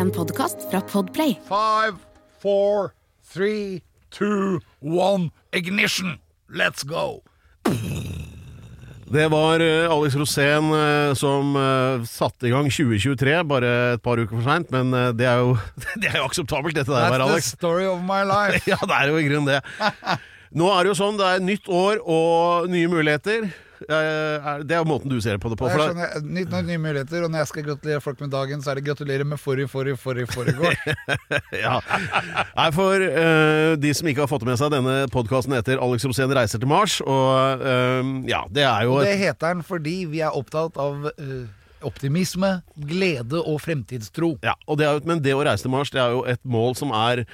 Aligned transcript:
En 0.00 0.10
podkast 0.10 0.56
fra 0.70 0.80
Podplay. 0.80 1.34
Five, 1.48 1.96
four, 2.42 2.94
three, 3.34 3.82
two, 4.10 4.60
one, 4.80 5.30
ignition! 5.52 6.18
Let's 6.48 6.82
go! 6.82 7.20
Det 9.12 9.28
var 9.28 9.60
eh, 9.60 9.92
Alex 9.92 10.14
Rosén 10.14 10.72
eh, 10.72 11.14
som 11.14 11.52
eh, 11.56 12.06
satte 12.08 12.48
i 12.48 12.50
gang 12.54 12.70
2023, 12.72 13.42
bare 13.44 13.72
et 13.98 14.02
par 14.02 14.16
uker 14.16 14.38
for 14.38 14.46
seint. 14.48 14.72
Men 14.72 14.96
det 15.18 15.28
er 15.28 15.42
jo 15.44 15.58
Det 16.00 16.14
er 16.14 16.22
jo 16.22 16.30
akseptabelt, 16.30 16.80
dette 16.80 16.88
der, 16.88 17.10
That's 17.10 17.18
bare, 17.18 17.36
the 17.36 17.44
story 17.44 17.84
of 17.84 18.00
my 18.00 18.24
life. 18.24 18.64
Ja, 18.72 18.80
det 18.80 19.02
er 19.02 19.12
jo 19.12 19.20
i 19.20 19.28
grunnen 19.28 19.52
det. 19.52 19.60
Nå 20.56 20.72
er 20.72 20.80
det 20.80 20.94
jo 20.94 21.00
sånn, 21.02 21.20
det 21.20 21.28
er 21.28 21.44
nytt 21.44 21.68
år 21.68 22.00
og 22.08 22.72
nye 22.72 22.88
muligheter. 22.88 23.50
Eh, 23.88 24.64
Det 24.64 24.76
er 24.76 24.84
måten 24.84 25.08
du 25.10 25.20
ser 25.20 25.38
på 25.40 25.50
det 25.52 25.58
på. 25.60 25.68
For 25.70 25.90
skjønner, 25.90 26.20
Nytt 26.20 26.50
nytt, 26.52 26.66
nye 26.68 26.80
muligheter, 26.80 27.24
og 27.24 27.32
når 27.32 27.44
jeg 27.44 27.50
skal 27.52 27.66
gratulere 27.68 28.00
folk 28.04 28.20
med 28.20 28.32
dagen, 28.34 28.62
så 28.62 28.72
er 28.72 28.80
det 28.80 28.84
gratulerer 28.88 29.24
med 29.24 29.40
forrige, 29.40 29.70
forrige, 29.72 29.96
forrige, 30.00 30.28
foregår. 30.34 30.76
ja. 31.64 31.78
Nei, 32.56 32.68
for 32.76 33.06
uh, 33.06 33.76
de 33.80 33.94
som 33.96 34.10
ikke 34.10 34.26
har 34.26 34.32
fått 34.32 34.44
med 34.48 34.60
seg 34.60 34.74
denne 34.74 34.98
podkasten 35.12 35.56
heter 35.56 35.80
Alex 35.80 36.04
Rosén 36.08 36.34
reiser 36.36 36.60
til 36.60 36.70
Mars, 36.70 36.98
og 37.04 37.64
uh, 37.64 38.12
ja, 38.28 38.44
det 38.52 38.66
er 38.66 38.84
jo 38.88 38.98
Og 38.98 39.08
det 39.08 39.16
heter 39.20 39.56
den 39.56 39.64
fordi 39.66 39.96
vi 40.10 40.22
er 40.24 40.36
opptatt 40.36 40.78
av 40.80 41.10
uh 41.14 41.40
optimisme, 41.80 42.58
glede 42.76 43.40
og 43.40 43.60
fremtidstro. 43.64 44.34
ja, 44.44 44.52
og 44.66 44.78
det 44.78 44.86
er, 44.86 45.00
Men 45.04 45.22
det 45.24 45.32
å 45.32 45.40
reise 45.44 45.64
til 45.64 45.72
Mars, 45.72 45.90
det 45.90 46.00
er 46.02 46.12
jo 46.12 46.24
et 46.28 46.40
mål 46.44 46.76
som 46.76 46.92
er 46.92 47.24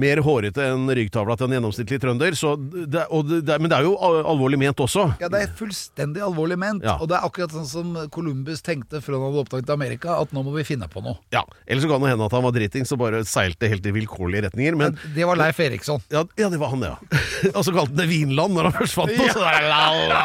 mer 0.00 0.20
hårete 0.24 0.64
enn 0.72 0.86
ryggtavla 0.92 1.36
til 1.38 1.48
en 1.48 1.56
gjennomsnittlig 1.56 1.98
trønder. 2.02 2.36
Så 2.36 2.54
det, 2.60 3.06
det, 3.46 3.56
men 3.62 3.70
det 3.72 3.78
er 3.78 3.86
jo 3.86 3.94
alvorlig 4.00 4.58
ment 4.60 4.80
også. 4.84 5.06
Ja, 5.22 5.30
det 5.32 5.42
er 5.46 5.52
fullstendig 5.56 6.22
alvorlig 6.24 6.58
ment. 6.60 6.84
Ja. 6.86 6.98
Og 7.00 7.08
det 7.10 7.18
er 7.18 7.26
akkurat 7.28 7.54
sånn 7.54 7.68
som 7.68 7.94
Columbus 8.12 8.62
tenkte 8.66 9.00
før 9.04 9.18
han 9.18 9.26
hadde 9.30 9.44
oppdaget 9.46 9.72
Amerika, 9.72 10.18
at 10.22 10.34
nå 10.36 10.44
må 10.46 10.54
vi 10.56 10.66
finne 10.68 10.88
på 10.92 11.02
noe. 11.04 11.16
Ja, 11.34 11.44
Eller 11.66 11.84
så 11.84 11.90
kan 11.90 12.04
det 12.04 12.12
hende 12.12 12.28
at 12.28 12.36
han 12.36 12.44
var 12.46 12.54
dritings 12.56 12.92
og 12.92 13.00
bare 13.02 13.22
seilte 13.28 13.70
helt 13.72 13.86
i 13.88 13.94
vilkårlige 13.96 14.46
retninger. 14.48 14.76
Men 14.78 14.98
Det 15.16 15.26
var 15.28 15.40
Leif 15.40 15.60
Eriksson. 15.64 16.02
ja, 16.12 16.24
ja, 16.36 16.50
det 16.52 16.60
var 16.60 16.74
han, 16.74 16.84
det, 16.84 16.92
ja. 16.92 17.22
og 17.56 17.62
så 17.64 17.72
kalte 17.72 17.92
han 17.94 18.00
det 18.02 18.08
Vinland 18.12 18.56
når 18.56 18.70
han 18.70 18.76
først 18.80 18.98
fant 19.00 19.14
det. 19.16 19.30
La, 19.36 19.86
la. 20.10 20.22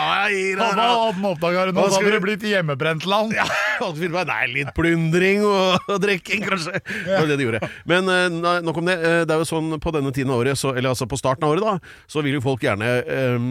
han 1.11 1.25
oppdaga 1.31 1.67
det 1.69 1.75
nå, 1.75 1.87
Da 1.87 1.99
hadde 2.01 2.13
det 2.17 2.21
blitt 2.23 2.45
hjemmebrent 2.47 3.07
land. 3.09 3.35
Ja, 3.37 3.47
Nei, 4.31 4.43
litt 4.53 4.69
plundring 4.77 5.41
og, 5.47 5.87
og 5.89 5.97
drikking, 6.03 6.43
kanskje. 6.45 6.79
Det 6.85 7.15
var 7.15 7.29
det 7.29 7.37
de 7.39 7.47
gjorde. 7.47 7.69
Men 7.89 8.09
eh, 8.11 8.59
nok 8.61 8.77
om 8.81 8.89
det. 8.89 8.97
Eh, 8.99 9.19
Det 9.25 9.35
er 9.35 9.41
jo 9.41 9.47
sånn 9.47 9.60
på 9.83 9.93
denne 9.95 10.11
tiden 10.15 10.31
av 10.33 10.41
året, 10.43 10.59
så, 10.59 10.73
eller 10.75 10.93
altså 10.93 11.07
på 11.09 11.19
starten 11.19 11.45
av 11.47 11.55
året, 11.55 11.65
da, 11.65 11.93
så 12.11 12.23
vil 12.25 12.37
jo 12.37 12.43
folk 12.43 12.63
gjerne 12.65 12.89
eh, 13.01 13.49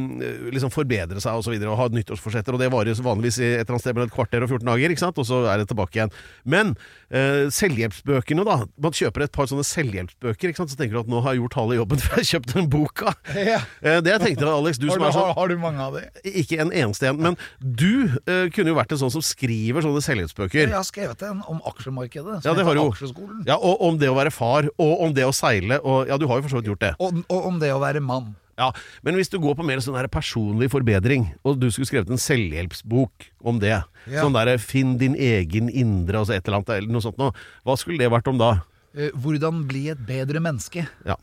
liksom 0.55 0.72
forbedre 0.75 1.22
seg 1.22 1.39
og 1.39 1.47
så 1.47 1.55
videre, 1.55 1.72
og 1.72 1.80
ha 1.80 1.89
nyttårsforsetter. 1.94 2.56
Og 2.56 2.62
det 2.62 2.70
varer 2.72 2.92
jo 2.92 3.06
vanligvis 3.06 3.41
i 3.41 3.48
et 3.50 3.62
eller 3.64 3.77
annet 3.77 3.84
sted 3.86 3.97
mellom 3.97 4.11
et 4.11 4.16
kvarter 4.16 4.47
og 4.47 4.53
14 4.53 4.70
dager, 4.72 4.94
ikke 4.94 5.05
sant? 5.05 5.20
og 5.20 5.28
så 5.28 5.42
er 5.53 5.62
det 5.62 5.69
tilbake 5.70 5.98
igjen. 5.98 6.14
Men 6.44 6.75
eh, 7.11 7.47
selvhjelpsbøkene, 7.55 8.47
da. 8.48 8.58
Man 8.81 8.97
kjøper 8.97 9.27
et 9.27 9.34
par 9.34 9.48
sånne 9.50 9.66
selvhjelpsbøker, 9.66 10.53
ikke 10.53 10.62
sant? 10.62 10.72
så 10.75 10.81
tenker 10.81 10.98
du 10.98 11.03
at 11.05 11.12
nå 11.12 11.22
har 11.25 11.36
jeg 11.36 11.44
gjort 11.44 11.58
halve 11.61 11.78
jobben, 11.81 12.00
for 12.05 12.19
jeg 12.19 12.25
har 12.25 12.31
kjøpt 12.34 12.56
den 12.56 12.70
boka. 12.72 13.14
Ja. 13.36 13.61
Eh, 13.83 14.00
det 14.05 14.14
jeg 14.16 14.25
tenkte, 14.27 14.50
Alex, 14.50 14.81
du 14.81 14.88
som 14.91 15.05
er 15.05 15.14
sånn 15.14 15.31
har, 15.31 15.36
har 15.38 15.53
du 15.53 15.56
mange 15.61 15.84
av 15.84 15.98
de? 15.98 16.05
ikke 16.41 16.61
en 16.62 16.72
eneste 16.72 17.11
en. 17.11 17.20
Men 17.20 17.36
du 17.61 18.16
eh, 18.27 18.48
kunne 18.55 18.72
jo 18.72 18.78
vært 18.78 18.94
en 18.94 19.03
sånn 19.03 19.12
som 19.14 19.25
skriver 19.25 19.84
sånne 19.84 20.03
selvhjelpsbøker. 20.05 20.64
Jeg 20.66 20.75
har 20.75 20.86
skrevet 20.86 21.25
en 21.27 21.42
om 21.50 21.61
aksjemarkedet. 21.69 22.41
Ja, 22.41 22.44
Som 22.44 22.58
det 22.58 22.66
har 22.66 22.78
heter. 22.78 22.94
Aksjeskolen. 22.94 23.42
Ja, 23.48 23.56
og 23.56 23.83
om 23.86 23.98
det 24.00 24.11
å 24.11 24.16
være 24.16 24.33
far, 24.34 24.69
og 24.81 25.05
om 25.06 25.14
det 25.16 25.27
å 25.27 25.34
seile, 25.34 25.81
og 25.84 26.00
ja, 26.09 26.17
du 26.20 26.27
har 26.31 26.39
jo 26.41 26.43
for 26.47 26.55
så 26.55 26.61
vidt 26.61 26.70
gjort 26.73 26.81
det. 26.84 26.95
Og, 27.01 27.20
og 27.29 27.47
om 27.51 27.59
det 27.61 27.73
å 27.75 27.81
være 27.83 28.01
mann. 28.05 28.34
Ja, 28.61 28.70
Men 29.03 29.17
hvis 29.17 29.31
du 29.33 29.39
går 29.41 29.55
på 29.56 29.65
mer 29.65 29.81
sånn 29.81 29.97
der 29.97 30.09
personlig 30.12 30.69
forbedring, 30.70 31.31
og 31.48 31.61
du 31.61 31.70
skulle 31.73 31.89
skrevet 31.89 32.11
en 32.12 32.20
selvhjelpsbok 32.20 33.31
om 33.45 33.59
det, 33.59 33.83
Ja. 34.06 34.23
sånn 34.23 34.33
derre 34.37 34.59
'finn 34.59 34.98
din 34.98 35.15
egen 35.15 35.69
indre', 35.71 36.19
altså 36.21 36.34
et 36.37 36.47
eller 36.47 36.59
annet, 36.59 36.69
eller 36.71 36.93
noe 36.93 37.01
sånt 37.01 37.19
noe, 37.19 37.33
hva 37.65 37.77
skulle 37.78 37.98
det 37.98 38.11
vært 38.11 38.28
om 38.28 38.39
da? 38.39 38.62
Eh, 38.95 39.11
hvordan 39.17 39.67
bli 39.67 39.89
et 39.89 40.05
bedre 40.06 40.41
menneske. 40.41 40.87
Ja. 41.06 41.17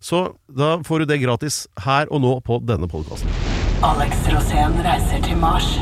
Så 0.00 0.36
da 0.48 0.78
får 0.78 1.00
du 1.00 1.04
det 1.06 1.20
gratis 1.20 1.66
her 1.78 2.06
og 2.10 2.22
nå 2.22 2.40
på 2.42 2.64
denne 2.64 2.88
podkasten. 2.88 3.28
Alex 3.82 4.16
Rosén 4.26 4.82
reiser 4.82 5.22
til 5.22 5.36
Mars. 5.36 5.78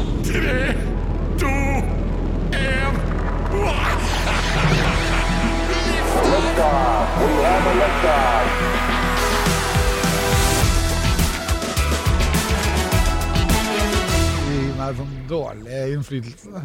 Sånn 14.97 15.17
dårlig 15.29 15.81
innflytelse. 15.97 16.63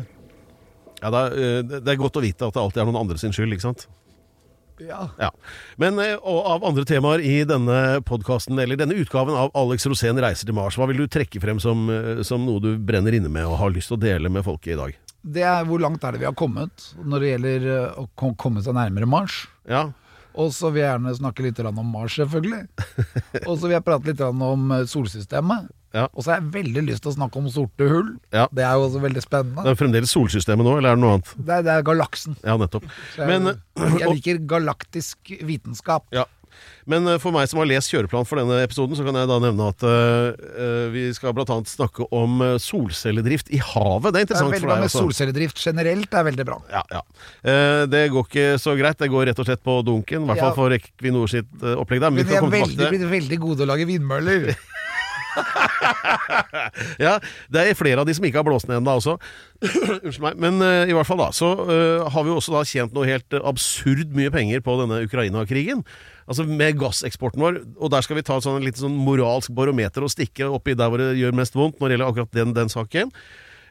Ja, 1.02 1.10
det 1.10 1.22
er, 1.22 1.64
det 1.82 1.90
er 1.90 1.98
godt 2.00 2.20
å 2.20 2.24
vite 2.24 2.46
at 2.46 2.54
det 2.54 2.62
alltid 2.62 2.84
er 2.84 2.88
noen 2.88 3.00
andre 3.02 3.18
sin 3.18 3.34
skyld, 3.34 3.56
ikke 3.56 3.66
sant? 3.66 3.88
Ja. 4.88 5.10
Ja. 5.20 5.30
Men 5.82 6.00
eh, 6.00 6.16
av 6.18 6.66
andre 6.66 6.86
temaer 6.86 7.22
i 7.26 7.42
denne 7.48 8.02
podkasten, 8.08 8.60
eller 8.60 8.80
denne 8.80 8.98
utgaven 8.98 9.38
av 9.38 9.54
Alex 9.58 9.86
Rosén 9.90 10.20
reiser 10.22 10.50
til 10.50 10.58
Mars, 10.58 10.78
hva 10.80 10.88
vil 10.90 11.04
du 11.04 11.08
trekke 11.12 11.42
frem 11.42 11.62
som, 11.62 11.88
eh, 11.94 12.22
som 12.28 12.46
noe 12.46 12.64
du 12.64 12.74
brenner 12.78 13.18
inne 13.18 13.32
med 13.32 13.50
og 13.50 13.60
har 13.62 13.74
lyst 13.74 13.92
til 13.92 14.00
å 14.00 14.04
dele 14.06 14.32
med 14.34 14.46
folket 14.48 14.76
i 14.76 14.80
dag? 14.80 14.98
Det 15.22 15.44
er 15.46 15.66
hvor 15.70 15.82
langt 15.82 16.04
er 16.04 16.16
det 16.16 16.24
vi 16.24 16.30
har 16.30 16.38
kommet 16.38 16.88
når 17.06 17.22
det 17.24 17.34
gjelder 17.34 17.66
eh, 17.76 18.00
å 18.02 18.32
komme 18.40 18.64
seg 18.66 18.74
nærmere 18.78 19.10
Mars. 19.10 19.44
Ja, 19.70 19.92
Og 20.34 20.54
så 20.56 20.72
vil 20.72 20.82
jeg 20.82 20.90
gjerne 20.94 21.14
snakke 21.18 21.44
litt 21.46 21.60
om 21.60 21.84
Mars, 21.92 22.16
selvfølgelig. 22.18 22.64
Og 23.50 23.54
så 23.60 23.68
vil 23.68 23.76
jeg 23.78 23.86
prate 23.86 24.10
litt 24.10 24.24
om 24.26 24.72
eh, 24.72 24.86
solsystemet. 24.90 25.70
Ja. 25.92 26.06
Og 26.16 26.24
så 26.24 26.32
har 26.32 26.40
jeg 26.40 26.54
veldig 26.54 26.86
lyst 26.88 27.04
til 27.04 27.12
å 27.12 27.16
snakke 27.18 27.40
om 27.42 27.50
sorte 27.52 27.88
hull. 27.92 28.14
Ja. 28.32 28.46
Det 28.56 28.64
er 28.64 28.78
jo 28.80 28.86
også 28.88 29.02
veldig 29.04 29.24
spennende. 29.26 29.66
Det 29.68 29.74
er 29.74 29.80
fremdeles 29.82 30.14
solsystemet 30.16 30.64
nå, 30.64 30.78
eller 30.80 30.94
er 30.94 31.00
det 31.00 31.04
noe 31.04 31.18
annet? 31.18 31.34
Det 31.36 31.58
er, 31.58 31.66
det 31.68 31.74
er 31.76 31.88
galaksen. 31.90 32.38
Ja, 32.48 32.56
nettopp. 32.62 32.88
Jeg, 33.20 33.28
Men, 33.32 33.52
jeg 34.00 34.14
liker 34.16 34.40
galaktisk 34.56 35.34
vitenskap. 35.48 36.08
ja. 36.16 36.26
Men 36.90 37.06
eh, 37.08 37.18
for 37.22 37.32
meg 37.36 37.48
som 37.52 37.60
har 37.62 37.70
lest 37.70 37.92
kjøreplan 37.94 38.26
for 38.26 38.42
denne 38.42 38.58
episoden, 38.66 38.98
så 38.98 39.06
kan 39.06 39.16
jeg 39.20 39.30
da 39.30 39.38
nevne 39.44 39.68
at 39.70 39.86
eh, 39.86 40.88
vi 40.94 41.04
skal 41.14 41.34
bl.a. 41.38 41.46
snakke 41.70 42.08
om 42.16 42.42
solcelledrift 42.62 43.52
i 43.54 43.60
havet. 43.62 44.14
Det 44.16 44.24
er 44.24 44.30
Det 44.32 44.38
er 44.38 44.44
for 44.46 44.52
deg 44.58 44.68
med 44.68 44.88
også. 44.90 45.04
solcelledrift 45.06 45.62
generelt. 45.62 46.14
er 46.14 46.24
veldig 46.32 46.46
bra. 46.48 46.58
Ja, 46.74 46.82
ja. 46.92 47.02
Uh, 47.46 47.86
det 47.92 48.04
går 48.12 48.28
ikke 48.28 48.48
så 48.62 48.76
greit. 48.80 48.98
Det 49.02 49.10
går 49.14 49.30
rett 49.32 49.40
og 49.40 49.48
slett 49.48 49.64
på 49.64 49.78
dunken. 49.86 50.24
I 50.26 50.32
hvert 50.32 50.42
Ja. 50.42 50.50
fall 50.50 50.56
for 50.58 50.76
Equinor 50.76 51.30
sitt 51.30 51.50
opplegg 51.62 52.02
der. 52.02 52.10
Men 52.12 52.26
Men 52.26 52.28
vi 52.28 52.36
er 52.36 52.66
veldig, 52.66 52.90
blitt 52.90 53.10
veldig 53.12 53.40
gode 53.40 53.66
å 53.66 53.70
lage 53.74 53.86
vindmøller. 53.90 54.52
Ja, 57.06 57.18
det 57.52 57.64
er 57.64 57.78
flere 57.78 58.02
av 58.02 58.08
de 58.08 58.16
som 58.16 58.26
ikke 58.28 58.42
har 58.42 58.48
blåst 58.48 58.70
ned 58.70 58.80
ennå 58.80 58.96
også. 59.00 59.18
Unnskyld 60.06 60.24
meg. 60.24 60.40
Men 60.42 60.62
uh, 60.64 60.90
i 60.90 60.96
hvert 60.96 61.08
fall 61.08 61.22
da, 61.22 61.30
så 61.36 61.52
uh, 61.60 62.08
har 62.12 62.26
vi 62.26 62.32
jo 62.32 62.40
også 62.40 62.56
da 62.56 62.64
tjent 62.68 62.96
noe 62.96 63.08
helt 63.10 63.38
absurd 63.42 64.16
mye 64.18 64.32
penger 64.34 64.64
på 64.66 64.78
denne 64.82 65.02
Ukraina-krigen. 65.08 65.84
Altså 66.30 66.46
med 66.48 66.80
gasseksporten 66.80 67.44
vår. 67.44 67.62
Og 67.80 67.94
der 67.94 68.06
skal 68.06 68.20
vi 68.20 68.26
ta 68.28 68.40
et 68.40 68.48
sånn, 68.48 68.64
litt 68.66 68.80
sånn 68.82 68.98
moralsk 69.08 69.54
barometer 69.58 70.06
og 70.06 70.14
stikke 70.14 70.50
oppi 70.52 70.78
der 70.78 70.92
hvor 70.92 71.02
det 71.02 71.14
gjør 71.20 71.38
mest 71.42 71.58
vondt 71.58 71.80
når 71.80 71.88
det 71.88 71.98
gjelder 71.98 72.14
akkurat 72.14 72.38
den, 72.42 72.56
den 72.58 72.72
saken. 72.72 73.14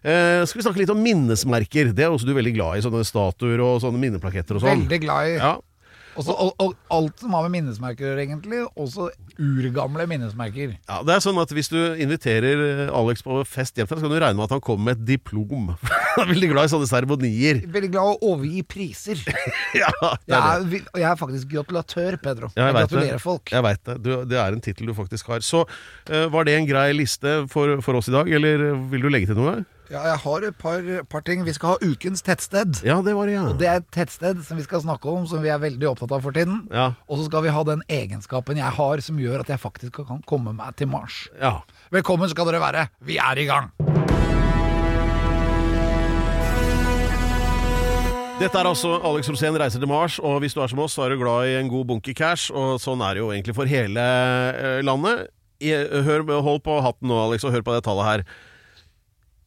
Uh, 0.01 0.47
skal 0.49 0.61
vi 0.61 0.65
snakke 0.65 0.81
litt 0.81 0.93
om 0.93 1.03
minnesmerker. 1.05 1.93
Det 1.97 2.07
er 2.07 2.13
også 2.13 2.29
du 2.29 2.37
veldig 2.37 2.55
glad 2.57 2.79
i. 2.79 2.85
Sånne 2.85 3.05
statuer 3.09 3.61
og 3.65 3.83
sånne 3.85 4.01
minneplaketter 4.01 4.57
og 4.57 4.65
sånn. 4.65 4.87
Veldig 4.87 5.03
glad 5.05 5.33
i. 5.33 5.35
Ja. 5.41 5.57
Også, 6.19 6.35
og, 6.35 6.55
og 6.59 6.75
alt 6.91 7.23
som 7.23 7.35
har 7.37 7.45
med 7.47 7.53
minnesmerker 7.59 8.19
egentlig. 8.19 8.65
Også 8.81 9.09
urgamle 9.39 10.07
minnesmerker. 10.11 10.75
Ja, 10.89 11.01
det 11.07 11.15
er 11.15 11.23
sånn 11.25 11.39
at 11.41 11.53
Hvis 11.55 11.71
du 11.73 11.79
inviterer 12.01 12.65
eh, 12.67 12.93
Alex 12.97 13.23
på 13.27 13.41
fest 13.49 13.79
hjem 13.79 13.89
til 13.89 13.97
deg, 13.97 14.03
så 14.03 14.09
kan 14.09 14.15
du 14.15 14.19
regne 14.25 14.39
med 14.41 14.47
at 14.49 14.55
han 14.57 14.63
kommer 14.65 14.91
med 14.91 15.01
et 15.01 15.07
diplom. 15.15 15.71
Han 16.11 16.25
er 16.25 16.33
veldig 16.33 16.49
glad 16.51 16.67
i 16.67 16.73
sånne 16.73 16.89
seremonier. 16.91 17.61
Veldig 17.71 17.91
glad 17.95 18.03
i 18.03 18.15
å 18.17 18.33
overgi 18.35 18.65
priser. 18.67 19.21
Ja, 19.81 19.91
det 20.27 20.35
Jeg 20.35 20.39
er 20.41 20.65
det. 20.67 20.81
er, 20.81 20.87
jeg 20.99 21.07
er 21.13 21.19
faktisk 21.21 21.51
gratulatør, 21.53 22.17
Pedro. 22.23 22.49
Ja, 22.57 22.65
jeg 22.67 22.73
jeg 22.75 22.79
gratulerer 22.81 23.15
det. 23.19 23.23
folk. 23.23 23.53
Jeg 23.55 23.63
vet 23.69 23.83
det. 23.87 23.95
Du, 24.03 24.11
det 24.27 24.39
er 24.43 24.57
en 24.57 24.65
tittel 24.65 24.91
du 24.91 24.95
faktisk 24.97 25.31
har. 25.31 25.45
Så 25.47 25.63
uh, 25.63 26.25
var 26.35 26.49
det 26.49 26.57
en 26.59 26.67
grei 26.67 26.89
liste 26.97 27.37
for, 27.53 27.79
for 27.87 28.01
oss 28.01 28.11
i 28.11 28.15
dag, 28.17 28.29
eller 28.41 28.73
vil 28.91 29.07
du 29.07 29.09
legge 29.15 29.31
til 29.31 29.39
noe? 29.39 29.61
Ja, 29.91 30.05
jeg 30.07 30.21
har 30.23 30.45
et 30.47 30.55
par, 30.55 30.85
par 31.11 31.23
ting. 31.27 31.41
Vi 31.43 31.51
skal 31.57 31.73
ha 31.73 31.79
ukens 31.83 32.21
tettsted. 32.23 32.77
Ja, 32.87 33.01
det 33.03 33.11
var 33.19 33.27
det, 33.27 33.33
ja. 33.35 33.43
Og 33.51 33.57
Det 33.59 33.67
er 33.67 33.81
et 33.81 33.89
tettsted 33.91 34.39
som 34.47 34.61
vi 34.61 34.63
skal 34.63 34.85
snakke 34.85 35.11
om, 35.11 35.25
som 35.27 35.43
vi 35.43 35.51
er 35.51 35.59
veldig 35.59 35.89
opptatt 35.91 36.13
av 36.15 36.23
for 36.23 36.31
tiden. 36.37 36.61
Ja. 36.71 36.93
Og 37.11 37.19
så 37.19 37.25
skal 37.27 37.43
vi 37.43 37.51
ha 37.51 37.65
den 37.67 37.83
egenskapen 37.91 38.61
jeg 38.61 38.71
har 38.77 39.03
som 39.03 39.19
gjør 39.19 39.43
at 39.43 39.49
jeg 39.51 39.59
faktisk 39.59 39.99
kan 40.07 40.21
komme 40.31 40.53
meg 40.55 40.77
til 40.79 40.87
Mars. 40.93 41.25
ja. 41.41 41.57
Velkommen 41.91 42.31
skal 42.31 42.47
dere 42.47 42.61
være. 42.63 42.85
Vi 43.03 43.17
er 43.19 43.41
i 43.43 43.47
gang. 43.49 43.73
Dette 48.39 48.57
er 48.57 48.69
altså 48.71 48.93
Alex 49.05 49.27
Rosén 49.29 49.59
reiser 49.59 49.83
til 49.83 49.91
Mars, 49.91 50.21
og 50.23 50.39
hvis 50.41 50.55
du 50.55 50.63
er 50.63 50.71
som 50.71 50.79
oss, 50.87 50.95
så 50.95 51.09
er 51.09 51.17
du 51.17 51.25
glad 51.25 51.51
i 51.51 51.59
en 51.59 51.69
god 51.69 51.91
bunke 51.91 52.15
cash, 52.15 52.55
og 52.55 52.79
sånn 52.81 53.03
er 53.03 53.19
det 53.19 53.25
jo 53.25 53.33
egentlig 53.35 53.57
for 53.59 53.67
hele 53.69 54.07
eh, 54.55 54.79
landet. 54.87 55.27
Hør, 55.61 56.23
hold 56.47 56.63
på 56.65 56.79
hatten 56.81 57.11
nå, 57.11 57.19
Alex, 57.27 57.43
og 57.45 57.53
hør 57.53 57.67
på 57.67 57.75
det 57.75 57.83
tallet 57.85 58.07
her. 58.07 58.25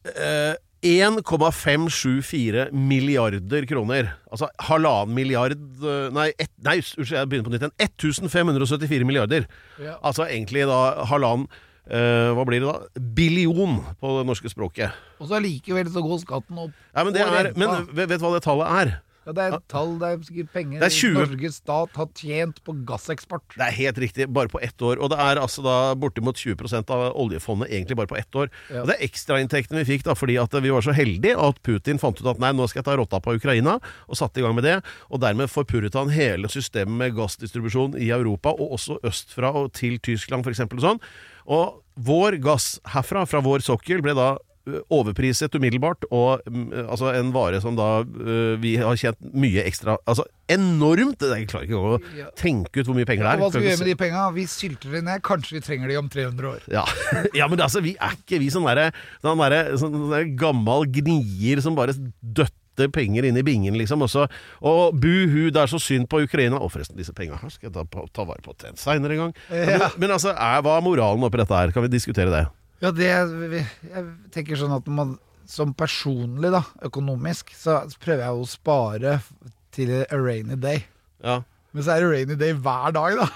Eh, 0.04 0.54
1,574 0.84 2.68
milliarder 2.72 3.64
kroner. 3.66 4.10
Altså 4.28 4.50
halvannen 4.66 5.14
milliard 5.16 5.54
eh, 5.56 6.10
Nei, 6.12 6.26
et, 6.36 6.50
nei, 6.64 6.76
unnskyld, 6.82 7.14
jeg 7.16 7.30
begynner 7.30 7.46
på 7.46 7.54
nytt 7.54 7.64
igjen. 7.64 7.76
1574 7.86 9.08
milliarder. 9.08 9.46
Ja. 9.80 9.96
Altså 10.04 10.26
egentlig 10.28 10.66
da 10.68 11.06
halvannen 11.08 11.48
eh, 11.88 12.34
Hva 12.36 12.44
blir 12.44 12.60
det 12.60 12.68
da? 12.68 13.00
Billion 13.16 13.80
på 14.00 14.12
det 14.18 14.28
norske 14.28 14.52
språket. 14.52 14.92
Og 15.22 15.30
så 15.30 15.38
allikevel 15.40 15.88
så 15.88 16.04
går 16.04 16.20
skatten 16.26 16.60
opp. 16.66 16.76
Ja, 16.92 17.06
men, 17.06 17.16
det 17.16 17.24
er, 17.24 17.52
men 17.56 17.88
vet 17.96 18.18
du 18.18 18.26
hva 18.26 18.36
det 18.36 18.44
tallet 18.44 18.76
er? 18.82 18.96
Ja, 19.24 19.32
det 19.36 19.44
er 19.44 19.56
et 19.56 19.66
tall, 19.72 19.94
det 20.00 20.08
er 20.10 20.24
sikkert 20.26 20.50
penger 20.52 20.82
Det 20.82 20.88
er 20.90 20.94
20 20.94 21.14
Norges 21.16 21.58
stat 21.62 21.98
har 21.98 22.08
tjent 22.18 22.60
på 22.66 22.74
gasseksport. 22.88 23.56
Det 23.56 23.64
er 23.64 23.76
helt 23.78 24.00
riktig, 24.02 24.26
bare 24.36 24.52
på 24.52 24.60
ett 24.64 24.84
år. 24.84 25.00
Og 25.00 25.12
det 25.12 25.18
er 25.24 25.40
altså 25.40 25.64
da 25.64 25.76
bortimot 25.98 26.36
20% 26.40 26.92
av 26.92 27.04
oljefondet 27.20 27.72
egentlig 27.72 27.98
bare 28.00 28.10
på 28.10 28.18
ett 28.20 28.40
år. 28.40 28.50
Ja. 28.68 28.82
Og 28.82 28.90
det 28.90 28.98
er 28.98 29.06
ekstrainntektene 29.08 29.82
vi 29.82 29.94
fikk 29.94 30.06
da 30.08 30.16
fordi 30.18 30.36
at 30.40 30.56
vi 30.60 30.72
var 30.74 30.84
så 30.84 30.94
heldige 30.96 31.38
at 31.40 31.60
Putin 31.64 32.00
fant 32.02 32.20
ut 32.20 32.30
at 32.34 32.42
nei, 32.42 32.52
nå 32.56 32.68
skal 32.68 32.82
jeg 32.82 32.88
ta 32.90 32.98
rotta 33.00 33.20
på 33.24 33.36
Ukraina, 33.38 33.78
og 34.08 34.20
satte 34.20 34.42
i 34.42 34.44
gang 34.44 34.56
med 34.58 34.68
det. 34.68 34.78
Og 35.08 35.22
dermed 35.24 35.52
forpurret 35.52 35.96
han 35.98 36.12
hele 36.12 36.50
systemet 36.52 36.94
med 37.00 37.16
gassdistribusjon 37.16 37.96
i 38.00 38.10
Europa, 38.14 38.52
og 38.52 38.76
også 38.78 39.00
østfra 39.06 39.54
og 39.56 39.72
til 39.78 39.96
Tyskland 40.04 40.44
f.eks. 40.44 40.66
og 40.68 40.84
sånn. 40.84 41.04
Og 41.44 41.80
vår 42.04 42.40
gass 42.42 42.74
herfra, 42.92 43.24
fra 43.28 43.40
vår 43.44 43.64
sokkel, 43.64 44.02
ble 44.04 44.16
da 44.16 44.34
overpriset 44.64 45.52
umiddelbart, 45.58 46.06
og 46.08 46.40
mm, 46.48 46.70
altså 46.86 47.10
en 47.12 47.32
vare 47.34 47.60
som 47.60 47.76
da 47.76 47.88
ø, 48.00 48.56
vi 48.62 48.74
har 48.80 48.96
tjent 48.96 49.20
mye 49.36 49.60
ekstra 49.68 49.98
Altså 50.08 50.24
enormt! 50.48 51.20
Jeg 51.20 51.48
klarer 51.50 51.68
ikke 51.68 51.76
å 51.76 52.32
tenke 52.40 52.80
ut 52.80 52.88
hvor 52.88 52.96
mye 52.96 53.08
penger 53.08 53.26
det 53.26 53.28
Og 53.28 53.34
er. 53.34 53.42
hva 53.42 53.50
skal 53.52 53.64
vi 53.64 53.68
gjøre 53.68 53.82
med 53.82 53.90
de 53.90 53.96
penga? 54.00 54.24
Vi 54.34 54.46
sylter 54.48 54.96
dem 54.96 55.06
ned. 55.10 55.22
Kanskje 55.24 55.58
vi 55.58 55.62
trenger 55.64 55.92
de 55.92 56.00
om 56.00 56.08
300 56.12 56.50
år. 56.50 56.66
Ja, 56.72 56.84
ja 57.40 57.48
men 57.50 57.60
altså, 57.64 57.84
vi 57.84 57.94
er 58.00 58.16
ikke 58.16 58.40
vi 58.40 58.50
sånn 58.52 58.66
derre 58.68 58.90
sånn 59.24 59.44
derre 59.44 59.78
sånn 59.80 60.00
der 60.10 60.28
gammal 60.40 60.88
gnier 60.88 61.60
som 61.64 61.76
bare 61.76 61.96
døtter 62.20 62.90
penger 62.92 63.28
inn 63.28 63.36
i 63.38 63.44
bingen, 63.46 63.76
liksom. 63.78 64.02
Og, 64.02 64.10
så, 64.10 64.26
og 64.64 64.96
buhu, 64.98 65.50
det 65.54 65.60
er 65.60 65.70
så 65.70 65.78
synd 65.78 66.08
på 66.10 66.24
Ukraina. 66.24 66.58
Og 66.58 66.72
forresten, 66.74 66.96
disse 66.98 67.14
penga 67.14 67.36
her 67.38 67.52
skal 67.52 67.68
jeg 67.70 67.76
ta, 67.76 68.08
ta 68.16 68.26
vare 68.26 68.42
på 68.44 68.56
til 68.58 68.72
en 68.72 68.80
seinere 68.80 69.20
gang. 69.20 69.36
Men, 69.52 69.88
men 70.00 70.16
altså, 70.16 70.32
er, 70.34 70.64
hva 70.64 70.80
er 70.80 70.84
moralen 70.88 71.28
oppi 71.28 71.44
dette 71.44 71.60
her? 71.60 71.76
Kan 71.76 71.86
vi 71.86 71.92
diskutere 71.94 72.32
det? 72.32 72.46
Ja, 72.84 72.90
det 72.92 73.08
Jeg 73.08 74.04
tenker 74.34 74.58
sånn 74.60 74.74
at 74.76 74.88
man 74.92 75.16
som 75.48 75.74
personlig, 75.76 76.50
da, 76.52 76.62
økonomisk, 76.84 77.52
så 77.56 77.82
prøver 78.00 78.24
jeg 78.24 78.36
å 78.36 78.46
spare 78.48 79.18
til 79.76 79.90
a 80.04 80.16
rainy 80.16 80.56
day. 80.60 80.86
Ja. 81.24 81.42
Men 81.74 81.84
så 81.84 81.94
er 81.94 82.04
det 82.04 82.12
rainy 82.12 82.38
day 82.40 82.54
hver 82.56 82.94
dag, 82.96 83.18
da. 83.20 83.28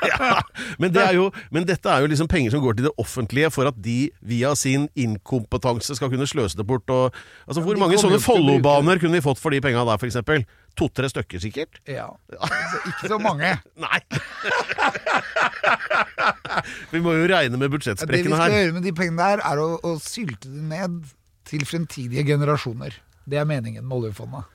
ja. 0.10 0.40
Men, 0.78 0.92
det 0.94 1.06
jo, 1.16 1.28
men 1.52 1.66
dette 1.68 1.90
er 1.90 2.04
jo 2.04 2.10
liksom 2.10 2.28
penger 2.30 2.54
som 2.54 2.62
går 2.62 2.78
til 2.78 2.88
det 2.88 2.92
offentlige 3.00 3.50
for 3.52 3.68
at 3.70 3.78
de 3.82 4.10
via 4.20 4.52
sin 4.58 4.88
inkompetanse 4.98 5.96
skal 5.96 6.12
kunne 6.12 6.28
sløse 6.28 6.58
det 6.58 6.66
bort. 6.68 6.88
Og, 6.92 7.16
altså, 7.46 7.64
hvor 7.64 7.76
de 7.76 7.82
mange 7.82 8.00
sånne 8.00 8.20
Follobaner 8.22 9.00
kunne 9.02 9.18
vi 9.18 9.24
fått 9.24 9.40
for 9.42 9.54
de 9.54 9.62
penga 9.64 9.84
der, 9.88 10.00
f.eks.? 10.00 10.20
To-tre 10.78 11.08
stykker, 11.10 11.40
sikkert? 11.42 11.80
Ja. 11.88 12.06
Altså, 12.40 12.78
ikke 12.92 13.08
så 13.10 13.18
mange. 13.22 13.50
Nei! 13.82 14.00
vi 16.92 17.00
må 17.02 17.14
jo 17.18 17.26
regne 17.30 17.58
med 17.58 17.72
Det 17.72 18.06
vi 18.10 18.22
skal 18.24 18.36
her. 18.38 18.54
gjøre 18.54 18.76
med 18.76 18.86
de 18.86 18.92
pengene 18.96 19.26
der, 19.32 19.42
er 19.50 19.62
å, 19.62 19.68
å 19.82 19.96
sylte 20.02 20.48
det 20.48 20.64
ned 20.70 21.00
til 21.50 21.64
fremtidige 21.66 22.24
generasjoner. 22.28 22.96
Det 23.26 23.40
er 23.40 23.48
meningen 23.48 23.86
med 23.86 24.02
oljefondet. 24.02 24.46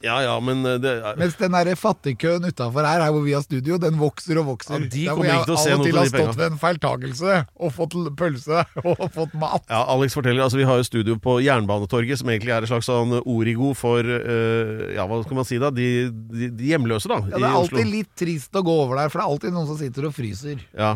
Ja 0.00 0.14
ja, 0.24 0.34
men 0.40 0.64
eh, 0.64 0.78
det 0.80 0.92
er, 0.96 1.16
Mens 1.20 1.34
den 1.36 1.52
der 1.52 1.76
fattigkøen 1.76 2.46
utafor 2.48 2.86
her, 2.88 3.02
her 3.04 3.12
hvor 3.12 3.24
vi 3.24 3.34
har 3.36 3.42
studio, 3.44 3.76
den 3.80 3.98
vokser 4.00 4.38
og 4.40 4.46
vokser. 4.54 4.78
Ja, 4.78 4.88
de 4.94 5.02
kommer 5.10 5.28
jeg 5.28 5.42
ikke 5.42 5.48
til 5.50 5.56
å 5.56 5.60
se 5.60 5.74
av 5.74 5.76
og 5.76 5.82
noe 5.82 5.88
til 5.88 5.92
for 5.92 6.00
har 6.00 6.08
de 6.08 6.14
stått 6.14 6.38
ved 6.38 6.46
en 6.46 6.60
feiltagelse 6.62 7.34
og 7.60 7.74
fått 7.76 7.96
pølse 8.20 8.62
og 8.94 9.02
fått 9.16 9.34
mat. 9.42 9.66
ja, 9.68 9.82
Alex 9.92 10.16
forteller, 10.16 10.44
altså 10.46 10.60
Vi 10.60 10.68
har 10.70 10.80
jo 10.80 10.86
studio 10.88 11.18
på 11.20 11.36
Jernbanetorget, 11.44 12.22
som 12.22 12.32
egentlig 12.32 12.54
er 12.56 12.64
et 12.64 12.72
slags 12.72 12.88
sånn 12.88 13.18
origo 13.20 13.74
for 13.76 14.00
uh, 14.00 14.86
Ja, 14.96 15.04
hva 15.04 15.20
skal 15.26 15.40
man 15.42 15.48
si, 15.48 15.60
da? 15.60 15.68
De, 15.74 15.90
de, 16.32 16.48
de 16.56 16.72
hjemløse, 16.72 17.10
da. 17.10 17.20
Ja, 17.28 17.36
det 17.36 17.50
er 17.50 17.58
alltid 17.60 17.92
litt 17.92 18.12
trist 18.16 18.56
å 18.56 18.64
gå 18.64 18.76
over 18.86 19.02
der, 19.02 19.12
for 19.12 19.20
det 19.20 19.26
er 19.26 19.34
alltid 19.34 19.56
noen 19.56 19.68
som 19.68 19.80
sitter 19.80 20.08
og 20.08 20.16
fryser. 20.16 20.64
Ja. 20.72 20.94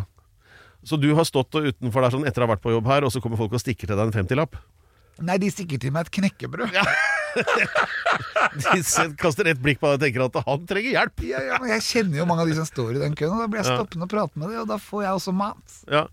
Så 0.84 0.96
du 1.00 1.10
har 1.16 1.28
stått 1.28 1.52
utenfor 1.56 2.04
der 2.04 2.16
sånn 2.16 2.24
etter 2.28 2.44
å 2.44 2.48
ha 2.48 2.54
vært 2.54 2.64
på 2.64 2.72
jobb 2.72 2.88
her, 2.88 3.04
og 3.04 3.12
så 3.12 3.20
kommer 3.24 3.40
folk 3.40 3.52
og 3.56 3.60
stikker 3.60 3.88
til 3.88 4.00
deg 4.00 4.08
en 4.08 4.16
50-lapp? 4.16 4.56
Nei, 5.24 5.36
de 5.40 5.52
stikker 5.52 5.80
til 5.80 5.92
meg 5.94 6.08
et 6.08 6.16
knekkebrød. 6.16 6.72
Ja, 6.74 6.84
De 7.34 9.06
kaster 9.20 9.48
et 9.50 9.60
blikk 9.62 9.80
på 9.82 9.88
deg 9.90 9.96
og 9.98 10.02
tenker 10.04 10.24
at 10.26 10.36
han 10.46 10.66
trenger 10.70 10.94
hjelp. 10.98 11.24
ja, 11.26 11.40
men 11.60 11.72
Jeg 11.74 11.82
kjenner 11.88 12.20
jo 12.22 12.26
mange 12.28 12.44
av 12.44 12.50
de 12.50 12.58
som 12.58 12.68
står 12.68 12.94
i 12.98 13.02
den 13.02 13.16
køen, 13.18 13.32
og 13.34 13.42
da 13.44 13.48
blir 13.50 13.62
jeg 13.62 13.70
Ja. 13.72 13.78
stoppende 13.80 14.06
og 14.06 14.12
prate 14.12 14.38
med 14.38 14.48
dem, 14.52 14.60
og 14.62 14.68
da 14.70 14.78
får 14.78 15.02
jeg 15.06 15.18
også 15.18 15.34
mat. 15.34 15.78
Ja, 15.90 16.04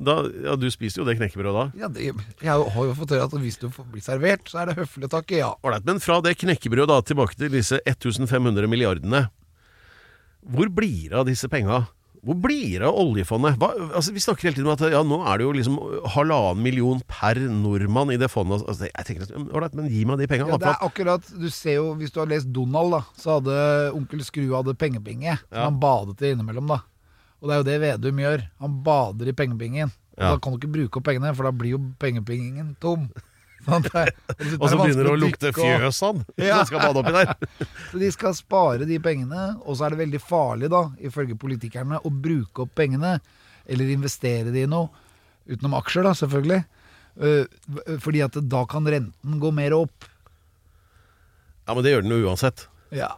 da, 0.00 0.14
ja 0.46 0.56
Du 0.56 0.66
spiser 0.72 1.02
jo 1.02 1.06
det 1.08 1.18
knekkebrødet 1.18 1.52
da. 1.58 1.66
Ja, 1.82 1.88
det, 1.92 2.06
jeg 2.40 2.48
har 2.48 2.84
jo 2.88 2.94
fått 2.96 3.12
høre 3.16 3.26
at 3.28 3.36
hvis 3.42 3.58
du 3.60 3.68
blir 3.68 4.04
servert, 4.04 4.48
så 4.48 4.62
er 4.62 4.70
det 4.70 4.78
høflig 4.80 5.04
å 5.10 5.12
takke 5.12 5.36
ja. 5.42 5.52
Ålreit, 5.62 5.84
men 5.84 6.00
fra 6.00 6.20
det 6.24 6.36
knekkebrødet 6.40 6.88
da, 6.88 7.00
tilbake 7.04 7.36
til 7.36 7.52
disse 7.52 7.80
1500 7.84 8.66
milliardene. 8.70 9.26
Hvor 10.40 10.70
blir 10.72 11.10
det 11.10 11.18
av 11.20 11.26
disse 11.28 11.48
penga? 11.52 11.82
Hvor 12.20 12.36
blir 12.36 12.82
det 12.82 12.88
av 12.88 12.98
oljefondet? 13.00 13.56
Hva, 13.60 13.70
altså, 13.96 14.12
vi 14.12 14.20
snakker 14.20 14.48
hele 14.48 14.58
tiden 14.58 14.68
om 14.68 14.74
at 14.74 14.82
ja, 14.92 15.00
nå 15.06 15.20
er 15.24 15.40
det 15.40 15.46
jo 15.46 15.54
liksom 15.56 15.78
halvannen 16.14 16.60
million 16.60 17.00
per 17.08 17.40
nordmann 17.48 18.12
i 18.12 18.18
det 18.20 18.28
fondet. 18.28 18.60
Altså, 18.68 18.90
jeg 18.90 19.06
tenker, 19.08 19.30
Ålreit, 19.48 19.76
men 19.78 19.88
gi 19.88 20.02
meg 20.08 20.20
de 20.20 20.28
penga. 20.28 20.50
Ja, 20.50 20.58
det 20.60 20.68
er 20.74 20.84
akkurat, 20.84 21.30
du 21.32 21.48
ser 21.48 21.78
jo, 21.78 21.94
Hvis 22.00 22.12
du 22.12 22.20
har 22.20 22.28
lest 22.28 22.50
Donald, 22.52 22.92
da, 22.98 23.00
så 23.16 23.38
hadde 23.38 23.56
onkel 23.96 24.20
Skru 24.26 24.50
hadde 24.52 24.76
pengebinge. 24.76 25.38
Ja. 25.38 25.64
han 25.64 25.80
badet 25.80 26.18
det 26.20 26.34
innimellom. 26.34 26.68
da 26.68 26.82
Og 27.40 27.48
det 27.48 27.56
er 27.56 27.62
jo 27.62 27.68
det 27.70 27.80
Vedum 27.86 28.22
gjør. 28.26 28.46
Han 28.60 28.76
bader 28.84 29.32
i 29.32 29.36
pengebingen. 29.40 29.96
Ja. 30.20 30.34
Da 30.34 30.36
kan 30.42 30.52
du 30.52 30.60
ikke 30.60 30.74
bruke 30.76 31.00
opp 31.00 31.08
pengene, 31.08 31.32
for 31.32 31.48
da 31.48 31.54
blir 31.56 31.78
jo 31.78 31.82
pengebingen 32.02 32.74
tom. 32.84 33.08
Sånn 33.66 33.82
det- 33.84 34.14
og 34.56 34.66
så 34.70 34.76
begynner 34.80 35.04
det 35.04 35.12
å 35.12 35.18
lukte 35.20 35.50
fjøs 35.52 35.98
han 36.06 36.22
Ja. 36.40 36.56
som 36.64 36.66
skal 36.70 36.80
bade 36.80 37.02
oppi 37.02 37.12
der. 37.12 37.34
Så 37.90 37.98
de 38.00 38.10
skal 38.14 38.34
spare 38.34 38.86
de 38.88 38.98
pengene, 38.98 39.60
og 39.66 39.76
så 39.76 39.86
er 39.86 39.90
det 39.94 40.00
veldig 40.00 40.20
farlig, 40.24 40.70
da, 40.72 40.82
ifølge 41.02 41.36
politikerne, 41.38 42.00
å 42.00 42.10
bruke 42.10 42.64
opp 42.64 42.72
pengene, 42.74 43.18
eller 43.68 43.92
investere 43.92 44.50
de 44.54 44.62
i 44.64 44.70
noe, 44.70 44.88
utenom 45.50 45.76
aksjer, 45.80 46.02
da, 46.08 46.12
selvfølgelig. 46.16 46.64
Eh, 47.20 47.96
fordi 48.00 48.22
at 48.24 48.38
da 48.48 48.64
kan 48.70 48.86
renten 48.86 49.40
gå 49.42 49.52
mer 49.52 49.74
opp. 49.76 50.06
Ja, 51.68 51.74
men 51.74 51.84
det 51.84 51.92
gjør 51.92 52.02
den 52.06 52.14
jo 52.16 52.28
uansett. 52.30 52.64
Ja, 52.94 53.12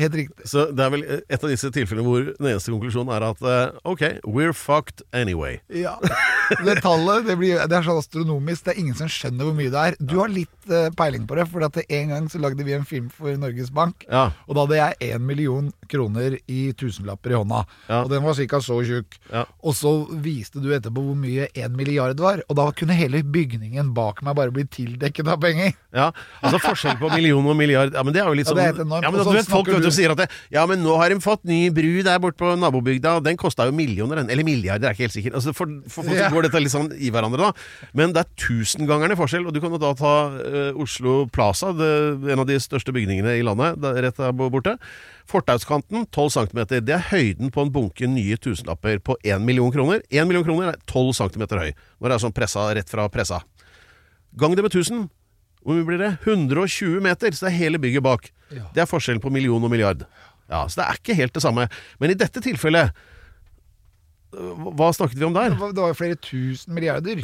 helt 0.00 0.14
riktig. 0.18 0.46
Så 0.50 0.66
det 0.74 0.84
er 0.84 0.90
vel 0.94 1.04
et 1.14 1.38
av 1.44 1.50
disse 1.52 1.70
tilfellene 1.74 2.06
hvor 2.08 2.26
den 2.34 2.48
eneste 2.50 2.72
konklusjonen 2.74 3.12
er 3.14 3.26
at 3.30 3.42
eh, 3.42 3.76
ok, 3.86 4.02
we're 4.26 4.54
fucked 4.56 5.04
anyway. 5.14 5.60
Ja. 5.72 5.96
Det 6.64 6.74
tallet 6.84 7.24
det, 7.28 7.38
blir, 7.40 7.62
det 7.70 7.76
er 7.78 7.86
så 7.86 7.94
astronomisk. 8.00 8.66
Det 8.66 8.74
er 8.74 8.80
ingen 8.82 8.96
som 8.98 9.08
skjønner 9.08 9.46
hvor 9.48 9.54
mye 9.56 9.70
det 9.72 9.84
er. 9.88 9.94
Du 10.00 10.18
har 10.20 10.28
litt 10.32 10.68
eh, 10.68 10.90
peiling 10.98 11.24
på 11.30 11.38
det, 11.38 11.46
for 11.52 11.64
at 11.64 11.78
en 11.84 12.10
gang 12.12 12.26
så 12.32 12.40
lagde 12.42 12.66
vi 12.66 12.74
en 12.76 12.84
film 12.88 13.06
for 13.14 13.32
Norges 13.40 13.70
Bank. 13.74 14.04
Ja, 14.10 14.26
Og 14.48 14.58
da 14.58 14.66
hadde 14.66 14.80
jeg 14.80 15.14
én 15.14 15.24
million 15.24 15.70
kroner 15.88 16.36
i 16.50 16.60
tusenlapper 16.76 17.32
i 17.32 17.38
hånda. 17.38 17.62
Ja. 17.88 18.02
Og 18.04 18.10
den 18.12 18.24
var 18.26 18.36
ca. 18.36 18.60
så 18.64 18.80
tjukk. 18.84 19.16
Ja. 19.32 19.46
Og 19.64 19.76
så 19.78 19.94
viste 20.24 20.60
du 20.60 20.68
etterpå 20.76 21.00
hvor 21.06 21.16
mye 21.18 21.48
én 21.54 21.72
milliard 21.78 22.20
var. 22.20 22.42
Og 22.50 22.58
da 22.60 22.68
kunne 22.76 22.96
hele 22.98 23.22
bygningen 23.24 23.94
bak 23.96 24.20
meg 24.26 24.36
bare 24.36 24.52
bli 24.54 24.66
tildekket 24.68 25.30
av 25.32 25.40
penger. 25.40 25.72
ja. 25.96 26.10
Altså 26.44 26.58
forskjell 26.60 26.98
på 27.00 27.08
million 27.14 27.46
og 27.48 27.56
milliard 27.56 27.94
Ja, 27.94 28.02
men 28.04 28.12
det 28.14 28.20
er 28.20 28.28
jo 28.28 28.34
litt 28.36 28.44
Ja, 28.46 28.52
sånn 28.52 28.58
det 28.60 28.64
er 28.64 28.72
helt 28.74 28.82
enormt. 28.84 29.04
Ja, 29.06 29.10
men 29.14 29.24
du 29.24 29.32
vet, 29.36 29.48
Folk 29.48 29.68
du- 29.90 29.94
sier 29.96 30.10
at 30.10 30.16
det, 30.18 30.28
Ja, 30.50 30.64
men 30.66 30.82
nå 30.82 30.96
har 30.96 31.08
de 31.10 31.16
fått 31.20 31.44
ny 31.44 31.68
bru 31.70 32.02
der 32.02 32.18
borte 32.18 32.36
på 32.38 32.52
nabobygda, 32.58 33.22
den 33.22 33.36
kosta 33.36 33.66
jo 33.66 33.72
millioner, 33.72 34.16
den. 34.16 34.30
Eller 34.30 34.44
milliarder, 34.44 34.88
er 34.88 34.94
ikke 34.94 35.06
helt 35.08 35.16
sikker. 35.16 35.34
Altså, 35.34 35.54
for, 35.54 35.66
for 35.88 36.02
folk 36.04 36.16
Ja. 36.16 36.28
så 36.28 36.34
går 36.34 36.42
dette 36.48 36.60
litt 36.62 36.72
sånn 36.72 36.92
i 36.98 37.10
hverandre, 37.10 37.38
da. 37.38 37.52
Men 37.94 38.12
det 38.12 38.24
er 38.24 38.30
tusengangerne 38.36 39.16
forskjell. 39.16 39.46
Og 39.46 39.52
du 39.54 39.60
kan 39.60 39.70
jo 39.70 39.78
da 39.78 39.94
ta 39.94 40.14
uh, 40.34 40.72
Oslo 40.80 41.26
Plaza, 41.32 41.72
det, 41.72 41.90
en 42.32 42.38
av 42.40 42.46
de 42.46 42.56
største 42.60 42.92
bygningene 42.94 43.38
i 43.38 43.42
landet, 43.46 43.80
der, 43.80 44.00
rett 44.02 44.16
der 44.16 44.32
borte. 44.32 44.78
Fortauskanten 45.26 46.06
12 46.12 46.30
cm. 46.36 46.60
Det 46.84 46.92
er 46.94 47.06
høyden 47.10 47.50
på 47.54 47.62
en 47.64 47.70
bunke 47.72 48.06
nye 48.10 48.36
tusenlapper 48.36 48.98
på 49.04 49.16
1 49.24 49.40
million 49.44 49.72
kroner. 49.72 50.02
1 50.10 50.28
million 50.28 50.44
kroner 50.44 50.74
er 50.74 50.80
12 50.86 51.14
cm 51.16 51.46
høy. 51.56 51.72
Når 52.00 52.08
det 52.08 52.14
er 52.18 52.24
sånn 52.26 52.34
pressa 52.36 52.66
rett 52.76 52.90
fra 52.92 53.08
pressa. 53.08 53.40
Gang 54.36 54.54
det 54.54 54.64
med 54.66 54.72
1000. 54.74 55.08
Hvor 55.64 55.78
mye 55.78 55.88
blir 55.88 56.00
det? 56.02 56.12
120 56.28 57.00
meter, 57.04 57.32
så 57.32 57.46
det 57.46 57.52
er 57.54 57.58
hele 57.62 57.80
bygget 57.80 58.04
bak. 58.04 58.28
Ja. 58.52 58.68
Det 58.76 58.84
er 58.84 58.88
forskjellen 58.90 59.22
på 59.24 59.32
million 59.32 59.64
og 59.64 59.72
milliard. 59.72 60.04
Ja, 60.50 60.66
Så 60.68 60.80
det 60.80 60.84
er 60.86 60.98
ikke 61.00 61.16
helt 61.16 61.32
det 61.34 61.42
samme. 61.42 61.68
Men 61.98 62.12
i 62.12 62.16
dette 62.20 62.42
tilfellet 62.44 62.92
Hva 64.34 64.88
snakket 64.92 65.16
vi 65.16 65.24
om 65.24 65.32
der? 65.34 65.54
Det 65.54 65.78
var, 65.78 65.92
jo 65.92 65.94
flere 65.96 66.18
tusen 66.18 66.74
milliarder. 66.74 67.20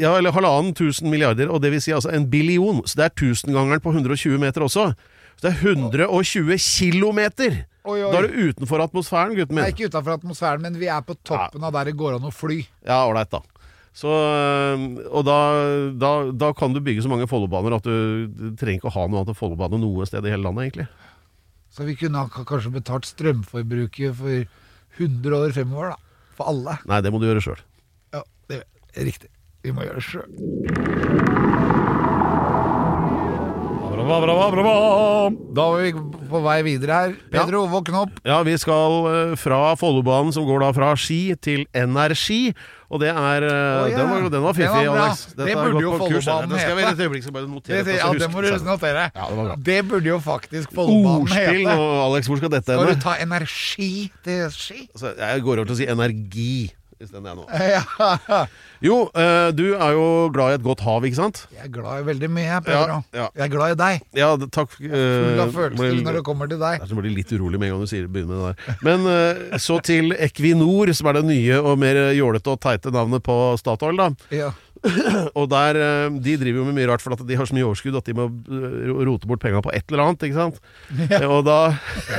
Ja, 0.00 0.14
eller 0.16 0.32
halvannen 0.32 0.72
tusen 0.74 1.10
milliarder, 1.12 1.50
og 1.52 1.60
det 1.62 1.70
vil 1.74 1.82
si 1.84 1.92
altså 1.92 2.10
en 2.16 2.24
billion. 2.32 2.80
Så 2.88 2.96
det 2.96 3.04
er 3.10 3.12
tusengangeren 3.20 3.82
på 3.84 3.92
120 3.92 4.40
meter 4.40 4.64
også. 4.64 4.86
Så 5.36 5.44
det 5.44 5.52
er 5.52 5.74
120 5.76 6.56
kilometer! 6.56 7.58
Oi, 7.86 8.00
oi. 8.02 8.08
Da 8.10 8.22
er 8.22 8.26
du 8.26 8.48
utenfor 8.48 8.82
atmosfæren, 8.82 9.36
gutten 9.36 9.54
min. 9.54 9.62
Nei, 9.62 9.74
ikke 9.74 9.90
utenfor 9.92 10.16
atmosfæren, 10.16 10.64
men 10.64 10.78
vi 10.80 10.88
er 10.90 11.04
på 11.06 11.14
toppen 11.28 11.62
av 11.68 11.76
der 11.76 11.92
det 11.92 11.94
går 12.00 12.16
an 12.16 12.24
å 12.26 12.32
fly. 12.34 12.62
Ja, 12.88 13.04
ålreit, 13.06 13.30
da. 13.30 13.44
Så, 13.96 14.12
øh, 14.12 14.82
og 15.08 15.24
da, 15.24 15.36
da, 15.96 16.10
da 16.36 16.50
kan 16.56 16.74
du 16.74 16.82
bygge 16.84 17.04
så 17.04 17.08
mange 17.08 17.28
Follobaner 17.30 17.78
at 17.78 17.86
du, 17.86 18.26
du 18.28 18.50
trenger 18.58 18.82
ikke 18.82 18.90
å 18.90 18.96
ha 18.98 19.06
noe 19.08 19.22
annet 19.22 19.32
enn 19.32 19.38
Follobane 19.38 19.80
noe 19.80 20.08
sted 20.08 20.26
i 20.26 20.34
hele 20.34 20.44
landet, 20.44 20.66
egentlig. 20.66 20.88
Så 21.72 21.86
vi 21.88 21.96
kunne 21.96 22.26
kanskje 22.32 22.74
betalt 22.76 23.08
strømforbruket 23.08 24.16
for 24.20 24.44
100 25.00 25.38
år 25.40 25.56
fremover, 25.56 25.94
da. 25.94 26.28
For 26.36 26.52
alle. 26.52 26.76
Nei, 26.88 27.00
det 27.04 27.12
må 27.12 27.20
du 27.22 27.28
gjøre 27.30 27.44
sjøl. 27.44 27.64
Ja, 28.12 28.20
det 28.52 28.60
er 28.92 29.08
riktig. 29.08 29.32
Vi 29.64 29.72
må 29.72 29.88
gjøre 29.88 30.02
det 30.02 30.08
sjøl. 30.10 31.65
Bra, 34.06 34.20
bra, 34.22 34.50
bra, 34.50 34.62
bra. 34.62 35.30
Da 35.50 35.64
var 35.66 35.80
vi 35.82 35.90
på 36.30 36.40
vei 36.44 36.60
videre 36.62 36.94
her. 36.94 37.14
Pedro, 37.32 37.64
våkne 37.66 38.04
opp. 38.04 38.20
Ja, 38.26 38.38
vi 38.46 38.54
skal 38.60 39.08
eh, 39.10 39.32
fra 39.40 39.74
Follobanen, 39.80 40.30
som 40.34 40.46
går 40.46 40.62
da 40.62 40.68
fra 40.76 40.92
Ski 40.94 41.34
til 41.42 41.64
Energi. 41.74 42.52
Og 42.86 43.02
det 43.02 43.08
er 43.10 43.16
oh, 43.42 43.88
yeah. 43.88 43.96
den, 43.96 44.12
var, 44.12 44.28
den 44.30 44.44
var 44.44 44.54
fiffig, 44.54 44.86
Alex. 44.92 45.24
Dette. 45.32 45.48
Det 45.48 45.56
burde 45.58 45.82
jo 45.82 45.96
Follobanen 45.98 46.54
Det 46.54 46.60
skal 46.62 46.70
jeg 46.70 46.86
hete. 46.86 46.92
et 46.92 47.02
øyeblikk, 47.02 47.26
bare 47.34 47.50
notere 47.50 47.82
Det, 47.82 47.96
ja, 47.98 48.12
det 48.14 48.30
må 48.30 48.46
du 48.46 48.50
notere. 48.62 49.08
Ja, 49.10 49.26
det. 49.40 49.58
Det 49.66 49.80
burde 49.90 50.12
jo 50.12 50.22
faktisk 50.22 50.70
Follobanen 50.76 51.26
Ordspill 51.26 51.64
hete. 51.66 51.74
og 51.74 51.98
Alex, 52.04 52.30
hvor 52.30 52.38
skal 52.38 52.54
dette 52.54 52.78
Skal 52.78 52.94
du 52.94 53.02
ta 53.08 53.18
energi 53.26 53.92
til 54.22 54.46
ski? 54.54 54.86
Altså, 54.94 55.16
jeg 55.18 55.46
går 55.48 55.64
over 55.64 55.66
til 55.66 55.74
å 55.74 55.80
si 55.82 55.90
energi 55.96 56.52
isteden, 57.00 57.26
jeg 57.28 57.36
nå. 57.36 57.44
Ja. 57.76 58.46
Jo, 58.84 58.96
eh, 59.16 59.50
du 59.56 59.64
er 59.74 59.92
jo 59.96 60.06
glad 60.34 60.52
i 60.52 60.56
et 60.58 60.64
godt 60.66 60.82
hav, 60.84 61.04
ikke 61.08 61.16
sant? 61.18 61.42
Jeg 61.54 61.64
er 61.64 61.72
glad 61.72 62.02
i 62.02 62.06
veldig 62.10 62.28
mye, 62.32 62.58
Pedro. 62.66 62.98
Ja, 63.12 63.22
ja. 63.22 63.28
Jeg 63.36 63.46
er 63.46 63.52
glad 63.54 63.74
i 63.74 63.78
deg. 63.80 64.02
Ja, 64.18 64.28
det- 64.40 64.50
takk. 64.52 64.74
Full 64.76 64.92
eh, 64.92 65.42
av 65.46 65.54
følelser 65.56 66.02
når 66.04 66.18
det 66.20 66.24
kommer 66.28 66.50
til 66.52 66.60
deg. 66.60 66.80
Det 66.84 66.90
er 66.92 67.00
blir 67.00 67.16
litt 67.16 67.32
urolig 67.36 67.60
med 67.62 67.70
en 67.70 67.76
gang 67.76 67.86
du 67.86 67.90
sier, 67.92 68.06
begynner 68.12 68.34
med 68.34 68.44
det 68.44 68.52
der. 68.52 68.78
Men 68.86 69.08
eh, 69.12 69.58
så 69.62 69.78
til 69.84 70.12
Equinor, 70.16 70.92
som 70.96 71.08
er 71.12 71.20
det 71.20 71.24
nye 71.30 71.60
og 71.62 71.78
mer 71.80 72.00
jålete 72.16 72.52
og 72.52 72.60
teite 72.64 72.92
navnet 72.94 73.24
på 73.26 73.38
Statoil. 73.60 73.96
da 73.96 74.10
Ja. 74.34 74.52
Og 75.38 75.48
der, 75.50 75.78
eh, 75.80 76.16
De 76.22 76.36
driver 76.40 76.60
jo 76.62 76.66
med 76.68 76.76
mye 76.78 76.88
rart, 76.90 77.02
for 77.04 77.16
at 77.16 77.22
de 77.26 77.36
har 77.38 77.48
så 77.48 77.56
mye 77.56 77.66
overskudd 77.66 77.98
at 77.98 78.06
de 78.08 78.14
må 78.16 78.26
eh, 78.30 78.90
rote 79.08 79.28
bort 79.28 79.42
penga 79.42 79.62
på 79.64 79.72
et 79.76 79.84
eller 79.90 80.04
annet. 80.06 80.26
ikke 80.28 80.38
sant? 80.38 80.60
Og 81.26 81.42
da 81.46 81.58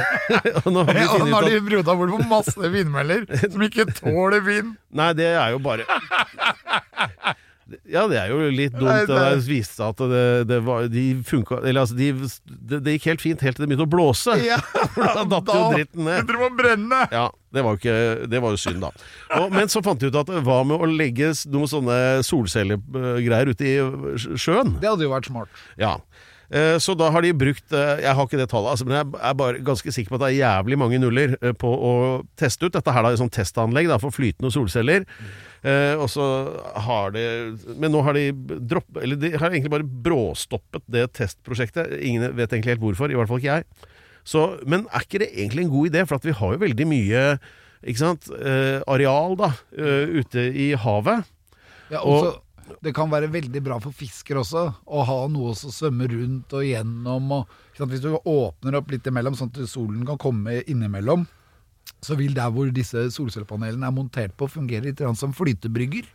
og 0.66 0.70
nå 0.76 0.86
har 0.88 1.02
Ja, 1.02 1.10
og 1.16 1.28
har 1.32 1.48
de 1.50 1.60
rota 1.78 1.96
bort 2.00 2.14
på 2.16 2.22
masse 2.30 2.72
vindmøller 2.78 3.26
som 3.46 3.64
ikke 3.68 3.88
tåler 3.98 4.44
vind. 4.46 4.76
Nei, 4.98 5.12
det 5.18 5.32
er 5.34 5.56
jo 5.56 5.62
bare 5.64 5.88
Ja, 7.92 8.06
det 8.08 8.16
er 8.22 8.30
jo 8.32 8.38
litt 8.54 8.72
dumt. 8.78 8.88
Nei, 8.88 9.02
Det 9.10 9.16
det- 9.18 9.48
viste 9.50 9.76
seg 9.76 9.90
at 9.92 10.04
det, 10.12 10.22
det 10.48 10.60
var, 10.64 10.86
de 10.88 11.04
funka 11.28 11.58
Eller 11.68 11.82
altså, 11.82 11.98
de, 12.00 12.12
det, 12.48 12.80
det 12.86 12.94
gikk 12.96 13.08
helt 13.12 13.24
fint 13.26 13.42
helt 13.44 13.58
til 13.60 13.66
det 13.66 13.70
begynte 13.74 13.88
å 13.88 13.92
blåse. 13.92 14.38
Ja, 14.46 14.58
Da 14.96 15.26
datt 15.28 15.52
jo 15.52 15.66
dritten 15.76 16.06
ned. 16.08 16.24
begynte 16.30 16.48
å 16.48 16.56
brenne. 16.62 17.02
Ja, 17.12 17.26
det 17.54 17.64
var 17.66 17.76
ikke, 17.80 17.98
det 18.32 18.42
var 18.44 18.56
jo 18.56 18.62
synd, 18.62 18.82
da. 18.86 18.92
Og, 19.42 19.52
men 19.52 19.68
så 19.74 19.82
fant 19.84 20.00
de 20.00 20.08
ut 20.12 20.16
at 20.22 20.32
hva 20.48 20.62
med 20.68 20.80
å 20.80 20.88
legge 20.88 21.34
noen 21.52 21.68
sånne 21.72 22.00
solcellegreier 22.28 23.52
ute 23.52 23.68
i 23.68 23.76
sjøen? 24.40 24.78
Det 24.82 24.90
hadde 24.90 25.06
jo 25.08 25.12
vært 25.14 25.30
smart. 25.30 25.62
Ja. 25.80 25.98
Eh, 26.50 26.78
Så 26.80 26.96
da 26.96 27.10
har 27.12 27.22
de 27.26 27.34
brukt 27.36 27.74
eh, 27.76 27.98
Jeg 28.06 28.16
har 28.16 28.24
ikke 28.24 28.38
det 28.40 28.46
tallet, 28.48 28.72
altså, 28.72 28.86
men 28.88 28.96
jeg 29.02 29.20
er 29.20 29.34
bare 29.36 29.60
ganske 29.68 29.92
sikker 29.92 30.14
på 30.14 30.16
at 30.16 30.22
det 30.24 30.30
er 30.30 30.38
jævlig 30.46 30.78
mange 30.80 31.00
nuller 31.04 31.34
eh, 31.42 31.52
på 31.52 31.68
å 31.68 31.92
teste 32.40 32.70
ut 32.70 32.78
dette 32.78 32.94
her 32.96 33.04
da 33.04 33.12
i 33.12 33.20
sånn 33.20 33.32
testanlegg 33.36 33.90
da, 33.92 33.98
for 34.00 34.16
flytende 34.16 34.54
solceller. 34.56 35.04
Eh, 35.66 35.96
og 35.98 36.06
så 36.12 36.24
har 36.86 37.12
de 37.16 37.24
Men 37.82 37.90
nå 37.92 38.04
har 38.06 38.14
de 38.14 38.28
droppet 38.62 39.00
Eller 39.02 39.18
de 39.18 39.32
har 39.34 39.50
egentlig 39.50 39.72
bare 39.74 39.88
bråstoppet 40.06 40.84
det 40.86 41.08
testprosjektet. 41.18 41.96
Ingen 41.98 42.36
vet 42.38 42.54
egentlig 42.54 42.76
helt 42.76 42.84
hvorfor, 42.84 43.12
i 43.12 43.18
hvert 43.18 43.32
fall 43.32 43.42
ikke 43.42 43.56
jeg. 43.58 43.66
Så, 44.28 44.44
men 44.68 44.86
er 44.92 45.06
ikke 45.06 45.24
det 45.24 45.32
egentlig 45.34 45.66
en 45.66 45.72
god 45.74 45.90
idé? 45.90 46.04
For 46.06 46.20
at 46.20 46.28
vi 46.28 46.36
har 46.36 46.54
jo 46.54 46.62
veldig 46.66 46.88
mye 46.90 47.24
eh, 47.88 48.82
areal 48.86 49.38
da, 49.40 49.54
eh, 49.78 50.20
ute 50.20 50.50
i 50.52 50.74
havet. 50.76 51.26
Ja, 51.90 52.02
Og- 52.04 52.44
det 52.84 52.94
kan 52.94 53.10
være 53.10 53.30
veldig 53.32 53.62
bra 53.64 53.80
for 53.80 53.96
fisker 53.96 54.42
også, 54.42 54.76
å 54.86 55.04
ha 55.08 55.28
noe 55.32 55.54
å 55.54 55.56
svømme 55.56 56.08
rundt 56.12 56.52
og 56.54 56.66
gjennom. 56.68 57.32
Og? 57.32 57.48
Hvis 57.78 58.02
du 58.04 58.12
åpner 58.18 58.76
opp 58.76 58.92
litt 58.92 59.08
imellom, 59.08 59.38
sånn 59.40 59.54
at 59.56 59.70
solen 59.70 60.06
kan 60.06 60.18
komme 60.18 60.62
innimellom, 60.68 61.26
så 62.04 62.18
vil 62.20 62.36
der 62.38 62.52
hvor 62.54 62.70
disse 62.74 63.08
solcellepanelene 63.16 63.88
er 63.88 63.96
montert 63.96 64.38
på, 64.38 64.50
fungere 64.52 64.90
litt 64.90 65.04
som 65.18 65.36
flytebrygger. 65.36 66.08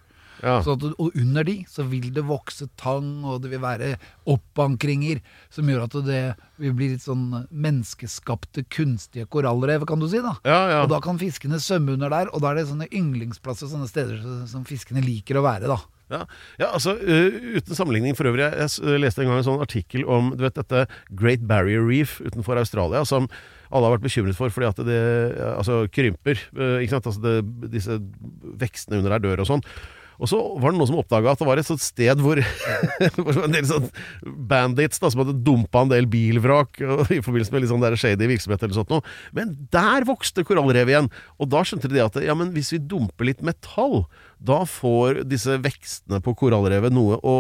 Ja. 0.43 0.57
Så 0.65 0.75
at, 0.75 0.85
og 0.99 1.15
under 1.19 1.47
de 1.47 1.55
så 1.71 1.85
vil 1.87 2.09
det 2.15 2.25
vokse 2.27 2.67
tang, 2.81 3.23
og 3.29 3.45
det 3.45 3.53
vil 3.53 3.63
være 3.63 3.93
oppankringer 4.31 5.21
som 5.53 5.71
gjør 5.71 5.87
at 5.87 5.97
det 6.07 6.23
vil 6.63 6.75
bli 6.79 6.91
litt 6.95 7.05
sånn 7.05 7.29
menneskeskapte, 7.51 8.67
kunstige 8.73 9.29
korallrev, 9.31 9.87
kan 9.89 10.03
du 10.03 10.09
si. 10.11 10.23
da. 10.25 10.35
Ja, 10.43 10.61
ja. 10.73 10.83
Og 10.83 10.91
da 10.91 10.99
kan 11.05 11.21
fiskene 11.21 11.63
svømme 11.63 11.95
under 11.95 12.11
der, 12.13 12.33
og 12.33 12.43
da 12.43 12.51
er 12.51 12.61
det 12.61 12.69
sånne 12.73 12.91
ynglingsplasser, 12.91 13.71
sånne 13.71 13.91
steder 13.91 14.23
som 14.51 14.67
fiskene 14.69 15.05
liker 15.05 15.39
å 15.39 15.47
være. 15.47 15.71
da. 15.71 15.79
Ja, 16.13 16.27
ja 16.61 16.69
altså 16.75 16.97
øh, 16.99 17.57
Uten 17.57 17.79
sammenligning 17.79 18.17
for 18.19 18.29
øvrig. 18.29 18.45
Jeg, 18.51 18.75
jeg 18.83 19.01
leste 19.01 19.23
en 19.23 19.31
gang 19.31 19.41
en 19.41 19.47
sånn 19.47 19.65
artikkel 19.65 20.05
om 20.05 20.35
du 20.37 20.45
vet, 20.45 20.59
dette 20.59 20.87
Great 21.15 21.47
Barrier 21.49 21.85
Reef 21.87 22.19
utenfor 22.21 22.61
Australia, 22.61 23.07
som 23.09 23.31
alle 23.73 23.89
har 23.89 23.97
vært 23.97 24.05
bekymret 24.05 24.39
for 24.39 24.53
fordi 24.53 24.69
at 24.69 24.85
det 24.87 25.01
altså, 25.55 25.83
krymper. 25.93 26.39
øh, 26.55 26.79
ikke 26.85 26.99
sant? 26.99 27.09
Altså, 27.11 27.25
det, 27.25 27.73
disse 27.73 27.99
vekstene 28.61 29.01
under 29.01 29.17
der 29.17 29.27
dør 29.27 29.45
og 29.45 29.53
sånn. 29.55 29.67
Og 30.23 30.29
så 30.31 30.39
var 30.61 30.71
det 30.71 30.79
noen 30.79 30.91
som 30.91 30.99
oppdaga 31.01 31.33
at 31.33 31.41
det 31.41 31.47
var 31.49 31.59
et 31.59 31.67
sånt 31.67 31.83
sted 31.83 32.21
hvor 32.23 32.39
en 33.47 33.55
del 33.57 33.67
sånn 33.67 33.89
bandits 34.51 35.01
da, 35.03 35.11
som 35.11 35.25
hadde 35.25 35.39
dumpa 35.43 35.83
en 35.83 35.91
del 35.91 36.07
bilvrak 36.11 36.79
i 36.83 37.19
forbindelse 37.25 37.55
med 37.55 37.65
litt 37.65 37.73
sånn 37.73 37.83
der 37.83 37.97
shady 37.99 38.29
virksomhet 38.31 38.63
eller 38.63 38.77
sånt 38.77 38.93
noe. 38.93 39.03
Men 39.35 39.57
der 39.75 40.07
vokste 40.09 40.45
korallrev 40.47 40.93
igjen! 40.93 41.11
Og 41.43 41.51
da 41.51 41.65
skjønte 41.67 41.91
de 41.91 42.05
at 42.05 42.21
ja, 42.23 42.37
men 42.39 42.53
hvis 42.55 42.71
vi 42.77 42.83
dumper 42.93 43.33
litt 43.33 43.43
metall, 43.47 44.05
da 44.39 44.63
får 44.69 45.25
disse 45.31 45.59
vekstene 45.65 46.23
på 46.23 46.37
korallrevet 46.39 46.95
noe 46.95 47.19
å 47.19 47.37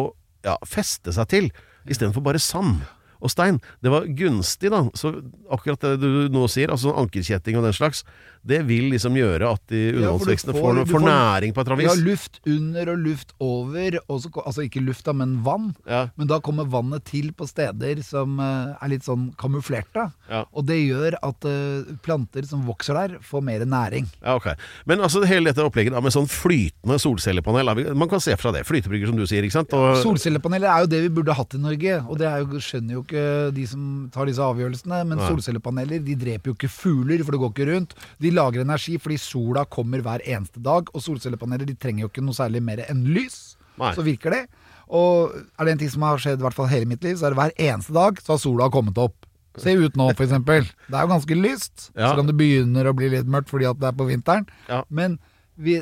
ja, 0.46 0.56
feste 0.66 1.14
seg 1.14 1.30
til, 1.30 1.52
istedenfor 1.86 2.24
bare 2.24 2.42
sand. 2.42 2.82
Og 3.22 3.30
stein, 3.30 3.60
det 3.82 3.90
var 3.94 4.08
gunstig, 4.18 4.70
da. 4.74 4.82
Så 4.98 5.14
akkurat 5.54 5.80
det 5.86 6.00
du 6.02 6.28
nå 6.34 6.48
sier, 6.50 6.72
altså 6.74 6.90
ankerkjetting 6.98 7.56
og 7.60 7.62
den 7.68 7.76
slags, 7.76 8.02
det 8.42 8.64
vil 8.66 8.88
liksom 8.90 9.14
gjøre 9.14 9.46
at 9.54 9.62
de 9.70 9.92
underholdsvekstene 9.94 10.50
ja, 10.56 10.58
får- 10.58 10.78
får, 10.80 10.86
får 10.90 10.98
får- 10.98 11.04
næring 11.06 11.52
på 11.54 11.60
et 11.62 11.68
eller 11.68 11.78
Vi 11.78 11.84
annet 11.86 11.92
har 11.92 12.00
vis. 12.02 12.08
luft 12.10 12.40
under 12.50 12.88
og 12.90 12.98
luft 13.04 13.32
over, 13.38 13.98
Også, 14.10 14.30
altså 14.42 14.64
ikke 14.66 14.82
lufta, 14.82 15.12
men 15.14 15.36
vann. 15.46 15.68
Ja. 15.86 16.08
Men 16.18 16.26
da 16.26 16.40
kommer 16.42 16.66
vannet 16.66 17.04
til 17.06 17.30
på 17.38 17.46
steder 17.46 18.02
som 18.02 18.40
eh, 18.42 18.74
er 18.82 18.88
litt 18.90 19.06
sånn 19.06 19.28
kamuflerte. 19.38 20.08
Ja. 20.28 20.42
Og 20.52 20.66
det 20.66 20.80
gjør 20.82 21.14
at 21.22 21.46
eh, 21.46 21.94
planter 22.02 22.42
som 22.50 22.66
vokser 22.66 22.98
der, 22.98 23.14
får 23.22 23.44
mer 23.46 23.62
næring. 23.64 24.08
Ja, 24.24 24.34
ok. 24.40 24.50
Men 24.90 24.98
altså 25.06 25.22
hele 25.24 25.52
dette 25.52 25.62
opplegget 25.62 25.94
da, 25.94 26.02
med 26.02 26.10
sånn 26.12 26.26
flytende 26.26 26.98
solcellepanel, 26.98 27.94
man 27.94 28.10
kan 28.10 28.20
se 28.20 28.34
fra 28.36 28.50
det. 28.50 28.64
Flytebrygger, 28.66 29.06
som 29.12 29.16
du 29.22 29.26
sier, 29.30 29.46
ikke 29.46 29.60
sant? 29.60 29.72
Og, 29.78 30.02
Solcellepaneler 30.02 30.66
er 30.74 30.80
jo 30.82 30.90
det 30.90 31.02
vi 31.06 31.14
burde 31.20 31.38
hatt 31.38 31.54
i 31.54 31.62
Norge, 31.62 32.00
og 32.08 32.18
det 32.18 32.26
er 32.26 32.42
jo, 32.42 32.58
skjønner 32.58 32.98
jo 32.98 33.02
ikke 33.06 33.11
de 33.12 33.64
som 33.68 33.86
tar 34.14 34.28
disse 34.28 34.42
avgjørelsene. 34.42 35.02
Men 35.08 35.20
Nei. 35.20 35.28
solcellepaneler 35.30 36.02
de 36.04 36.16
dreper 36.18 36.52
jo 36.52 36.56
ikke 36.56 36.70
fugler, 36.72 37.24
for 37.24 37.34
det 37.34 37.42
går 37.42 37.52
ikke 37.54 37.68
rundt. 37.72 37.96
De 38.22 38.32
lager 38.34 38.64
energi 38.64 38.98
fordi 39.02 39.18
sola 39.20 39.64
kommer 39.64 40.04
hver 40.04 40.24
eneste 40.24 40.62
dag, 40.64 40.90
og 40.92 41.04
solcellepaneler 41.04 41.68
de 41.68 41.78
trenger 41.78 42.06
jo 42.06 42.12
ikke 42.12 42.24
noe 42.24 42.36
særlig 42.36 42.62
mer 42.64 42.84
enn 42.88 43.04
lys. 43.12 43.56
Nei. 43.80 43.92
Så 43.96 44.04
virker 44.06 44.36
det. 44.36 44.44
Og 44.92 45.32
er 45.32 45.64
det 45.64 45.74
en 45.74 45.82
ting 45.82 45.92
som 45.92 46.04
har 46.04 46.20
skjedd 46.20 46.40
i 46.42 46.46
hvert 46.46 46.56
fall 46.56 46.70
hele 46.70 46.88
mitt 46.88 47.04
liv, 47.04 47.16
så 47.16 47.28
er 47.28 47.34
det 47.34 47.40
hver 47.40 47.54
eneste 47.70 47.94
dag 47.96 48.18
så 48.20 48.34
har 48.34 48.42
sola 48.42 48.68
kommet 48.72 48.98
opp. 49.00 49.16
Se 49.60 49.72
ut 49.76 49.96
nå, 50.00 50.08
eksempel. 50.16 50.64
Det 50.88 50.96
er 50.96 51.04
jo 51.04 51.12
ganske 51.12 51.36
lyst. 51.36 51.90
Ja. 51.92 52.08
Så 52.08 52.16
kan 52.18 52.28
det 52.28 52.36
begynne 52.38 52.86
å 52.88 52.96
bli 52.96 53.10
litt 53.12 53.28
mørkt 53.28 53.52
fordi 53.52 53.68
at 53.68 53.80
det 53.80 53.90
er 53.90 53.96
på 53.96 54.08
vinteren. 54.08 54.46
Ja. 54.68 54.80
Men 54.88 55.18
vi, 55.60 55.78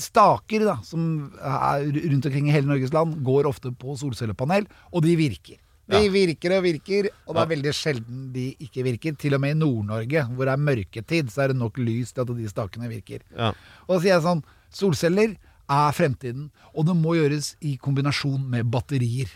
staker 0.00 0.64
da, 0.66 0.78
som 0.86 1.30
er 1.38 1.84
rundt 1.86 2.26
omkring 2.26 2.48
i 2.48 2.54
hele 2.54 2.70
Norges 2.70 2.92
land, 2.94 3.20
går 3.26 3.48
ofte 3.48 3.72
på 3.78 3.94
solcellepanel, 4.00 4.66
og 4.92 5.04
de 5.06 5.14
virker. 5.18 5.58
De 5.90 5.98
Ja. 6.04 6.10
virker 6.10 6.56
og 6.56 6.62
virker, 6.64 7.10
og 7.26 7.34
det 7.34 7.42
er 7.42 7.50
veldig 7.56 7.72
sjelden 7.76 8.32
de 8.32 8.56
ikke 8.58 8.82
virker. 8.86 9.16
Til 9.20 9.34
og 9.34 9.40
med 9.40 9.50
i 9.56 9.58
Nord-Norge, 9.58 10.22
hvor 10.34 10.44
det 10.48 10.54
er 10.54 10.64
mørketid, 10.64 11.28
så 11.30 11.42
er 11.44 11.48
det 11.48 11.56
nok 11.60 11.76
lys 11.76 12.12
til 12.12 12.22
at 12.22 12.28
de 12.36 12.48
stakene 12.48 12.88
virker. 12.88 13.20
ja. 13.36 13.52
Og 13.88 13.98
så 13.98 14.02
sier 14.02 14.14
jeg 14.14 14.22
sånn, 14.22 14.42
solceller 14.72 15.36
er 15.68 15.92
fremtiden, 15.92 16.50
og 16.74 16.86
det 16.86 16.96
må 16.96 17.14
gjøres 17.16 17.54
i 17.60 17.76
kombinasjon 17.76 18.48
med 18.48 18.70
batterier. 18.70 19.28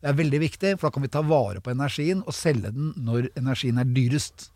Det 0.00 0.08
er 0.08 0.14
veldig 0.16 0.40
viktig, 0.40 0.78
for 0.78 0.88
da 0.88 0.94
kan 0.94 1.02
vi 1.02 1.08
ta 1.08 1.20
vare 1.22 1.60
på 1.60 1.70
energien 1.74 2.22
og 2.24 2.32
selge 2.32 2.72
den 2.72 2.94
når 2.96 3.28
energien 3.36 3.76
er 3.78 3.84
dyrest. 3.84 4.50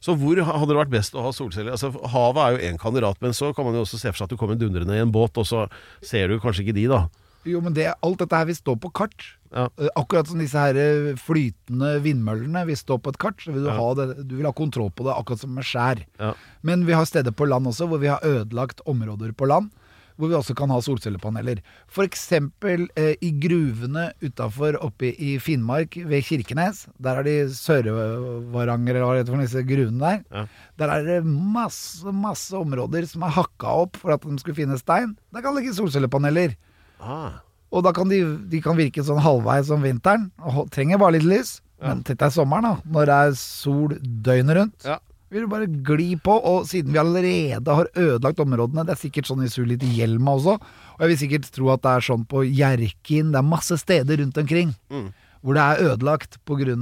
Så 0.00 0.16
hvor 0.16 0.36
hadde 0.42 0.68
det 0.68 0.76
vært 0.78 0.90
best 0.90 1.14
å 1.14 1.22
ha 1.22 1.30
solceller? 1.34 1.72
Altså, 1.74 1.90
havet 1.92 2.42
er 2.42 2.50
jo 2.56 2.72
én 2.72 2.78
kandidat, 2.78 3.16
men 3.20 3.32
så 3.32 3.52
kan 3.54 3.64
man 3.64 3.74
jo 3.74 3.82
også 3.82 3.98
se 3.98 4.08
for 4.12 4.16
seg 4.18 4.24
at 4.28 4.30
du 4.30 4.36
kommer 4.36 4.56
dundrende 4.58 4.94
i 4.94 5.02
en 5.02 5.12
båt, 5.12 5.36
og 5.38 5.44
så 5.46 5.68
ser 6.02 6.28
du 6.28 6.38
kanskje 6.40 6.64
ikke 6.64 6.74
de, 6.74 6.86
da. 6.88 7.08
Jo, 7.46 7.60
men 7.64 7.72
det, 7.76 7.92
alt 8.02 8.18
dette 8.18 8.36
her 8.36 8.46
vil 8.48 8.56
stå 8.58 8.74
på 8.82 8.90
kart. 8.92 9.24
Ja. 9.54 9.68
Eh, 9.80 9.88
Akkurat 9.96 10.26
som 10.28 10.38
disse 10.42 10.58
her 10.58 10.76
eh, 10.76 11.14
flytende 11.16 11.94
vindmøllene 12.04 12.66
vil 12.68 12.76
stå 12.76 12.98
på 13.00 13.10
et 13.14 13.18
kart, 13.22 13.40
så 13.40 13.52
vil 13.54 13.64
du, 13.64 13.70
Ja. 13.70 13.76
ha 13.78 13.94
det, 13.94 14.26
du 14.28 14.36
vil 14.36 14.44
ha 14.48 14.52
kontroll 14.52 14.90
på 14.90 15.06
det, 15.06 15.14
akkurat 15.16 15.40
som 15.40 15.54
med 15.54 15.64
skjær. 15.64 16.02
Ja. 16.20 16.34
Men 16.62 16.84
vi 16.84 16.92
har 16.98 17.06
steder 17.08 17.32
på 17.32 17.46
land 17.48 17.66
også, 17.70 17.88
hvor 17.88 17.98
vi 18.02 18.10
har 18.10 18.20
ødelagt 18.26 18.82
områder 18.86 19.32
på 19.32 19.46
land, 19.48 19.70
hvor 20.18 20.28
vi 20.28 20.34
også 20.34 20.54
kan 20.58 20.68
ha 20.74 20.80
solcellepaneler. 20.82 21.60
For 21.86 22.02
eksempel 22.04 22.88
eh, 22.98 23.14
i 23.22 23.30
gruvene 23.38 24.08
utafor 24.20 24.74
oppe 24.82 25.12
i 25.14 25.38
Finnmark, 25.38 25.94
ved 26.10 26.24
Kirkenes. 26.26 26.88
Der 26.98 27.20
er 27.20 27.22
de 27.22 27.36
Sør-Varanger, 27.54 28.96
eller 28.98 29.24
hva 29.24 29.40
disse 29.42 29.62
gruvene 29.66 30.00
der. 30.02 30.24
Ja. 30.34 30.44
Der 30.80 30.92
er 30.94 31.06
det 31.06 31.18
masse, 31.24 32.10
masse 32.12 32.52
områder 32.58 33.06
som 33.08 33.22
er 33.26 33.34
hakka 33.38 33.74
opp 33.84 33.96
for 34.00 34.14
at 34.14 34.26
de 34.26 34.38
skulle 34.42 34.58
finne 34.58 34.78
stein. 34.80 35.16
Der 35.32 35.40
kan 35.44 35.54
det 35.54 35.62
ligge 35.64 35.76
solcellepaneler. 35.78 36.56
Ah. 37.00 37.40
Og 37.74 37.84
da 37.84 37.92
kan 37.96 38.08
de, 38.08 38.22
de 38.48 38.60
kan 38.64 38.78
virke 38.78 39.04
sånn 39.04 39.20
halvveis 39.20 39.70
om 39.74 39.84
vinteren, 39.84 40.30
og 40.40 40.70
trenger 40.74 41.00
bare 41.00 41.18
litt 41.18 41.28
lys. 41.28 41.58
Men 41.82 42.00
tenk 42.06 42.18
deg 42.22 42.32
sommeren, 42.34 42.64
da, 42.64 42.90
når 42.90 43.10
det 43.10 43.18
er 43.26 43.36
sol 43.38 43.94
døgnet 44.02 44.58
rundt. 44.58 44.88
Ja. 44.88 44.98
Vil 45.28 45.44
du 45.44 45.50
bare 45.52 45.68
gli 45.68 46.14
på, 46.24 46.32
og 46.32 46.64
siden 46.70 46.94
vi 46.94 47.00
allerede 47.02 47.74
har 47.76 47.90
ødelagt 47.92 48.38
områdene 48.40 48.86
Det 48.88 48.94
er 48.94 49.00
sikkert 49.02 49.28
sånn 49.28 49.42
i 49.44 49.50
Sulit 49.52 49.82
i 49.84 49.90
Hjelma 49.98 50.38
også, 50.38 50.54
og 50.56 51.02
jeg 51.04 51.10
vil 51.10 51.20
sikkert 51.20 51.50
tro 51.52 51.68
at 51.74 51.82
det 51.84 51.92
er 51.92 52.06
sånn 52.06 52.24
på 52.28 52.46
Hjerkinn, 52.48 53.34
det 53.34 53.42
er 53.42 53.50
masse 53.50 53.76
steder 53.82 54.22
rundt 54.22 54.40
omkring. 54.40 54.72
Mm. 54.88 55.10
hvor 55.38 55.54
det 55.54 55.62
er 55.62 55.92
ødelagt 55.92 56.38
pga. 56.48 56.74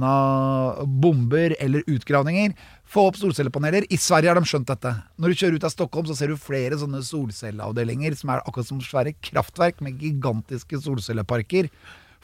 bomber 0.87 1.53
eller 1.59 1.83
utgravninger, 1.85 2.55
få 2.87 3.07
opp 3.09 3.19
solcellepaneler. 3.19 3.87
I 3.91 3.99
Sverige 3.99 4.31
har 4.31 4.39
de 4.39 4.47
skjønt 4.47 4.71
dette. 4.71 4.93
Når 5.19 5.33
du 5.33 5.39
kjører 5.41 5.59
ut 5.59 5.67
av 5.67 5.73
Stockholm, 5.73 6.07
så 6.09 6.17
ser 6.17 6.31
du 6.31 6.39
flere 6.39 6.79
sånne 6.79 7.03
solcelleavdelinger 7.05 8.17
som 8.17 8.33
er 8.33 8.43
akkurat 8.43 8.69
som 8.69 8.81
svære 8.83 9.15
kraftverk 9.29 9.83
med 9.85 10.01
gigantiske 10.03 10.79
solcelleparker. 10.85 11.71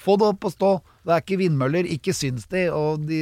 Få 0.03 0.15
det 0.19 0.27
opp 0.33 0.47
og 0.47 0.53
stå. 0.53 0.71
Det 1.03 1.13
er 1.13 1.21
ikke 1.21 1.37
vindmøller, 1.39 1.87
ikke 1.91 2.15
syns 2.15 2.47
de, 2.51 2.63
og 2.73 3.03
de, 3.07 3.19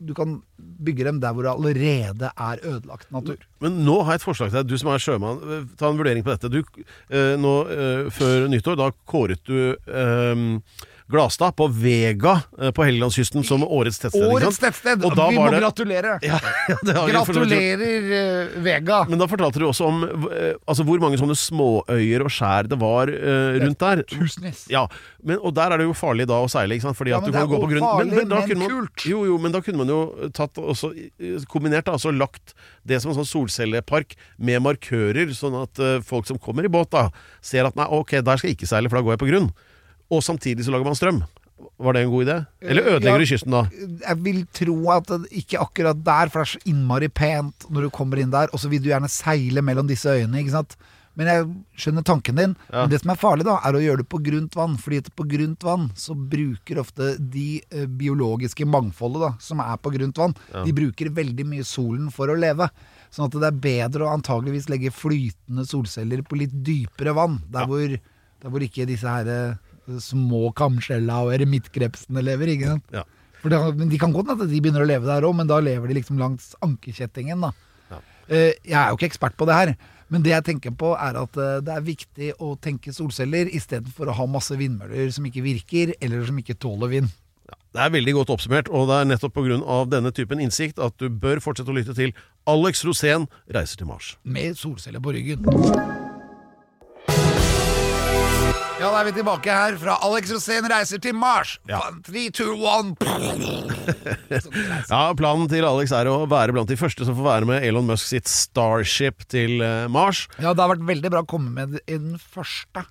du 0.00 0.12
kan 0.16 0.38
bygge 0.56 1.04
dem 1.06 1.20
der 1.22 1.34
hvor 1.36 1.46
det 1.46 1.52
allerede 1.52 2.30
er 2.32 2.62
ødelagt 2.64 3.12
natur. 3.14 3.40
Men 3.60 3.82
nå 3.84 3.98
har 4.02 4.16
jeg 4.16 4.22
et 4.22 4.26
forslag 4.26 4.50
til 4.50 4.60
deg. 4.60 4.70
Du 4.72 4.80
som 4.80 4.90
er 4.92 5.04
sjømann, 5.04 5.42
ta 5.80 5.90
en 5.90 6.00
vurdering 6.00 6.24
på 6.26 6.32
dette. 6.32 6.50
Du, 6.52 6.86
eh, 7.12 7.34
nå 7.40 7.54
eh, 7.68 8.08
Før 8.16 8.48
nyttår, 8.52 8.80
da 8.80 8.88
kåret 9.08 9.44
du 9.48 9.76
eh, 9.76 10.46
Glastad 11.10 11.56
på 11.58 11.66
Vega 11.74 12.36
eh, 12.60 12.70
på 12.76 12.84
Helgelandskysten 12.86 13.42
som 13.46 13.64
årets 13.66 13.98
tettsted. 13.98 14.26
Årets 14.30 14.60
tettsted! 14.62 15.02
Og 15.08 15.16
da 15.18 15.26
Vi 15.30 15.38
var 15.40 15.48
må 15.48 15.54
det- 15.54 15.60
gratulere! 15.64 16.12
Ja, 16.30 16.38
ja. 16.70 16.76
Gratulerer, 17.08 18.10
eh, 18.20 18.60
Vega! 18.62 19.00
Men 19.10 19.18
da 19.18 19.26
fortalte 19.30 19.58
du 19.58 19.66
også 19.66 19.88
om 19.88 20.04
eh, 20.30 20.52
altså, 20.70 20.84
hvor 20.86 21.00
mange 21.02 21.18
sånne 21.18 21.34
småøyer 21.38 22.22
og 22.26 22.30
skjær 22.30 22.68
det 22.70 22.78
var 22.80 23.10
uh, 23.10 23.58
rundt 23.64 23.80
der. 23.82 24.02
Tusenvis. 24.10 24.64
Ja, 24.70 24.84
men, 25.26 25.40
og 25.42 25.54
der 25.56 25.74
er 25.74 25.82
det 25.82 25.88
jo 25.88 25.96
farlig 25.98 26.28
da 26.30 26.38
å 26.44 26.48
seile? 26.50 26.78
Fordi 26.80 27.10
Ja, 27.14 27.18
at 27.18 27.26
du 27.26 27.34
kan 27.34 27.48
gå 27.50 27.58
på 27.64 27.70
grunn 27.72 27.82
farlig, 27.84 28.22
da 28.30 28.38
men 28.40 28.48
kunne 28.52 28.62
man, 28.62 28.74
kult. 28.76 29.06
Jo, 29.10 29.24
jo, 29.26 29.38
men 29.42 29.54
da 29.56 29.62
kunne 29.64 29.82
man 29.82 29.90
jo 29.90 30.30
tatt 30.36 30.60
også 30.62 30.92
kombinert, 31.50 31.88
da, 31.88 31.96
altså 31.98 32.12
lagt 32.14 32.54
det 32.86 33.00
som 33.02 33.10
en 33.12 33.18
sånn 33.18 33.28
solcellepark 33.32 34.14
med 34.38 34.62
markører, 34.64 35.32
sånn 35.36 35.58
at 35.64 35.82
uh, 35.82 35.96
folk 36.06 36.28
som 36.30 36.38
kommer 36.38 36.68
i 36.68 36.72
båt, 36.72 36.92
da 36.94 37.08
ser 37.44 37.66
at 37.66 37.76
nei, 37.78 37.88
ok, 37.90 38.20
der 38.22 38.38
skal 38.40 38.52
jeg 38.52 38.60
ikke 38.60 38.70
seile, 38.70 38.92
for 38.92 39.00
da 39.00 39.06
går 39.08 39.16
jeg 39.18 39.24
på 39.24 39.30
grunn. 39.32 39.50
Og 40.10 40.22
samtidig 40.26 40.64
så 40.66 40.72
lager 40.74 40.84
man 40.90 40.98
strøm. 40.98 41.22
Var 41.80 41.92
det 41.96 42.02
en 42.04 42.10
god 42.12 42.24
idé? 42.26 42.36
Eller 42.60 42.82
ødelegger 42.96 43.18
Ja. 43.18 43.18
du 43.18 43.28
kysten 43.28 43.50
da? 43.52 43.62
Jeg 44.08 44.16
vil 44.24 44.46
tro 44.52 44.76
at 44.92 45.06
det 45.06 45.30
ikke 45.42 45.60
akkurat 45.60 45.98
der, 46.04 46.28
for 46.32 46.40
det 46.42 46.48
er 46.48 46.58
så 46.58 46.62
innmari 46.72 47.08
pent 47.08 47.66
når 47.70 47.82
du 47.86 47.90
kommer 47.90 48.18
inn 48.20 48.30
der, 48.32 48.48
og 48.52 48.60
så 48.60 48.68
vil 48.72 48.80
du 48.82 48.88
gjerne 48.88 49.08
seile 49.12 49.62
mellom 49.62 49.86
disse 49.88 50.08
øyene, 50.08 50.40
ikke 50.40 50.50
sant. 50.56 50.76
Men 51.18 51.26
jeg 51.26 51.46
skjønner 51.76 52.04
tanken 52.06 52.36
din. 52.38 52.52
Ja. 52.72 52.82
Men 52.86 52.90
det 52.94 53.00
som 53.02 53.10
er 53.10 53.18
farlig, 53.20 53.44
da, 53.44 53.58
er 53.66 53.76
å 53.76 53.80
gjøre 53.82 53.98
det 54.04 54.08
på 54.08 54.20
grunt 54.24 54.54
vann. 54.56 54.76
Fordi 54.78 55.00
på 55.18 55.26
grunt 55.28 55.60
vann 55.66 55.90
så 55.98 56.14
bruker 56.14 56.78
ofte 56.80 57.16
de 57.18 57.60
eh, 57.70 57.84
biologiske 57.86 58.64
mangfoldet 58.64 59.20
da, 59.20 59.32
som 59.42 59.60
er 59.60 59.76
på 59.82 59.90
grunt 59.92 60.16
vann, 60.16 60.34
de 60.64 60.72
bruker 60.72 61.10
veldig 61.12 61.44
mye 61.50 61.64
solen 61.66 62.10
for 62.14 62.30
å 62.30 62.38
leve. 62.38 62.70
Sånn 63.10 63.26
at 63.26 63.32
det 63.36 63.50
er 63.50 63.58
bedre 63.66 64.06
å 64.06 64.14
antageligvis 64.16 64.70
legge 64.70 64.92
flytende 64.94 65.66
solceller 65.68 66.22
på 66.22 66.38
litt 66.40 66.54
dypere 66.64 67.12
vann. 67.18 67.40
Der, 67.50 67.66
hvor, 67.66 67.88
der 68.40 68.48
hvor 68.54 68.60
ikke 68.64 68.86
disse 68.88 69.10
her 69.10 69.26
eh, 69.28 69.58
små 69.98 70.50
kamskjella 70.56 71.22
og 71.26 71.34
eremittkrepsene 71.34 72.22
lever. 72.24 72.54
ikke 72.54 72.74
sant? 72.74 72.84
Ja. 72.94 73.04
For 73.40 73.52
det, 73.52 73.88
De 73.90 73.98
kan 73.98 74.12
godt 74.12 74.28
hende 74.28 74.44
at 74.44 74.52
de 74.52 74.60
begynner 74.60 74.84
å 74.84 74.88
leve 74.88 75.08
der 75.08 75.24
òg, 75.26 75.34
men 75.36 75.48
da 75.48 75.60
lever 75.64 75.88
de 75.88 75.96
liksom 76.00 76.20
langs 76.20 76.54
ankekjettingen. 76.62 77.40
da. 77.40 77.52
Ja. 77.90 78.02
Eh, 78.28 78.52
jeg 78.64 78.76
er 78.76 78.90
jo 78.90 78.98
ikke 79.00 79.10
ekspert 79.10 79.36
på 79.36 79.48
det 79.48 79.56
her, 79.56 79.74
men 80.10 80.22
det 80.22 80.34
jeg 80.34 80.44
tenker 80.44 80.74
på 80.76 80.92
er 80.98 81.16
at 81.16 81.36
eh, 81.40 81.60
det 81.64 81.74
er 81.74 81.86
viktig 81.86 82.34
å 82.38 82.56
tenke 82.60 82.92
solceller 82.92 83.48
istedenfor 83.48 84.10
å 84.10 84.18
ha 84.18 84.26
masse 84.26 84.54
vindmøller 84.56 85.10
som 85.14 85.24
ikke 85.24 85.42
virker, 85.42 85.94
eller 86.00 86.26
som 86.28 86.38
ikke 86.38 86.58
tåler 86.60 86.92
vind. 86.98 87.10
Det 87.70 87.78
er 87.78 87.90
veldig 87.94 88.12
godt 88.16 88.32
oppsummert, 88.34 88.68
og 88.74 88.88
det 88.90 88.96
er 88.98 89.04
nettopp 89.12 89.34
pga. 89.34 89.84
denne 89.86 90.10
typen 90.10 90.40
innsikt 90.42 90.78
at 90.82 90.96
du 90.98 91.08
bør 91.08 91.38
fortsette 91.38 91.70
å 91.70 91.74
lytte 91.74 91.94
til 91.94 92.12
Alex 92.46 92.82
Rosén 92.84 93.28
reiser 93.46 93.78
til 93.78 93.86
Mars. 93.86 94.16
Med 94.24 94.58
solceller 94.58 95.00
på 95.00 95.14
ryggen. 95.14 96.09
Ja, 98.80 98.88
da 98.88 99.00
er 99.02 99.10
vi 99.10 99.12
tilbake 99.18 99.52
her 99.52 99.74
fra 99.76 99.98
Alex 100.06 100.30
Rosén 100.32 100.64
reiser 100.70 101.00
til 101.04 101.12
Mars. 101.12 101.58
Ja. 101.68 101.82
Three, 102.06 102.30
two, 102.32 102.54
one. 102.64 102.94
Ja, 104.90 105.00
Planen 105.18 105.48
til 105.50 105.64
Alex 105.68 105.92
er 105.94 106.08
å 106.08 106.22
være 106.30 106.54
blant 106.54 106.70
de 106.70 106.78
første 106.80 107.04
som 107.04 107.16
får 107.18 107.26
være 107.26 107.48
med 107.50 107.66
Elon 107.66 107.84
Musk 107.90 108.08
sitt 108.08 108.30
Starship 108.30 109.26
til 109.30 109.60
eh, 109.64 109.84
Mars. 109.92 110.24
Ja, 110.40 110.54
det 110.54 110.62
har 110.64 110.70
vært 110.72 110.86
veldig 110.88 111.10
bra 111.12 111.22
å 111.24 111.28
komme 111.28 111.52
med 111.58 111.76
i 111.84 111.98
den 111.98 112.16
første. 112.22 112.86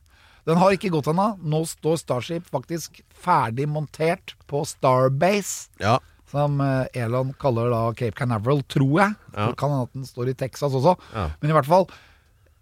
Den 0.50 0.60
har 0.62 0.76
ikke 0.76 0.92
gått 0.94 1.10
ennå. 1.10 1.32
Nå 1.42 1.64
står 1.70 1.98
Starship 2.04 2.46
faktisk 2.54 3.02
ferdig 3.26 3.66
montert 3.72 4.36
på 4.50 4.62
Starbase. 4.70 5.72
Ja, 5.82 5.98
Som 6.30 6.62
eh, 6.62 6.86
Elon 7.02 7.34
kaller 7.42 7.72
da 7.74 7.82
Cape 7.98 8.18
Canaveral, 8.20 8.62
tror 8.70 8.94
jeg. 9.02 9.18
Ja. 9.34 9.50
Kan 9.58 9.74
hende 9.74 9.90
at 9.90 9.98
den 9.98 10.06
står 10.10 10.30
i 10.36 10.38
Texas 10.38 10.78
også. 10.78 10.94
Ja. 11.16 11.32
Men 11.42 11.50
i 11.50 11.58
hvert 11.58 11.70
fall, 11.70 11.90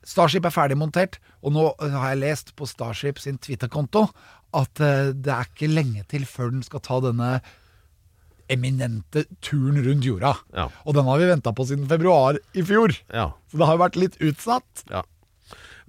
Starship 0.08 0.46
er 0.48 0.54
ferdig 0.56 0.78
montert. 0.80 1.18
Og 1.44 1.54
nå 1.56 1.68
eh, 1.84 1.94
har 1.94 2.14
jeg 2.14 2.24
lest 2.24 2.54
på 2.60 2.68
Starship 2.70 3.20
sin 3.20 3.40
Twitter-konto 3.44 4.08
at 4.56 4.80
eh, 4.84 5.10
det 5.12 5.34
er 5.34 5.50
ikke 5.50 5.68
lenge 5.72 6.06
til 6.12 6.24
før 6.30 6.54
den 6.56 6.64
skal 6.66 6.84
ta 6.86 7.02
denne 7.04 7.38
eminente 8.48 9.26
turen 9.44 9.82
rundt 9.84 10.06
jorda. 10.08 10.32
Ja. 10.56 10.70
Og 10.88 10.96
den 10.96 11.08
har 11.10 11.20
vi 11.20 11.28
venta 11.34 11.52
på 11.52 11.66
siden 11.68 11.88
februar 11.90 12.40
i 12.56 12.64
fjor. 12.64 12.96
ja, 13.12 13.34
Så 13.52 13.60
det 13.60 13.68
har 13.68 13.76
jo 13.76 13.84
vært 13.84 14.00
litt 14.00 14.20
utsatt. 14.24 14.86
ja. 14.92 15.04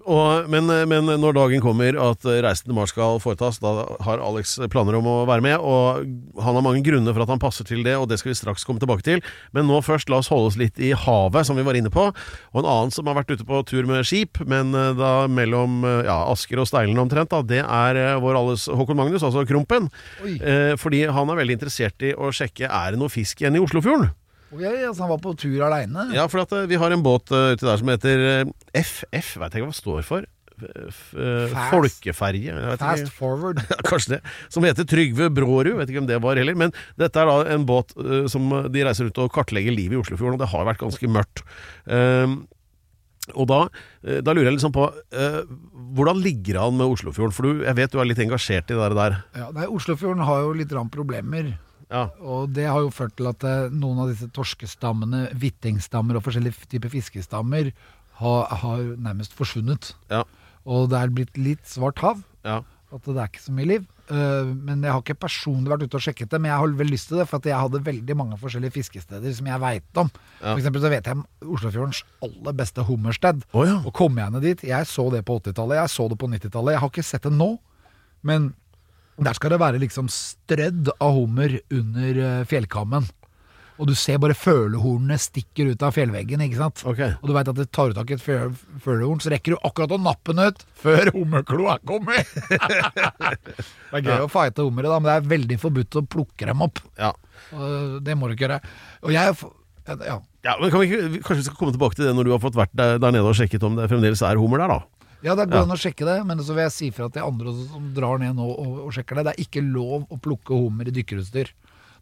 Og, 0.09 0.49
men, 0.49 0.71
men 0.88 1.11
når 1.21 1.37
dagen 1.37 1.62
kommer 1.64 1.97
at 2.01 2.25
reisen 2.25 2.71
til 2.71 2.77
Mars 2.77 2.94
skal 2.94 3.21
foretas, 3.23 3.61
da 3.61 3.85
har 4.07 4.23
Alex 4.25 4.57
planer 4.73 4.97
om 4.99 5.09
å 5.11 5.16
være 5.29 5.44
med. 5.44 5.59
Og 5.61 6.40
han 6.42 6.57
har 6.59 6.64
mange 6.64 6.83
grunner 6.87 7.14
for 7.14 7.25
at 7.25 7.33
han 7.33 7.42
passer 7.42 7.68
til 7.68 7.85
det, 7.87 7.97
og 7.99 8.09
det 8.11 8.21
skal 8.21 8.33
vi 8.33 8.38
straks 8.38 8.64
komme 8.66 8.81
tilbake 8.83 9.05
til. 9.07 9.23
Men 9.57 9.68
nå 9.68 9.81
først, 9.85 10.09
la 10.09 10.23
oss 10.23 10.31
holde 10.33 10.53
oss 10.53 10.59
litt 10.61 10.81
i 10.81 10.94
havet, 10.97 11.49
som 11.49 11.59
vi 11.59 11.66
var 11.66 11.79
inne 11.79 11.92
på. 11.92 12.09
Og 12.09 12.61
en 12.62 12.71
annen 12.71 12.94
som 12.94 13.09
har 13.11 13.18
vært 13.21 13.35
ute 13.35 13.47
på 13.49 13.61
tur 13.68 13.88
med 13.88 14.07
skip, 14.09 14.40
men 14.49 14.73
eh, 14.77 14.94
da 14.99 15.12
mellom 15.31 15.83
eh, 15.85 16.07
ja, 16.09 16.21
Asker 16.33 16.62
og 16.62 16.68
Steilen 16.71 17.01
omtrent, 17.01 17.33
da, 17.35 17.42
det 17.44 17.62
er 17.64 18.01
eh, 18.01 18.21
vår 18.23 18.40
alles 18.40 18.68
Håkon 18.73 18.99
Magnus, 18.99 19.27
altså 19.27 19.44
Krompen. 19.49 19.90
Eh, 20.25 20.75
fordi 20.81 21.05
han 21.12 21.31
er 21.31 21.42
veldig 21.42 21.59
interessert 21.59 22.07
i 22.07 22.14
å 22.16 22.33
sjekke 22.35 22.68
er 22.68 22.94
det 22.94 23.03
noe 23.03 23.12
fisk 23.12 23.42
igjen 23.42 23.59
i 23.59 23.62
Oslofjorden. 23.62 24.11
Jeg, 24.57 24.81
altså, 24.89 25.05
han 25.05 25.13
var 25.13 25.21
på 25.21 25.35
tur 25.37 25.61
aleine. 25.67 26.09
Ja, 26.17 26.25
for 26.31 26.43
at, 26.47 26.53
eh, 26.57 26.67
vi 26.71 26.81
har 26.81 26.95
en 26.95 27.05
båt 27.05 27.29
uh, 27.35 27.53
uti 27.53 27.67
der 27.67 27.81
som 27.81 27.93
heter 27.93 28.25
eh, 28.25 28.51
FF, 28.81 29.37
vet 29.43 29.57
ikke 29.57 29.67
hva 29.67 29.75
det 29.75 29.81
står 29.83 30.05
for. 30.09 30.29
F 30.59 31.01
eh, 31.15 31.45
Fast. 31.53 31.71
Folkeferje? 31.71 32.55
Fast 32.81 33.05
ikke. 33.05 33.15
forward. 33.15 33.61
Kanskje 33.91 34.17
det. 34.17 34.21
Som 34.51 34.67
heter 34.67 34.89
Trygve 34.89 35.29
Brårud. 35.31 35.77
Vet 35.79 35.93
ikke 35.93 36.03
om 36.03 36.09
det 36.09 36.19
var 36.25 36.41
heller. 36.41 36.57
Men 36.59 36.73
dette 36.99 37.21
er 37.21 37.29
da 37.31 37.55
en 37.55 37.67
båt 37.69 37.93
uh, 38.01 38.25
som 38.31 38.49
de 38.73 38.87
reiser 38.89 39.07
rundt 39.07 39.21
og 39.23 39.31
kartlegger 39.37 39.77
livet 39.77 39.99
i 39.99 40.01
Oslofjorden, 40.01 40.39
og 40.39 40.43
det 40.43 40.51
har 40.55 40.67
vært 40.67 40.83
ganske 40.83 41.13
mørkt. 41.13 41.45
Ehm, 41.93 42.41
og 43.37 43.45
da, 43.51 43.61
da 44.25 44.33
lurer 44.33 44.49
jeg 44.49 44.55
liksom 44.55 44.73
på 44.73 44.87
Hvordan 45.93 46.17
ligger 46.25 46.57
det 46.57 46.63
an 46.63 46.79
med 46.79 46.95
Oslofjorden? 46.95 47.35
For 47.37 47.45
du, 47.45 47.65
jeg 47.67 47.77
vet 47.77 47.93
du 47.93 48.01
er 48.01 48.09
litt 48.09 48.23
engasjert 48.25 48.73
i 48.73 48.79
det 48.79 48.89
der. 48.97 49.19
Ja, 49.37 49.51
nei, 49.53 49.69
Oslofjorden 49.69 50.25
har 50.25 50.47
jo 50.47 50.55
litt 50.57 50.73
rann 50.73 50.89
problemer. 50.93 51.53
Ja. 51.88 52.09
Og 52.20 52.51
det 52.53 52.66
har 52.68 52.83
jo 52.85 52.94
ført 52.94 53.14
til 53.16 53.29
at 53.31 53.44
eh, 53.48 53.68
noen 53.72 54.03
av 54.05 54.11
disse 54.12 54.29
torskestammene, 54.37 55.29
hvittingstammer 55.40 56.18
og 56.18 56.27
forskjellige 56.27 56.68
typer 56.72 56.92
fiskestammer 56.92 57.70
har, 58.20 58.59
har 58.64 58.83
nærmest 58.98 59.37
forsvunnet. 59.38 59.94
Ja. 60.12 60.24
Og 60.68 60.90
det 60.92 60.98
er 61.01 61.14
blitt 61.14 61.38
litt 61.40 61.64
svart 61.68 62.03
hav. 62.05 62.27
ja. 62.46 62.62
At 62.88 63.05
det 63.05 63.18
er 63.20 63.27
ikke 63.29 63.42
så 63.44 63.53
mye 63.53 63.68
liv. 63.68 63.83
Eh, 64.09 64.48
men 64.64 64.81
jeg 64.81 64.88
har 64.94 65.03
ikke 65.03 65.18
personlig 65.20 65.68
vært 65.68 65.83
ute 65.85 65.98
og 65.98 66.05
sjekket 66.07 66.31
det, 66.33 66.38
men 66.40 66.48
jeg 66.48 66.61
har 66.62 66.77
vel 66.79 66.88
lyst 66.88 67.11
til 67.11 67.18
det, 67.20 67.27
for 67.29 67.37
at 67.37 67.48
jeg 67.51 67.61
hadde 67.61 67.83
veldig 67.85 68.14
mange 68.16 68.38
forskjellige 68.40 68.72
fiskesteder 68.79 69.35
som 69.37 69.51
jeg 69.51 69.61
veit 69.61 70.01
om. 70.01 70.09
Ja. 70.38 70.55
For 70.55 70.62
eksempel 70.62 70.81
så 70.81 70.92
vet 70.94 71.11
jeg 71.11 71.18
om 71.18 71.27
Oslofjordens 71.53 72.01
aller 72.24 72.57
beste 72.57 72.87
hummersted. 72.88 73.42
Oh, 73.53 73.66
ja. 73.68 73.77
Og 73.85 73.92
kom 73.96 74.16
jeg 74.16 74.33
ned 74.33 74.46
dit 74.48 74.64
Jeg 74.70 74.88
så 74.88 75.05
det 75.12 75.20
på 75.29 75.37
80-tallet, 75.42 75.83
jeg 75.83 75.92
så 75.92 76.09
det 76.09 76.18
på 76.22 76.31
90-tallet. 76.33 76.74
Jeg 76.79 76.83
har 76.87 76.92
ikke 76.94 77.05
sett 77.11 77.29
det 77.29 77.35
nå, 77.37 77.51
men 78.24 78.48
der 79.26 79.35
skal 79.35 79.50
det 79.50 79.59
være 79.62 79.81
liksom 79.83 80.07
strødd 80.12 80.92
av 81.02 81.14
hummer 81.16 81.59
under 81.74 82.20
eh, 82.22 82.44
fjellkammen. 82.48 83.09
Og 83.78 83.87
du 83.87 83.92
ser 83.94 84.18
bare 84.18 84.35
følehornene 84.35 85.14
stikker 85.22 85.68
ut 85.70 85.83
av 85.87 85.92
fjellveggen, 85.94 86.40
ikke 86.42 86.59
sant. 86.59 86.81
Okay. 86.90 87.12
Og 87.22 87.31
du 87.31 87.35
veit 87.37 87.50
at 87.50 87.59
det 87.61 87.68
tar 87.70 87.92
du 87.92 87.94
tak 87.94 88.11
i 88.11 88.16
et 88.16 88.24
følehorn, 88.24 89.20
så 89.22 89.31
rekker 89.31 89.54
du 89.54 89.61
akkurat 89.62 89.94
å 89.94 90.00
nappe 90.02 90.35
den 90.35 90.50
ut 90.50 90.64
før 90.83 91.12
hummerkloa 91.14 91.76
kommer. 91.87 92.18
det 93.22 94.00
er 94.00 94.02
gøy 94.02 94.24
å 94.24 94.31
fighte 94.33 94.66
hummere, 94.66 94.90
da, 94.90 94.98
men 94.98 95.11
det 95.11 95.14
er 95.14 95.31
veldig 95.31 95.61
forbudt 95.62 96.00
å 96.00 96.04
plukke 96.11 96.50
dem 96.50 96.66
opp. 96.66 96.83
ja. 96.98 97.14
Og 97.54 98.02
det 98.04 98.16
må 98.18 98.26
du 98.26 98.35
ikke 98.35 98.48
gjøre. 98.48 98.59
Og 99.07 99.12
jeg 99.14 99.37
ja, 99.88 100.16
Ja, 100.44 100.57
men 100.61 100.72
kan 100.72 100.83
vi 100.83 100.88
ikke, 100.90 101.09
vi- 101.14 101.20
Kanskje 101.22 101.38
vi 101.38 101.46
skal 101.46 101.57
komme 101.57 101.72
tilbake 101.72 101.96
til 101.96 102.04
det 102.04 102.14
når 102.18 102.26
du 102.26 102.33
har 102.35 102.42
fått 102.42 102.59
vært 102.59 102.74
der, 102.76 102.98
der 102.98 103.14
nede 103.14 103.31
og 103.31 103.38
sjekket 103.38 103.62
om 103.64 103.78
det 103.78 103.87
fremdeles 103.88 104.20
er 104.26 104.37
hummer 104.37 104.59
der, 104.59 104.74
da? 104.74 104.98
Ja, 105.22 105.35
det 105.35 105.48
går 105.50 105.59
Ja. 105.59 105.62
an 105.66 105.74
å 105.74 105.78
sjekke 105.81 106.07
det, 106.07 106.18
men 106.26 106.38
så 106.38 106.54
vil 106.54 106.62
jeg 106.68 106.72
si 106.72 106.90
fra 106.94 107.09
til 107.11 107.22
andre 107.26 107.50
som 107.66 107.88
drar 107.94 108.18
ned 108.22 108.37
nå 108.38 108.44
og, 108.46 108.76
og 108.87 108.92
sjekker 108.94 109.18
det. 109.18 109.24
Det 109.24 109.33
er 109.35 109.42
ikke 109.46 109.62
lov 109.66 110.07
å 110.14 110.18
plukke 110.22 110.54
hummer 110.54 110.87
i 110.87 110.94
dykkerutstyr. 110.94 111.50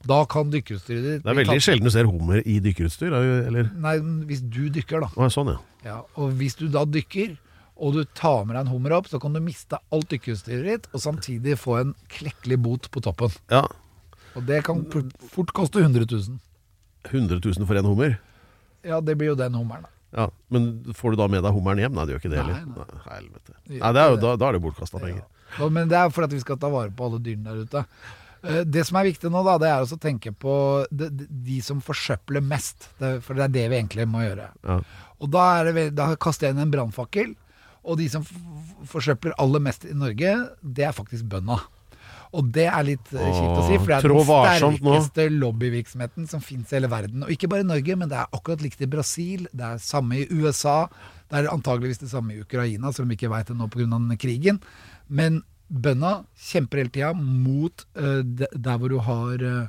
Da 0.06 0.18
kan 0.28 0.50
dykkerutstyret 0.52 1.02
ditt 1.06 1.22
Det 1.24 1.30
er 1.32 1.38
veldig 1.40 1.62
sjelden 1.64 1.88
du 1.88 1.90
ser 1.90 2.04
hummer 2.04 2.42
i 2.44 2.58
dykkerutstyr, 2.60 3.14
er 3.16 3.46
eller? 3.48 3.70
Nei, 3.74 3.96
hvis 4.28 4.42
du 4.44 4.68
dykker, 4.68 5.00
da. 5.00 5.08
Å, 5.16 5.30
sånn, 5.32 5.48
ja. 5.54 5.58
Ja, 5.86 5.96
og 6.20 6.34
hvis 6.36 6.54
du 6.60 6.68
da 6.68 6.84
dykker, 6.84 7.38
og 7.80 7.96
du 7.96 8.04
tar 8.16 8.44
med 8.44 8.54
deg 8.56 8.66
en 8.66 8.72
hummer 8.74 8.92
opp, 8.98 9.08
så 9.08 9.18
kan 9.20 9.32
du 9.32 9.40
miste 9.40 9.80
alt 9.92 10.08
dykkerutstyret 10.12 10.64
ditt, 10.68 10.86
og 10.92 11.00
samtidig 11.00 11.56
få 11.58 11.80
en 11.80 11.94
klekkelig 12.12 12.60
bot 12.62 12.90
på 12.92 13.00
toppen. 13.04 13.32
ja. 13.50 13.64
Og 14.36 14.44
det 14.44 14.58
kan 14.66 14.82
fort 15.32 15.48
koste 15.56 15.80
100 15.80 16.04
000. 16.12 16.38
100 17.08 17.40
000 17.40 17.64
for 17.66 17.74
en 17.80 17.86
hummer? 17.88 18.18
Ja, 18.84 19.00
det 19.00 19.16
blir 19.16 19.30
jo 19.32 19.34
den 19.34 19.54
hummeren, 19.56 19.86
da. 19.88 19.88
Ja, 20.14 20.28
Men 20.50 20.68
får 20.94 21.10
du 21.12 21.16
da 21.16 21.26
med 21.28 21.42
deg 21.42 21.52
hummeren 21.52 21.78
hjem? 21.82 21.92
Nei, 21.96 22.04
det 22.06 22.14
gjør 22.14 22.20
ikke 22.22 22.30
det 22.34 22.38
heller. 22.42 22.60
nei. 22.66 22.84
Nei, 22.92 23.14
helvete. 23.16 23.56
Nei, 23.68 23.92
det 23.92 24.02
er 24.04 24.10
jo, 24.12 24.16
da, 24.22 24.36
da 24.36 24.48
er 24.48 24.52
det 24.56 24.62
bortkasta 24.62 25.00
penger. 25.02 25.24
Ja, 25.58 25.68
men 25.68 25.88
det 25.90 25.96
er 25.98 26.10
for 26.14 26.24
at 26.24 26.32
vi 26.32 26.40
skal 26.40 26.56
ta 26.62 26.68
vare 26.72 26.90
på 26.94 27.04
alle 27.08 27.18
dyrene 27.22 27.44
der 27.52 27.64
ute. 27.66 27.82
Eh, 28.46 28.62
Det 28.64 28.84
som 28.86 28.96
er 29.00 29.08
viktig 29.10 29.30
nå, 29.32 29.42
da, 29.44 29.56
det 29.58 29.68
er 29.72 29.82
å 29.82 29.98
tenke 30.00 30.32
på 30.32 30.86
de, 30.90 31.10
de- 31.10 31.60
som 31.64 31.80
forsøpler 31.82 32.40
mest. 32.44 32.88
For 32.98 33.34
det 33.34 33.44
er 33.48 33.54
det 33.58 33.66
vi 33.72 33.80
egentlig 33.80 34.06
må 34.08 34.22
gjøre. 34.24 34.50
Ja. 34.64 34.78
Og 35.20 35.30
da, 35.32 35.46
det, 35.64 35.88
da 35.96 36.14
kaster 36.16 36.46
jeg 36.48 36.54
inn 36.56 36.62
en 36.66 36.70
brannfakkel. 36.74 37.34
Og 37.86 37.98
de 37.98 38.08
som 38.10 38.24
forsøpler 38.86 39.34
aller 39.38 39.62
mest 39.62 39.84
i 39.86 39.94
Norge, 39.94 40.32
det 40.62 40.84
er 40.88 40.94
faktisk 40.96 41.28
bønda. 41.30 41.60
Og 42.36 42.50
det 42.52 42.66
er 42.68 42.84
litt 42.84 43.10
eh, 43.14 43.26
kjipt 43.32 43.58
å 43.62 43.64
si, 43.66 43.78
for 43.80 43.90
det 43.92 43.96
er 43.96 44.04
trå 44.06 44.18
den 44.20 44.28
varsomt 44.28 44.82
nå. 44.84 44.94
sterkeste 45.00 45.26
lobbyvirksomheten 45.40 46.28
som 46.30 46.42
fins 46.44 46.70
i 46.72 46.76
hele 46.76 46.90
verden. 46.92 47.24
Og 47.24 47.32
ikke 47.32 47.48
bare 47.48 47.64
i 47.64 47.68
Norge, 47.70 47.96
men 47.96 48.10
det 48.12 48.18
er 48.20 48.28
akkurat 48.36 48.60
likt 48.64 48.82
i 48.84 48.88
Brasil, 48.92 49.46
det 49.56 49.64
er 49.72 49.78
samme 49.82 50.18
i 50.20 50.26
USA. 50.36 50.78
Det 51.30 51.40
er 51.40 51.48
antageligvis 51.52 52.02
det 52.04 52.10
samme 52.12 52.36
i 52.36 52.42
Ukraina, 52.44 52.92
selv 52.92 53.06
om 53.06 53.14
vi 53.14 53.16
ikke 53.18 53.32
veit 53.32 53.48
det 53.48 53.56
nå 53.58 53.66
pga. 53.72 54.00
krigen. 54.20 54.60
Men 55.08 55.42
bønda 55.72 56.24
kjemper 56.38 56.78
hele 56.84 56.92
tida 56.94 57.12
mot 57.16 57.86
eh, 57.96 58.20
de- 58.22 58.52
der 58.54 58.78
hvor 58.78 58.88
du 58.92 58.98
har 59.02 59.34
eh, 59.42 59.68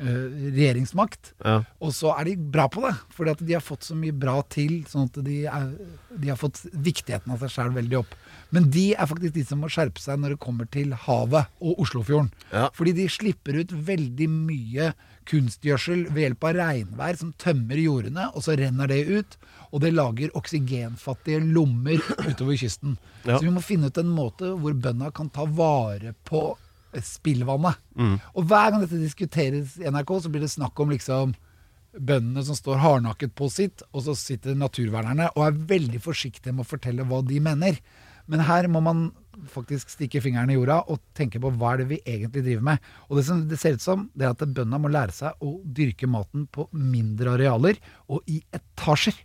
regjeringsmakt. 0.00 1.32
Ja. 1.44 1.60
Og 1.78 1.92
så 1.94 2.10
er 2.16 2.26
de 2.26 2.34
bra 2.36 2.66
på 2.72 2.82
det, 2.82 2.94
fordi 3.14 3.34
at 3.34 3.42
de 3.46 3.54
har 3.54 3.62
fått 3.62 3.86
så 3.86 3.94
mye 3.98 4.14
bra 4.16 4.40
til, 4.50 4.80
sånn 4.90 5.06
at 5.06 5.20
de, 5.26 5.38
er, 5.46 5.68
de 6.10 6.32
har 6.32 6.40
fått 6.40 6.64
viktigheten 6.72 7.30
av 7.30 7.44
seg 7.44 7.54
sjøl 7.54 7.74
veldig 7.76 8.00
opp. 8.00 8.16
Men 8.54 8.68
de 8.74 8.88
er 8.94 9.08
faktisk 9.10 9.36
de 9.36 9.44
som 9.46 9.62
må 9.62 9.70
skjerpe 9.72 10.02
seg 10.02 10.20
når 10.20 10.34
det 10.34 10.42
kommer 10.42 10.68
til 10.70 10.94
havet 11.06 11.50
og 11.62 11.82
Oslofjorden. 11.84 12.32
Ja. 12.52 12.68
Fordi 12.74 12.94
de 12.98 13.08
slipper 13.10 13.60
ut 13.62 13.74
veldig 13.86 14.30
mye 14.30 14.92
kunstgjødsel 15.30 16.08
ved 16.10 16.26
hjelp 16.26 16.44
av 16.44 16.56
regnvær 16.58 17.18
som 17.18 17.32
tømmer 17.40 17.80
jordene, 17.80 18.28
og 18.34 18.44
så 18.44 18.58
renner 18.60 18.90
det 18.90 19.00
ut. 19.08 19.38
Og 19.70 19.82
det 19.82 19.94
lager 19.94 20.34
oksygenfattige 20.38 21.40
lommer 21.42 22.02
utover 22.28 22.58
kysten. 22.60 22.98
Ja. 23.24 23.38
Så 23.38 23.46
vi 23.46 23.54
må 23.54 23.62
finne 23.64 23.90
ut 23.90 23.98
en 23.98 24.12
måte 24.14 24.52
hvor 24.58 24.74
bøndene 24.74 25.14
kan 25.14 25.30
ta 25.34 25.46
vare 25.48 26.14
på 26.28 26.50
spillvannet. 27.02 27.80
Og 28.34 28.44
hver 28.46 28.70
gang 28.70 28.84
dette 28.84 29.00
diskuteres 29.00 29.78
i 29.80 29.90
NRK, 29.90 30.14
så 30.22 30.30
blir 30.30 30.44
det 30.44 30.52
snakk 30.52 30.78
om 30.80 30.94
liksom 30.94 31.34
bøndene 31.94 32.42
som 32.46 32.56
står 32.58 32.80
hardnakket 32.82 33.34
på 33.38 33.48
sitt, 33.52 33.84
og 33.92 34.06
så 34.06 34.16
sitter 34.18 34.56
naturvernerne 34.58 35.30
og 35.34 35.44
er 35.46 35.60
veldig 35.74 36.00
forsiktige 36.02 36.54
med 36.54 36.64
å 36.64 36.72
fortelle 36.72 37.06
hva 37.06 37.20
de 37.26 37.38
mener. 37.42 37.78
Men 38.30 38.44
her 38.46 38.66
må 38.72 38.80
man 38.80 39.10
faktisk 39.50 39.90
stikke 39.92 40.22
fingeren 40.24 40.50
i 40.52 40.56
jorda 40.56 40.78
og 40.92 41.02
tenke 41.16 41.40
på 41.42 41.50
hva 41.58 41.74
er 41.74 41.82
det 41.82 41.88
vi 41.90 42.00
egentlig 42.06 42.44
driver 42.46 42.66
med. 42.70 42.88
Og 43.08 43.18
det 43.18 43.26
som 43.28 43.42
det 43.50 43.58
ser 43.60 43.76
ut 43.76 43.84
som, 43.84 44.08
det 44.14 44.26
er 44.26 44.32
at 44.32 44.44
bøndene 44.46 44.80
må 44.80 44.90
lære 44.92 45.14
seg 45.14 45.44
å 45.44 45.58
dyrke 45.64 46.08
maten 46.10 46.46
på 46.54 46.68
mindre 46.72 47.34
arealer 47.36 47.80
og 48.08 48.24
i 48.30 48.40
etasjer. 48.54 49.16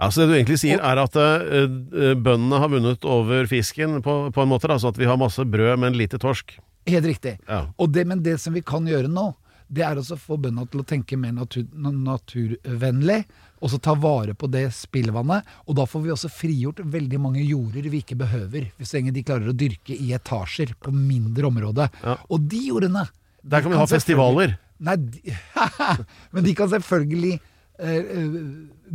Altså 0.00 0.24
Det 0.24 0.28
du 0.30 0.34
egentlig 0.38 0.60
sier, 0.62 0.80
er 0.80 0.98
at 1.00 1.16
eh, 1.20 1.66
eh, 1.66 2.14
bøndene 2.16 2.60
har 2.62 2.72
vunnet 2.72 3.04
over 3.08 3.48
fisken, 3.50 4.00
på, 4.02 4.16
på 4.32 4.42
en 4.42 4.50
måte. 4.50 4.70
Altså 4.72 4.90
at 4.90 4.98
vi 5.00 5.08
har 5.08 5.20
masse 5.20 5.44
brød, 5.44 5.76
men 5.82 5.98
lite 5.98 6.20
torsk. 6.20 6.56
Helt 6.86 7.08
riktig. 7.08 7.36
Ja. 7.48 7.66
Og 7.76 7.90
det, 7.90 8.06
men 8.06 8.22
det 8.22 8.38
som 8.42 8.54
vi 8.54 8.62
kan 8.66 8.86
gjøre 8.86 9.10
nå, 9.10 9.32
det 9.66 9.82
er 9.82 9.98
å 9.98 10.18
få 10.20 10.36
bøndene 10.38 10.68
til 10.70 10.82
å 10.82 10.86
tenke 10.86 11.16
mer 11.18 11.32
natur, 11.34 11.64
naturvennlig. 11.74 13.24
Og 13.64 13.72
så 13.72 13.80
ta 13.82 13.96
vare 13.98 14.36
på 14.38 14.46
det 14.52 14.68
spillvannet. 14.76 15.48
Og 15.66 15.78
da 15.78 15.86
får 15.90 16.04
vi 16.04 16.12
også 16.14 16.30
frigjort 16.30 16.84
veldig 16.84 17.20
mange 17.22 17.42
jorder 17.42 17.88
vi 17.90 18.02
ikke 18.04 18.18
behøver. 18.20 18.68
Hvis 18.78 18.94
lenge 18.94 19.14
de 19.16 19.24
klarer 19.26 19.50
å 19.50 19.56
dyrke 19.56 19.96
i 19.96 20.12
etasjer 20.14 20.76
på 20.82 20.94
mindre 20.94 21.50
område. 21.50 21.88
Ja. 22.04 22.18
Og 22.30 22.46
de 22.46 22.62
jordene 22.68 23.08
Der 23.42 23.64
kan 23.64 23.74
vi 23.74 23.80
ha 23.80 23.88
festivaler. 23.90 24.56
Nei, 24.86 24.96
de, 25.00 25.34
men 26.36 26.44
de 26.44 26.54
kan 26.54 26.68
selvfølgelig 26.70 27.34
eh, 27.34 27.90
eh, 27.96 28.38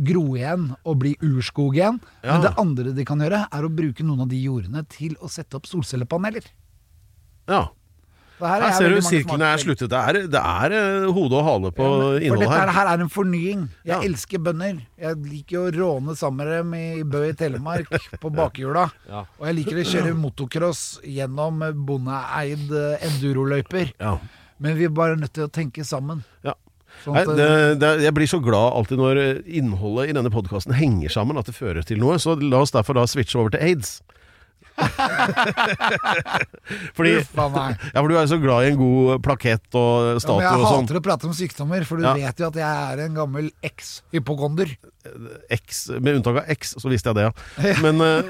gro 0.08 0.24
igjen 0.38 0.70
og 0.78 0.98
bli 1.04 1.16
urskog 1.26 1.76
igjen. 1.76 2.00
Ja. 2.22 2.36
Men 2.38 2.46
det 2.46 2.56
andre 2.64 2.96
de 2.96 3.06
kan 3.08 3.20
gjøre, 3.20 3.44
er 3.50 3.66
å 3.66 3.72
bruke 3.82 4.06
noen 4.06 4.24
av 4.24 4.32
de 4.32 4.40
jordene 4.40 4.86
til 4.88 5.18
å 5.20 5.28
sette 5.32 5.58
opp 5.58 5.68
solcellepaneler. 5.68 6.46
Ja. 7.50 7.66
Her 8.42 8.62
er 8.62 8.64
Her 8.66 8.76
ser 8.78 8.90
du 8.94 9.00
sirkelen 9.06 9.42
er 9.46 9.60
sluttet. 9.62 9.90
Det 9.92 9.98
er, 9.98 10.18
det 10.32 10.40
er 10.42 10.74
eh, 10.78 11.06
hode 11.14 11.38
og 11.38 11.44
hale 11.46 11.70
på 11.76 11.86
Ja, 11.86 12.08
innholdet 12.18 12.48
dette 12.48 12.58
her, 12.58 12.66
her. 12.66 12.72
her 12.78 12.90
er 12.96 13.04
en 13.06 13.12
fornying. 13.12 13.68
Jeg 13.84 13.92
Ja. 13.94 14.00
elsker 14.08 14.38
bønder. 14.42 14.80
Jeg 14.98 15.16
liker 15.30 15.58
å 15.62 15.70
råne 15.76 16.16
sammen 16.18 16.42
med 16.42 16.52
dem 16.56 16.74
i 16.74 17.02
Bø 17.04 17.22
i 17.28 17.32
Telemark 17.38 17.88
på 18.20 18.32
bakhjula. 18.34 18.88
Ja. 19.12 19.24
Og 19.38 19.46
jeg 19.46 19.54
liker 19.60 19.80
å 19.82 19.86
kjøre 19.92 20.14
motocross 20.16 20.82
gjennom 21.04 21.60
bondeeid 21.86 22.70
eh, 22.72 23.06
enduroløyper. 23.08 23.92
Ja. 24.00 24.16
Men 24.62 24.76
vi 24.78 24.84
er 24.86 24.94
bare 24.94 25.16
nødt 25.18 25.32
til 25.34 25.46
å 25.46 25.50
tenke 25.52 25.84
sammen. 25.84 26.22
Ja. 26.46 26.54
Sånn 27.04 27.14
Nei, 27.16 27.22
det, 27.24 27.46
eh, 27.50 27.74
det, 27.80 27.90
jeg 28.04 28.14
blir 28.14 28.28
så 28.30 28.38
glad 28.44 28.74
alltid 28.76 28.98
når 29.00 29.20
innholdet 29.48 30.10
i 30.10 30.16
denne 30.16 30.30
podkasten 30.30 30.74
henger 30.76 31.10
sammen, 31.10 31.38
at 31.40 31.48
det 31.48 31.54
fører 31.56 31.82
til 31.88 31.98
noe. 32.02 32.18
Så 32.20 32.36
la 32.40 32.60
oss 32.62 32.70
derfor 32.74 32.94
da 32.98 33.06
switche 33.08 33.38
over 33.40 33.54
til 33.54 33.62
aids. 33.64 34.00
Fordi 36.96 37.12
Uffa 37.20 37.46
meg. 37.52 37.76
Ja, 37.92 38.00
for 38.00 38.08
du 38.12 38.16
er 38.18 38.26
så 38.30 38.38
glad 38.42 38.66
i 38.66 38.70
en 38.72 38.78
god 38.80 39.22
plakett 39.24 39.76
og 39.78 39.92
Ja, 40.02 40.12
men 40.16 40.22
statue 40.24 40.44
jeg 40.44 40.60
og 40.60 40.64
sånn. 40.68 40.84
hater 40.86 40.98
å 41.00 41.04
prate 41.04 41.28
om 41.28 41.34
sykdommer, 41.36 41.80
for 41.88 41.96
du 42.00 42.04
Ja. 42.06 42.14
vet 42.16 42.36
jo 42.42 42.46
at 42.48 42.56
jeg 42.58 42.74
er 42.92 42.96
en 43.06 43.14
gammel 43.18 43.46
eks-hypokonder. 43.62 44.68
Med 46.00 46.12
unntak 46.16 46.36
av 46.44 46.50
X, 46.54 46.74
så 46.78 46.88
visste 46.90 47.08
jeg 47.10 47.16
det, 47.18 47.24
ja. 47.26 47.32
Men 47.82 47.96
eh, 48.00 48.22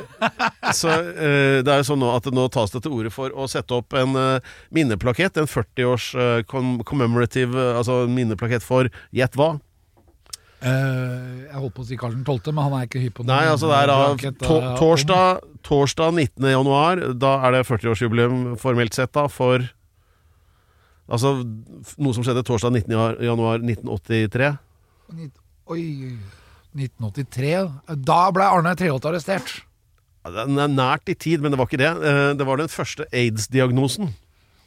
så 0.73 0.89
eh, 0.89 1.61
det 1.63 1.69
er 1.69 1.79
jo 1.83 1.89
sånn 1.93 2.01
nå 2.01 2.09
at 2.17 2.25
nå 2.33 2.47
tas 2.53 2.71
det 2.73 2.81
til 2.87 2.93
orde 2.97 3.11
for 3.13 3.29
å 3.37 3.45
sette 3.51 3.73
opp 3.77 3.93
en 3.99 4.17
eh, 4.17 4.41
minneplakett, 4.73 5.37
en 5.37 5.47
40-års 5.51 6.07
eh, 6.15 6.43
commemorative 6.49 7.57
altså 7.77 8.07
minneplakett 8.09 8.63
for 8.65 8.89
gjett 9.13 9.37
hva? 9.37 9.59
Eh, 10.63 11.47
jeg 11.49 11.59
holdt 11.59 11.75
på 11.75 11.83
å 11.83 11.87
si 11.89 11.97
Karl 11.99 12.13
12., 12.23 12.53
men 12.55 12.63
han 12.69 12.75
er 12.79 12.85
ikke 12.87 13.01
hypp 13.03 13.17
på 13.19 13.25
Nei, 13.27 13.41
altså 13.51 13.67
det 13.67 13.79
er 13.83 13.91
da 13.91 13.97
to 14.47 14.59
eh, 14.63 14.77
torsdag, 14.79 15.41
torsdag 15.67 16.13
19. 16.15 16.47
januar. 16.53 17.03
Da 17.19 17.33
er 17.49 17.57
det 17.57 17.65
40-årsjubileum 17.67 18.53
formelt 18.63 18.95
sett, 18.95 19.13
da, 19.17 19.27
for 19.33 19.69
Altså 21.13 21.33
noe 21.99 22.15
som 22.15 22.23
skjedde 22.25 22.45
torsdag 22.47 22.73
19. 22.73 22.93
ja- 22.95 23.27
januar 23.27 23.59
1983. 23.61 24.53
Oi, 25.69 25.83
1983. 26.79 27.51
Da 28.07 28.21
ble 28.33 28.47
Arne 28.47 28.73
Treholt 28.79 29.05
arrestert. 29.11 29.51
Ja, 30.25 30.31
det 30.47 30.47
er 30.63 30.71
nært 30.73 31.11
i 31.11 31.17
tid, 31.19 31.43
men 31.43 31.51
det 31.53 31.59
var 31.59 31.67
ikke 31.69 31.83
det. 31.83 31.91
Eh, 31.91 32.33
Det 32.39 32.47
var 32.47 32.57
den 32.63 32.71
første 32.71 33.05
aids-diagnosen. 33.13 34.15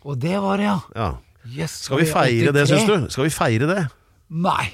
Og 0.03 0.19
det 0.19 0.35
var 0.43 0.57
det, 0.57 0.67
ja. 0.67 0.79
Ja. 0.93 1.09
Yes, 1.47 1.79
Skal 1.87 2.03
vi 2.03 2.05
feire 2.11 2.51
det, 2.51 2.67
83? 2.67 2.75
syns 2.75 2.85
du? 2.89 3.09
Skal 3.15 3.23
vi 3.23 3.29
feire 3.33 3.67
det? 3.71 3.87
Nei. 4.29 4.73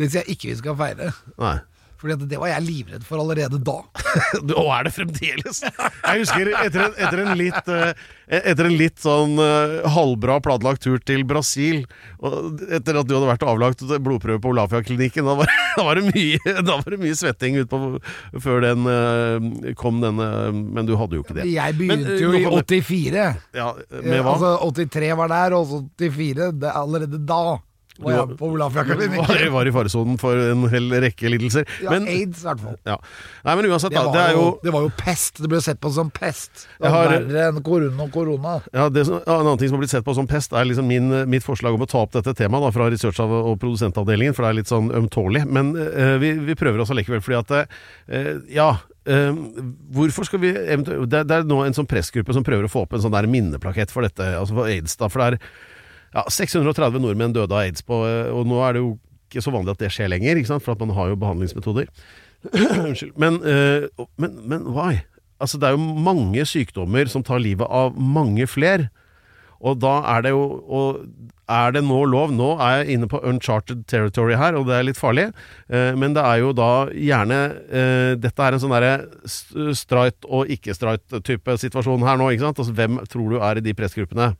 Det 0.00 0.08
sier 0.12 0.24
jeg 0.24 0.36
ikke 0.38 0.54
vi 0.54 0.60
skal 0.64 0.78
feire. 0.80 1.12
Nei. 1.40 1.58
Fordi 2.00 2.14
at 2.16 2.22
det 2.30 2.38
var 2.40 2.48
jeg 2.48 2.64
livredd 2.64 3.02
for 3.04 3.20
allerede 3.20 3.58
da. 3.60 3.74
Og 4.56 4.68
er 4.72 4.86
det 4.86 4.92
fremdeles? 4.96 5.58
Jeg 5.60 6.22
husker 6.22 6.48
etter 6.62 6.86
en, 6.86 6.94
etter 6.96 7.20
en 7.26 7.32
litt 7.36 7.68
eh, 7.68 7.90
Etter 8.38 8.70
en 8.70 8.76
litt 8.80 9.02
sånn 9.04 9.34
eh, 9.44 9.74
halvbra 9.92 10.38
planlagt 10.40 10.80
tur 10.86 10.96
til 11.04 11.26
Brasil, 11.28 11.82
og 12.24 12.62
etter 12.72 12.96
at 13.02 13.04
du 13.10 13.12
hadde 13.18 13.28
vært 13.28 13.44
og 13.44 13.50
avlagt 13.52 13.84
blodprøve 14.00 14.40
på 14.40 14.52
Olafia-klinikken, 14.54 15.28
da, 15.28 15.34
var- 15.42 15.52
da, 15.76 15.84
var 15.90 16.00
det 16.00 16.06
mye- 16.14 16.56
da 16.64 16.78
var 16.80 16.94
det 16.96 17.02
mye 17.04 17.18
svetting 17.20 17.60
utpå 17.66 17.82
før 18.46 18.64
den 18.64 18.88
eh, 18.96 19.74
kom, 19.76 20.00
denne 20.00 20.30
Men 20.56 20.88
du 20.88 20.94
hadde 20.96 21.20
jo 21.20 21.26
ikke 21.26 21.36
det. 21.42 21.50
Jeg 21.52 21.76
begynte 21.82 22.14
men, 22.16 22.22
jo 22.22 22.32
i 22.32 22.46
84. 22.80 23.26
Ja, 23.60 23.74
med 24.00 24.22
hva? 24.24 24.38
Altså 24.38 24.56
83 24.88 25.12
var 25.20 25.34
der, 25.36 25.58
og 25.60 25.68
så 25.74 25.82
84. 26.00 26.54
Det, 26.64 26.72
allerede 26.80 27.20
da 27.28 27.42
var 28.04 28.16
jeg 28.16 28.36
på 28.40 28.50
Olafia-klinikken. 28.56 29.52
var 29.54 29.70
i 29.70 29.74
faresonen 29.74 30.18
for 30.20 30.38
en 30.50 30.66
hel 30.72 30.90
rekke 31.06 31.30
lidelser. 31.32 31.66
Ja, 31.84 31.94
Men, 31.94 32.08
aids 32.10 32.42
i 32.42 32.48
hvert 32.48 32.62
fall. 32.64 32.78
ja. 32.88 32.96
Nei, 33.46 33.56
men 33.56 33.70
uansett, 33.70 33.94
Det 33.94 34.02
da. 34.02 34.12
Det 34.14 34.26
jo 34.34 34.40
jo, 34.40 34.50
det 34.64 34.74
var 34.74 34.84
jo 34.86 34.90
pest. 34.98 35.40
Det 35.42 35.50
ble 35.50 35.60
sett 35.64 35.80
på 35.82 35.92
som 35.94 36.10
pest. 36.14 36.66
Det 36.80 36.90
var 36.92 37.10
verre 37.14 37.46
enn 37.50 37.62
korona 37.66 38.06
og 38.06 38.12
korona. 38.14 38.56
Ja, 38.72 38.88
det 38.92 39.06
som, 39.08 39.20
ja, 39.20 39.38
En 39.40 39.46
annen 39.46 39.60
ting 39.60 39.70
som 39.70 39.78
har 39.78 39.84
blitt 39.84 39.94
sett 39.94 40.06
på 40.06 40.14
som 40.16 40.28
pest, 40.30 40.52
er 40.56 40.68
liksom 40.68 40.88
min, 40.90 41.10
mitt 41.30 41.46
forslag 41.46 41.76
om 41.76 41.84
å 41.84 41.88
ta 41.90 42.02
opp 42.04 42.14
dette 42.16 42.34
temaet 42.38 42.66
da, 42.66 42.72
fra 42.74 42.90
research- 42.92 43.20
og 43.24 43.56
produsentavdelingen, 43.62 44.36
for 44.36 44.46
det 44.46 44.52
er 44.52 44.60
litt 44.62 44.70
sånn 44.72 44.90
ømtålig. 45.02 45.44
Men 45.48 45.74
uh, 45.76 46.16
vi, 46.22 46.34
vi 46.50 46.56
prøver 46.58 46.82
oss 46.82 46.92
allikevel, 46.94 47.22
fordi 47.24 47.40
at 47.42 47.56
uh, 47.56 48.40
Ja. 48.50 48.70
Um, 49.10 49.38
hvorfor 49.96 50.26
skal 50.28 50.42
vi 50.42 50.50
det, 50.52 51.22
det 51.24 51.32
er 51.34 51.46
nå 51.48 51.62
en 51.64 51.74
sånn 51.74 51.88
pressgruppe 51.88 52.34
som 52.36 52.44
prøver 52.44 52.66
å 52.68 52.70
få 52.70 52.82
opp 52.84 52.92
en 52.94 53.00
sånn 53.02 53.14
der 53.14 53.26
minneplakett 53.32 53.90
for 53.90 54.04
dette, 54.04 54.26
altså 54.36 54.58
for 54.58 54.68
aids. 54.68 54.92
da, 55.00 55.08
For 55.08 55.22
det 55.24 55.28
er 55.40 55.48
ja, 56.14 56.24
630 56.26 57.02
nordmenn 57.02 57.36
døde 57.36 57.54
av 57.54 57.64
aids 57.64 57.84
på, 57.86 58.02
eh, 58.08 58.32
og 58.34 58.48
nå 58.50 58.58
er 58.66 58.76
det 58.76 58.84
jo 58.84 58.96
ikke 59.30 59.44
så 59.44 59.52
vanlig 59.54 59.76
at 59.76 59.84
det 59.84 59.92
skjer 59.94 60.10
lenger, 60.10 60.42
for 60.58 60.74
at 60.74 60.82
man 60.82 60.94
har 60.96 61.12
jo 61.12 61.20
behandlingsmetoder. 61.20 61.90
Unnskyld. 62.88 63.14
Men, 63.20 63.38
uh, 63.44 64.06
men, 64.18 64.38
men 64.48 64.66
why? 64.74 65.04
Altså, 65.40 65.60
det 65.60 65.68
er 65.68 65.76
jo 65.76 66.00
mange 66.04 66.44
sykdommer 66.48 67.08
som 67.08 67.24
tar 67.24 67.40
livet 67.42 67.68
av 67.68 67.94
mange 67.96 68.48
fler. 68.50 68.88
Og 69.60 69.76
da 69.80 69.98
er 70.14 70.24
det 70.24 70.30
jo 70.32 70.44
Er 71.50 71.72
det 71.74 71.82
nå 71.84 71.98
lov? 72.06 72.30
Nå 72.32 72.54
er 72.62 72.80
jeg 72.80 72.94
inne 72.94 73.08
på 73.10 73.20
uncharted 73.26 73.82
territory 73.90 74.36
her, 74.38 74.54
og 74.54 74.68
det 74.68 74.76
er 74.76 74.84
litt 74.86 75.00
farlig. 75.00 75.26
Eh, 75.68 75.96
men 75.98 76.14
det 76.14 76.22
er 76.22 76.38
jo 76.44 76.52
da 76.54 76.86
gjerne 76.94 77.40
eh, 77.66 78.12
Dette 78.22 78.44
er 78.46 78.54
en 78.54 78.62
sånn 78.62 78.74
derre 78.76 79.74
streit 79.74 80.28
og 80.28 80.46
ikke-streit-type 80.54 81.56
situasjon 81.64 82.06
her 82.06 82.20
nå, 82.20 82.30
ikke 82.30 82.46
sant? 82.46 82.62
Altså, 82.62 82.76
hvem 82.78 83.00
tror 83.10 83.34
du 83.34 83.40
er 83.42 83.58
i 83.58 83.64
de 83.66 83.74
pressgruppene? 83.74 84.30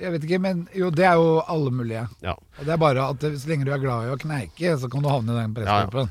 Jeg 0.00 0.14
vet 0.14 0.24
ikke, 0.24 0.40
men 0.40 0.64
jo, 0.76 0.88
det 0.94 1.04
er 1.04 1.20
jo 1.20 1.42
alle 1.44 1.70
mulige. 1.74 2.06
Ja. 2.24 2.32
Og 2.56 2.64
det 2.64 2.72
er 2.72 2.80
bare 2.80 3.10
at 3.12 3.20
det, 3.20 3.34
så 3.42 3.50
lenge 3.50 3.68
du 3.68 3.74
er 3.74 3.82
glad 3.82 4.08
i 4.08 4.14
å 4.14 4.18
kneike, 4.20 4.74
så 4.80 4.88
kan 4.92 5.04
du 5.04 5.10
havne 5.12 5.34
i 5.34 5.40
den 5.42 5.54
pressgruppen. 5.58 6.10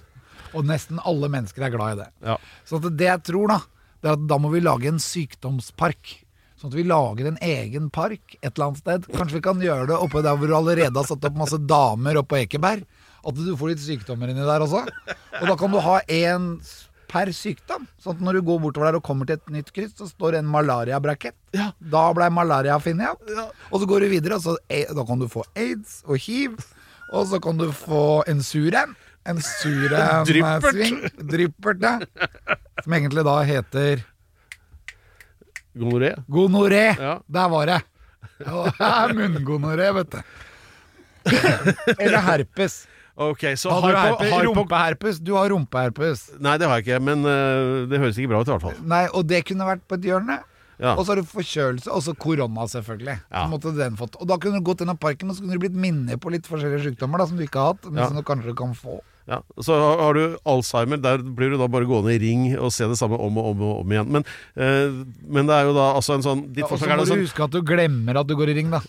Og 0.58 0.65
nesten 0.65 1.02
alle 1.10 1.30
mennesker 1.32 1.65
er 1.65 1.73
glad 1.73 1.95
i 1.95 1.99
det. 2.04 2.10
Ja. 2.25 2.38
Så 2.69 2.82
det 2.86 3.08
jeg 3.08 3.23
tror, 3.25 3.54
da, 3.54 3.60
det 4.02 4.12
er 4.12 4.17
at 4.17 4.25
da 4.30 4.38
må 4.41 4.52
vi 4.54 4.62
lage 4.63 4.89
en 4.89 5.02
sykdomspark. 5.02 6.15
Sånn 6.60 6.73
at 6.73 6.78
vi 6.78 6.84
lager 6.88 7.30
en 7.30 7.38
egen 7.45 7.88
park 7.93 8.36
et 8.41 8.49
eller 8.52 8.69
annet 8.69 8.82
sted. 8.82 9.06
Kanskje 9.15 9.38
vi 9.38 9.45
kan 9.45 9.62
gjøre 9.63 9.88
det 9.93 9.99
oppe 9.99 10.23
der 10.25 10.36
hvor 10.36 10.49
du 10.49 10.56
allerede 10.58 10.97
har 10.97 11.08
satt 11.08 11.25
opp 11.30 11.38
masse 11.39 11.60
damer 11.69 12.19
oppå 12.19 12.41
Ekeberg. 12.41 12.84
At 13.19 13.36
du 13.36 13.54
får 13.60 13.73
litt 13.73 13.84
sykdommer 13.84 14.32
inni 14.32 14.43
der 14.47 14.65
også. 14.65 14.84
Og 15.39 15.45
da 15.47 15.56
kan 15.60 15.71
du 15.71 15.80
ha 15.84 15.97
én 16.04 16.52
per 17.10 17.32
sykdom. 17.34 17.88
Sånn 18.02 18.15
at 18.19 18.24
når 18.24 18.38
du 18.39 18.41
går 18.48 18.60
bortover 18.63 18.91
der 18.91 18.98
og 19.00 19.04
kommer 19.08 19.26
til 19.30 19.39
et 19.39 19.50
nytt 19.54 19.72
kryss, 19.74 19.95
så 19.98 20.06
står 20.10 20.36
det 20.36 20.41
en 20.43 20.52
malariabrakett. 20.54 21.36
Ja. 21.58 21.72
Da 21.82 22.04
ble 22.13 22.28
malaria 22.34 22.76
funnet 22.84 23.10
opp. 23.15 23.54
Og 23.72 23.82
så 23.82 23.89
går 23.89 24.06
du 24.06 24.10
videre, 24.13 24.38
og 24.38 24.45
så, 24.45 24.56
eh, 24.69 24.86
da 24.93 25.06
kan 25.10 25.19
du 25.19 25.28
få 25.32 25.43
aids 25.58 26.04
og 26.06 26.17
hiv. 26.22 26.58
Og 27.13 27.26
så 27.32 27.39
kan 27.41 27.58
du 27.58 27.72
få 27.74 28.22
en 28.30 28.43
sur 28.45 28.69
en. 28.78 28.95
En 29.26 29.41
sur 29.41 29.93
en 29.93 30.24
Dryppert. 30.26 30.69
sving. 30.74 31.00
Dryppert, 31.30 31.82
ja. 31.82 32.00
Som 32.84 32.93
egentlig 32.93 33.26
da 33.26 33.41
heter 33.43 34.04
Gonoré. 35.76 36.15
gonoré. 36.30 36.95
Ja. 37.00 37.19
Der 37.28 37.50
var 37.50 37.65
det. 37.65 37.82
Ja, 38.45 39.08
Munngonoré, 39.13 39.91
vet 39.93 40.12
du. 40.12 40.22
Eller 42.00 42.17
herpes. 42.26 42.88
Ok, 43.19 43.41
så 43.60 43.73
Har 43.75 43.84
du 43.84 43.97
hypo, 43.99 44.27
hypo, 44.32 44.53
Rumpeherpes. 44.62 45.17
Du 45.19 45.34
har 45.36 45.49
rumpeherpes. 45.51 46.21
Nei, 46.39 46.53
det 46.62 46.69
har 46.69 46.79
jeg 46.79 46.86
ikke, 46.88 46.99
men 47.03 47.25
uh, 47.27 47.84
det 47.91 47.99
høres 47.99 48.15
ikke 48.19 48.32
bra 48.32 48.39
ut 48.39 48.47
i 48.47 48.53
hvert 48.53 48.63
fall. 48.63 48.77
Nei, 48.88 49.01
og 49.12 49.27
det 49.27 49.41
kunne 49.49 49.67
vært 49.67 49.84
på 49.91 49.99
et 49.99 50.08
hjørne. 50.08 50.39
Ja. 50.79 50.93
Og 50.95 51.03
så 51.03 51.12
har 51.12 51.19
du 51.19 51.27
forkjølelse, 51.27 51.91
og 51.91 52.03
så 52.05 52.13
korona, 52.15 52.63
selvfølgelig. 52.71 53.17
Ja. 53.27 53.43
Måtte 53.51 53.73
den 53.75 53.97
fått. 53.99 54.15
Og 54.23 54.29
da 54.32 54.38
kunne 54.39 54.62
du 54.62 54.67
gått 54.69 54.79
gjennom 54.86 54.99
parken, 55.01 55.27
og 55.27 55.36
så 55.36 55.43
kunne 55.43 55.58
du 55.60 55.65
blitt 55.65 55.75
minnet 55.75 56.21
på 56.23 56.32
litt 56.32 56.47
forskjellige 56.47 56.86
sykdommer 56.88 57.19
da, 57.19 57.27
som 57.27 57.36
du 57.39 57.43
ikke 57.43 57.60
har 57.60 57.73
hatt, 57.73 57.89
men 57.89 57.99
Ja. 57.99 58.08
som 58.08 58.15
du 58.15 58.23
kanskje 58.23 58.55
kan 58.55 58.71
få. 58.77 59.01
Ja, 59.29 59.41
Så 59.60 59.75
har 59.77 60.13
du 60.17 60.38
Alzheimer, 60.47 60.97
der 60.97 61.19
blir 61.19 61.51
du 61.51 61.58
da 61.60 61.67
bare 61.67 61.86
gående 61.86 62.15
i 62.15 62.21
ring 62.23 62.47
og 62.58 62.71
se 62.73 62.88
det 62.88 62.97
samme 62.97 63.19
om 63.19 63.38
og 63.38 63.51
om 63.51 63.62
og 63.62 63.79
om 63.84 63.91
igjen. 63.91 64.08
Men, 64.10 64.23
øh, 64.58 65.05
men 65.27 65.45
det 65.45 65.53
er 65.53 65.67
jo 65.67 65.73
da 65.75 65.93
altså 65.99 66.15
en 66.15 66.23
sånn 66.25 66.47
Ditt 66.47 66.63
Ja, 66.63 66.71
og 66.71 66.79
så 66.79 66.88
må 66.89 67.03
du 67.05 67.12
sånn 67.12 67.21
huske 67.27 67.43
at 67.43 67.51
du 67.51 67.62
glemmer 67.62 68.17
at 68.17 68.25
du 68.25 68.34
går 68.39 68.49
i 68.49 68.55
ring, 68.58 68.71
da. 68.71 68.79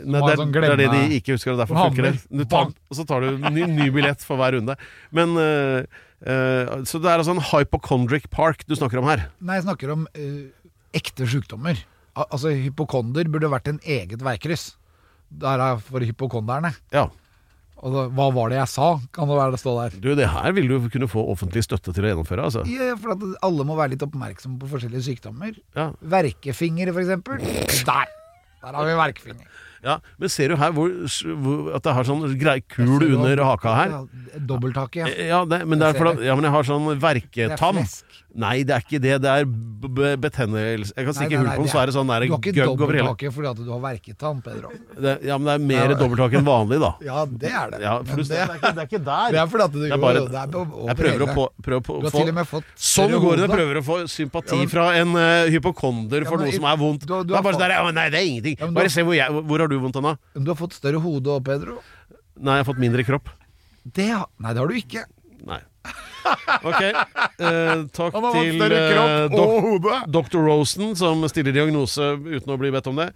Nei, 0.00 0.20
det, 0.24 0.32
er, 0.32 0.40
sånn 0.40 0.52
det 0.54 0.64
er 0.68 0.80
det 0.80 0.88
de 0.92 1.18
ikke 1.18 1.36
husker, 1.36 1.54
og 1.54 1.60
derfor 1.62 1.78
funker 1.84 2.08
det. 2.08 2.14
Du 2.28 2.44
tar, 2.48 2.70
og 2.72 2.98
så 2.98 3.06
tar 3.08 3.26
du 3.26 3.44
ny, 3.50 3.66
ny 3.68 3.88
billett 3.94 4.24
for 4.26 4.40
hver 4.40 4.56
runde. 4.56 4.76
Men 5.16 5.36
uh, 5.36 5.80
uh, 6.24 6.80
Så 6.88 7.00
det 7.02 7.12
er 7.12 7.22
altså 7.22 7.36
en 7.36 7.44
hypochondric 7.52 8.30
park 8.32 8.64
du 8.68 8.76
snakker 8.78 9.02
om 9.02 9.08
her. 9.10 9.28
Nei, 9.44 9.60
jeg 9.60 9.68
snakker 9.68 9.94
om 9.94 10.06
uh, 10.16 10.70
ekte 10.96 11.28
sykdommer. 11.30 11.80
Al 12.18 12.26
altså, 12.26 12.52
hypokonder 12.56 13.30
burde 13.30 13.52
vært 13.52 13.70
en 13.70 13.80
eget 13.86 14.22
veikryss. 14.26 14.72
Der 15.40 15.62
er 15.62 15.82
for 15.84 16.02
hypokonderne. 16.02 16.72
Ja. 16.94 17.06
Og 17.80 17.94
da, 17.94 18.02
hva 18.12 18.26
var 18.36 18.50
det 18.52 18.58
jeg 18.58 18.68
sa? 18.74 18.88
Kan 19.16 19.30
det 19.30 19.36
være 19.38 19.54
det 19.54 19.60
står 19.62 19.76
der? 19.78 19.94
Du, 20.04 20.10
det 20.18 20.28
her 20.28 20.52
vil 20.56 20.68
du 20.68 20.76
kunne 20.92 21.08
få 21.08 21.22
offentlig 21.32 21.62
støtte 21.64 21.94
til 21.96 22.04
å 22.04 22.10
gjennomføre, 22.10 22.48
altså. 22.50 22.64
Ja, 22.68 22.92
for 23.00 23.14
at 23.14 23.24
alle 23.46 23.64
må 23.68 23.76
være 23.78 23.94
litt 23.94 24.04
oppmerksomme 24.04 24.60
på 24.60 24.68
forskjellige 24.74 25.06
sykdommer. 25.06 25.54
Ja. 25.78 25.90
Verkefinger, 26.18 26.92
for 26.92 27.04
eksempel. 27.04 27.40
Der! 27.88 28.16
Der 28.60 28.76
har 28.76 28.84
vi 28.84 28.96
verkefinger. 28.98 29.46
Ja. 29.82 29.98
Men 30.20 30.28
ser 30.32 30.52
du 30.52 30.56
her 30.60 30.72
hvor, 30.76 30.92
hvor, 31.44 31.74
at 31.76 31.86
det 31.86 31.94
har 31.96 32.08
sånn 32.08 32.24
grei 32.40 32.58
kul 32.60 33.06
under 33.16 33.44
haka 33.44 33.74
her? 33.78 33.96
Dobbelthake, 34.36 35.02
ja. 35.02 35.10
Ja, 35.30 35.44
det, 35.44 35.62
men, 35.66 35.80
det 35.80 35.94
at, 35.94 36.24
ja, 36.24 36.36
men 36.36 36.48
jeg 36.48 36.54
har 36.56 36.68
sånn 36.68 36.90
er 36.96 37.56
flesk. 37.56 38.20
Nei, 38.30 38.60
det 38.62 38.74
er 38.76 38.84
ikke 38.84 39.00
det. 39.02 39.14
Det 39.24 39.30
er 39.30 40.16
betennelse. 40.20 40.92
Jeg 40.94 41.06
kan 41.08 41.16
stikke 41.16 41.40
hull 41.40 41.48
på 41.50 41.64
den, 41.64 41.70
så 41.72 41.80
er 41.80 41.90
det 41.90 41.94
sånn 41.96 42.10
der 42.10 42.26
Du 42.28 42.34
har 42.36 42.42
ikke 42.44 42.66
dobbelthake 42.68 43.32
fordi 43.34 43.48
at 43.50 43.58
du 43.58 43.70
har 43.72 43.80
verketann, 43.82 44.42
Pedro. 44.44 44.70
Det, 44.94 45.14
ja, 45.26 45.38
men 45.38 45.48
det 45.48 45.54
er 45.56 45.64
mer 45.70 45.94
dobbelthake 45.98 46.38
enn 46.38 46.46
vanlig, 46.46 46.78
da. 46.82 46.92
Ja, 47.06 47.24
det 47.26 47.50
er 47.50 47.72
det. 47.74 47.80
Ja, 47.82 47.96
Men 48.06 48.20
det, 48.20 48.28
det, 48.30 48.38
er 48.38 48.54
ikke, 48.54 48.72
det 48.76 48.84
er 48.84 48.90
ikke 48.90 49.02
der. 49.08 49.34
det 49.34 49.40
er 49.42 49.50
fordi 49.50 49.64
at 49.66 49.74
du 49.74 49.80
er 49.82 50.02
bare- 50.04 50.22
der 50.30 50.38
er 50.42 50.52
på- 50.54 50.86
Jeg 50.90 50.96
prøver 51.00 51.24
å 51.26 51.30
på, 51.34 51.46
prøver 51.66 51.82
på 51.88 51.98
få 52.50 52.62
Sånn 52.76 53.16
går 53.20 53.36
det 53.36 53.48
jeg 53.48 53.56
prøver 53.56 53.80
å 53.80 53.84
få 53.84 53.98
sympati 54.10 54.60
fra 54.70 54.86
en 55.00 55.14
uh, 55.16 55.50
hypokonder 55.50 56.26
for 56.28 56.38
noe 56.38 56.52
som 56.54 56.64
er 56.70 56.76
vondt. 56.76 57.06
det 57.06 57.34
er 57.34 57.42
bare 57.42 57.54
sånn 57.54 57.66
der, 57.66 57.76
«Å, 57.80 57.90
Nei, 57.94 58.08
det 58.10 58.20
er 58.20 58.26
ingenting. 58.30 58.74
Bare 58.74 58.90
se 58.90 59.02
hvor 59.02 59.16
jeg 59.16 59.28
Hvor 59.30 59.58
har 59.70 59.78
du 59.78 59.84
vondt 59.86 60.00
da? 60.02 60.16
Du 60.36 60.50
har 60.50 60.58
fått 60.58 60.76
større 60.76 61.00
hode 61.04 61.30
òg, 61.38 61.44
Pedro. 61.46 61.78
Nei, 62.40 62.58
jeg 62.58 62.64
har 62.66 62.70
fått 62.72 62.82
mindre 62.82 63.06
kropp. 63.06 63.30
Det, 63.86 64.10
har- 64.10 64.28
nei, 64.42 64.52
det 64.54 64.60
har 64.64 64.68
du 64.68 64.78
ikke. 64.78 65.06
Nei. 65.46 65.62
Ok. 66.60 66.82
eh, 66.84 67.80
takk 67.96 68.12
Han 68.12 68.24
har 68.26 68.34
fått 68.34 68.44
til 68.44 68.58
større 68.60 68.80
eh, 68.80 68.90
kropp 68.92 69.32
dok 69.32 69.52
og 69.54 69.62
hode. 69.64 69.94
Dr. 70.12 70.36
Rosen, 70.44 70.90
som 70.98 71.22
stiller 71.32 71.54
diagnose 71.56 72.10
uten 72.20 72.52
å 72.52 72.58
bli 72.60 72.68
bedt 72.74 72.90
om 72.90 72.98
det. 73.00 73.06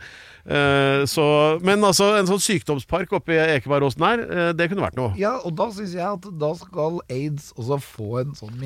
Eh, 0.49 1.03
så, 1.11 1.27
men 1.65 1.85
altså, 1.85 2.09
en 2.19 2.29
sånn 2.31 2.41
sykdomspark 2.41 3.13
oppe 3.19 3.37
i 3.37 3.41
Ekebergåsen 3.59 4.07
her, 4.09 4.25
eh, 4.25 4.51
det 4.57 4.71
kunne 4.73 4.87
vært 4.87 4.97
noe. 4.99 5.13
Ja, 5.21 5.35
og 5.45 5.53
da 5.61 5.69
syns 5.77 5.93
jeg 5.99 6.05
at 6.09 6.29
da 6.41 6.51
skal 6.61 7.01
aids 7.13 7.51
også 7.61 7.79
få 7.85 8.11
en 8.25 8.33
sånn. 8.41 8.57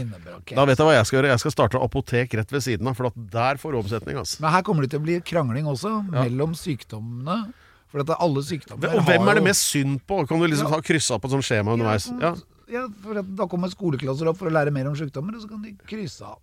Da 0.55 0.65
vet 0.71 0.79
jeg 0.79 0.87
hva 0.87 0.95
jeg 1.01 1.11
skal 1.11 1.19
gjøre. 1.19 1.35
Jeg 1.35 1.43
skal 1.45 1.57
starte 1.59 1.83
apotek 1.83 2.39
rett 2.39 2.55
ved 2.55 2.65
siden 2.71 2.87
av, 2.93 2.95
for 2.99 3.11
at 3.11 3.19
der 3.35 3.59
får 3.59 3.75
du 3.75 3.83
omsetning. 3.83 4.23
Altså. 4.23 4.39
Men 4.45 4.55
her 4.55 4.63
kommer 4.67 4.87
det 4.87 4.95
til 4.95 5.03
å 5.03 5.09
bli 5.11 5.19
krangling 5.27 5.67
også, 5.71 5.97
mellom 6.15 6.55
sykdommene. 6.59 7.49
For 7.89 8.03
at 8.05 8.11
alle 8.21 8.43
sykdommer 8.45 8.99
Og 8.99 9.07
hvem 9.07 9.29
er 9.31 9.39
det 9.41 9.45
mest 9.47 9.65
synd 9.71 10.01
på? 10.07 10.21
Kan 10.29 10.41
du 10.41 10.47
liksom 10.47 10.69
Ja. 10.69 10.77
ha 10.77 10.81
kryssa 10.85 11.17
på 11.19 11.29
et 11.29 11.33
sånt 11.37 11.47
skjema 11.49 11.73
underveis? 11.73 12.11
Ja. 12.21 12.35
Ja, 12.69 12.83
for 13.03 13.17
da 13.23 13.47
kommer 13.49 13.71
skoleklasser 13.73 14.29
opp 14.29 14.37
for 14.37 14.51
å 14.51 14.53
lære 14.53 14.69
mer 14.75 14.91
om 14.91 14.97
sykdommer, 14.97 15.33
og 15.39 15.41
så 15.41 15.49
kan 15.49 15.63
de 15.65 15.71
krysse 15.89 16.21
av. 16.21 16.37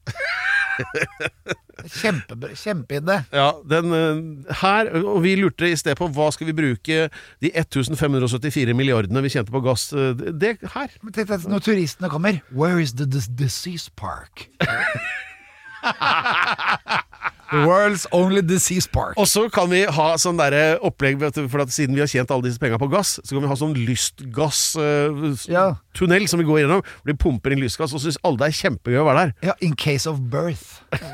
Kjempeidé. 1.85 3.19
Ja, 3.29 3.51
den 3.69 3.93
eh, 3.93 4.53
her, 4.61 4.89
og 5.05 5.19
vi 5.23 5.35
lurte 5.37 5.69
i 5.69 5.75
sted 5.77 5.93
på 5.99 6.07
hva 6.15 6.31
skal 6.33 6.49
vi 6.49 6.55
bruke 6.57 6.97
de 7.43 7.51
1574 7.53 8.73
milliardene 8.73 9.21
vi 9.21 9.29
tjente 9.35 9.53
på 9.53 9.61
gass 9.65 9.91
eh, 9.93 10.17
Det 10.17 10.55
her. 10.73 10.89
Men 11.03 11.13
tenk 11.13 11.29
deg 11.29 11.45
når 11.51 11.61
turistene 11.67 12.09
kommer 12.11 12.41
Where 12.49 12.81
is 12.81 12.95
the 12.97 13.05
disease 13.05 13.91
park? 13.95 14.49
World's 17.63 18.05
only 18.11 18.41
disease 18.41 18.89
park. 18.91 19.13
Og 19.21 19.27
så 19.31 19.45
kan 19.53 19.69
vi 19.71 19.83
ha 19.87 20.07
sånn 20.21 20.37
derre 20.39 20.77
opplegg, 20.85 21.21
for 21.21 21.63
at 21.63 21.73
siden 21.73 21.95
vi 21.95 22.03
har 22.03 22.11
tjent 22.11 22.31
alle 22.33 22.45
disse 22.49 22.61
penga 22.61 22.77
på 22.81 22.89
gass, 22.91 23.09
så 23.23 23.35
kan 23.35 23.43
vi 23.45 23.51
ha 23.51 23.57
sånn 23.59 23.75
lystgasstunnel 23.79 26.25
uh, 26.25 26.29
som 26.31 26.41
vi 26.41 26.47
går 26.47 26.57
gjennom. 26.63 26.81
Hvor 26.83 27.11
de 27.11 27.21
pumper 27.21 27.49
inn 27.55 27.63
lystgass, 27.63 27.95
og 27.95 28.03
syns 28.03 28.19
alle 28.25 28.41
det 28.43 28.51
er 28.51 28.59
kjempegøy 28.63 28.99
å 29.03 29.07
være 29.07 29.23
der. 29.23 29.31
Ja, 29.51 29.55
in 29.65 29.73
case 29.79 30.05
of 30.09 30.15
birth. 30.33 30.67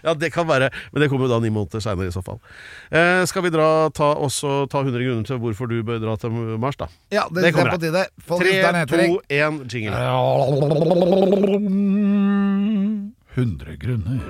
Ja, 0.00 0.14
det 0.16 0.30
kan 0.32 0.46
være, 0.48 0.70
men 0.92 1.02
det 1.02 1.08
kommer 1.10 1.26
jo 1.28 1.32
da 1.34 1.40
ni 1.42 1.50
måneder 1.52 1.80
seinere 1.84 2.08
i 2.08 2.12
så 2.14 2.22
fall. 2.24 2.38
Eh, 2.88 3.26
skal 3.28 3.42
vi 3.44 3.50
dra, 3.52 3.90
ta, 3.94 4.14
også 4.16 4.64
ta 4.72 4.78
100 4.80 5.04
grunner 5.04 5.24
til 5.28 5.36
hvorfor 5.42 5.66
du 5.70 5.82
bør 5.86 5.98
dra 6.02 6.16
til 6.20 6.30
Mars, 6.32 6.76
da? 6.80 6.86
Ja, 7.12 7.22
det, 7.28 7.34
Det 7.42 7.44
det 7.44 7.52
kommer 7.56 7.72
er 7.72 7.76
på 7.76 7.82
tide. 7.84 8.02
Folkens, 8.24 8.62
Tre, 8.88 8.88
to, 8.88 8.96
én, 9.28 9.54
jingle. 9.68 9.96
100 13.34 13.76
grunner. 13.80 14.20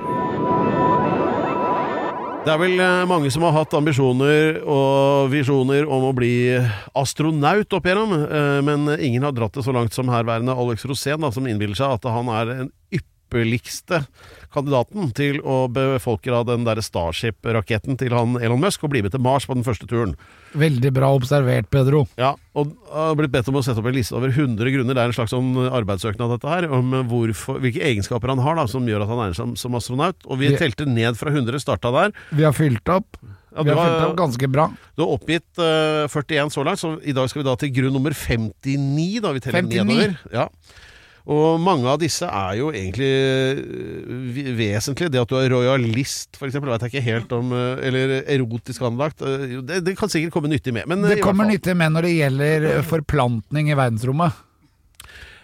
Det 2.42 2.50
er 2.50 2.58
vel 2.58 2.80
eh, 2.82 3.04
mange 3.06 3.30
som 3.30 3.44
har 3.46 3.54
hatt 3.54 3.74
ambisjoner 3.78 4.56
og 4.66 5.28
visjoner 5.30 5.86
om 5.86 6.08
å 6.08 6.14
bli 6.16 6.50
astronaut 6.98 7.76
opp 7.78 7.86
igjennom, 7.86 8.16
eh, 8.26 8.58
men 8.66 8.90
ingen 8.96 9.22
har 9.28 9.34
dratt 9.36 9.54
det 9.54 9.62
så 9.62 9.74
langt 9.74 9.94
som 9.94 10.10
herværende 10.10 10.56
Alex 10.58 10.82
Rosén, 10.90 11.22
da, 11.22 11.30
som 11.30 11.46
innbiller 11.46 11.78
seg 11.78 11.94
at 12.00 12.08
han 12.10 12.30
er 12.34 12.50
den 12.50 12.72
ypperligste 12.98 14.02
kandidaten 14.54 15.10
til 15.16 15.40
å 15.40 15.64
befolke 15.72 16.30
da 16.32 16.42
den 16.46 16.64
der 16.68 16.80
Starship-raketten 16.84 17.98
til 18.00 18.12
han 18.14 18.36
Elon 18.40 18.60
Musk 18.62 18.84
og 18.84 18.92
bli 18.94 19.02
med 19.02 19.12
til 19.14 19.22
Mars 19.24 19.46
på 19.48 19.56
den 19.56 19.64
første 19.66 19.88
turen. 19.90 20.14
Veldig 20.58 20.92
bra 20.92 21.08
observert, 21.16 21.70
Pedro. 21.72 22.04
Ja, 22.20 22.34
og 22.58 22.74
har 22.92 23.14
blitt 23.16 23.32
bedt 23.32 23.48
om 23.48 23.56
å 23.60 23.64
sette 23.64 23.80
opp 23.80 23.88
en 23.88 23.96
liste 23.96 24.16
over 24.18 24.28
100 24.34 24.68
grunner, 24.74 24.94
det 24.94 25.02
er 25.06 25.12
en 25.12 25.16
slags 25.16 25.32
sånn 25.32 25.52
arbeidssøknad 25.72 26.34
dette 26.36 26.50
her, 26.52 26.68
om 26.72 26.92
hvorfor, 27.08 27.60
hvilke 27.64 27.80
egenskaper 27.88 28.34
han 28.34 28.42
har 28.44 28.58
da, 28.60 28.66
som 28.68 28.84
gjør 28.88 29.06
at 29.06 29.12
han 29.12 29.22
egner 29.26 29.38
seg 29.40 29.54
som, 29.60 29.78
astronaut. 29.80 30.18
Og 30.28 30.40
vi 30.42 30.52
telte 30.60 30.84
ned 30.88 31.16
fra 31.20 31.32
100, 31.32 31.58
starta 31.64 31.92
der. 31.94 32.12
Vi 32.36 32.44
har 32.44 32.52
fylt 32.56 32.92
opp. 32.92 33.16
Ja, 33.52 33.62
Vi 33.62 33.68
har 33.68 33.76
har- 33.76 33.90
fylt 33.98 34.10
opp 34.10 34.16
ganske 34.16 34.48
bra. 34.48 34.68
Du 34.96 35.02
har 35.04 35.10
oppgitt 35.12 35.58
uh, 35.60 36.06
41 36.08 36.52
så 36.54 36.64
langt, 36.64 36.80
så 36.80 36.94
i 37.04 37.12
dag 37.12 37.28
skal 37.28 37.42
vi 37.42 37.48
da 37.50 37.56
til 37.60 37.72
grunn 37.76 37.92
nummer 37.92 38.12
59. 38.16 39.20
Da 39.20 39.32
vi 39.36 39.40
teller 39.44 39.62
59? 39.62 39.84
nedover. 39.84 40.16
Ja. 40.32 40.46
Og 41.30 41.60
mange 41.62 41.86
av 41.86 42.00
disse 42.02 42.26
er 42.26 42.56
jo 42.58 42.70
egentlig 42.74 43.10
eh, 43.12 44.54
vesentlige. 44.58 45.12
Det 45.14 45.20
at 45.22 45.30
du 45.30 45.36
er 45.38 45.52
royalist, 45.52 46.34
f.eks., 46.38 46.56
veit 46.58 46.82
jeg 46.86 46.90
ikke 46.92 47.04
helt 47.06 47.34
om. 47.36 47.52
eh, 47.54 47.82
Eller 47.88 48.14
erotisk 48.26 48.82
anlagt. 48.88 49.22
eh, 49.22 49.60
Det, 49.62 49.82
det 49.86 49.96
kan 49.98 50.10
sikkert 50.10 50.34
komme 50.34 50.50
nyttig 50.50 50.74
med. 50.74 50.88
Men, 50.90 51.02
Det 51.06 51.20
kommer 51.22 51.46
nyttig 51.46 51.76
med 51.78 51.94
når 51.94 52.08
det 52.08 52.14
gjelder 52.16 52.82
forplantning 52.90 53.70
i 53.70 53.78
verdensrommet. 53.78 54.32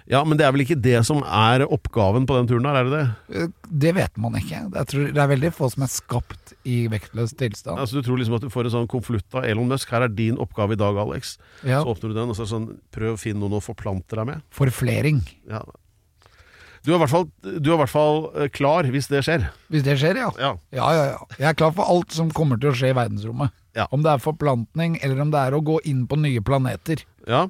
Ja, 0.08 0.22
Men 0.24 0.38
det 0.40 0.46
er 0.46 0.52
vel 0.54 0.62
ikke 0.64 0.78
det 0.80 1.02
som 1.04 1.18
er 1.22 1.66
oppgaven 1.68 2.24
på 2.28 2.36
den 2.38 2.46
turen 2.48 2.64
her, 2.64 2.78
er 2.80 2.86
det 2.88 2.92
det? 2.96 3.40
Eh, 3.42 3.48
Det 3.68 3.90
vet 3.98 4.16
man 4.16 4.38
ikke. 4.40 4.62
Jeg 4.72 4.86
tror 4.92 5.10
det 5.12 5.20
er 5.20 5.28
veldig 5.34 5.50
få 5.52 5.68
som 5.74 5.84
er 5.84 5.90
skapt 5.92 6.54
i 6.64 6.78
vektløs 6.88 7.34
tilstand. 7.36 7.76
Altså 7.78 8.00
Du 8.00 8.06
tror 8.06 8.16
liksom 8.20 8.38
at 8.38 8.46
du 8.46 8.48
får 8.52 8.70
en 8.70 8.74
sånn 8.78 8.88
konvolutt 8.88 9.36
av 9.36 9.44
Elon 9.44 9.68
Musk. 9.68 9.90
Her 9.92 10.06
er 10.06 10.08
din 10.08 10.38
oppgave 10.40 10.72
i 10.72 10.80
dag, 10.80 10.96
Alex. 10.96 11.36
Ja. 11.62 11.82
Så 11.82 11.92
åpner 11.92 12.08
du 12.14 12.16
den, 12.16 12.32
og 12.32 12.38
så 12.38 12.46
er 12.46 12.48
det 12.48 12.54
sånn 12.54 12.70
Prøv 12.96 13.12
å 13.18 13.20
finne 13.20 13.42
noen 13.44 13.58
å 13.60 13.64
forplante 13.64 14.16
deg 14.16 14.26
med. 14.30 14.40
Forflering. 14.50 15.20
Ja. 15.50 15.60
Du 16.86 16.92
er 16.94 16.96
i 16.96 17.00
hvert 17.02 17.10
fall, 17.12 17.26
du 17.42 17.68
er 17.68 17.74
i 17.74 17.80
hvert 17.82 17.92
fall 17.92 18.20
eh, 18.38 18.48
klar 18.54 18.86
hvis 18.88 19.10
det 19.12 19.20
skjer. 19.26 19.44
Hvis 19.68 19.84
det 19.84 19.98
skjer, 20.00 20.16
ja. 20.22 20.30
Ja. 20.40 20.54
Ja, 20.72 20.88
ja, 20.96 21.04
ja. 21.12 21.20
Jeg 21.36 21.50
er 21.50 21.56
klar 21.58 21.74
for 21.76 21.84
alt 21.90 22.14
som 22.16 22.30
kommer 22.32 22.56
til 22.62 22.70
å 22.70 22.76
skje 22.78 22.94
i 22.94 22.96
verdensrommet. 22.96 23.52
Ja. 23.76 23.84
Om 23.92 24.02
det 24.06 24.14
er 24.14 24.22
forplantning, 24.24 24.96
eller 25.04 25.20
om 25.20 25.30
det 25.34 25.42
er 25.42 25.56
å 25.58 25.60
gå 25.60 25.80
inn 25.90 26.06
på 26.08 26.16
nye 26.16 26.40
planeter. 26.40 27.02
Ja, 27.28 27.44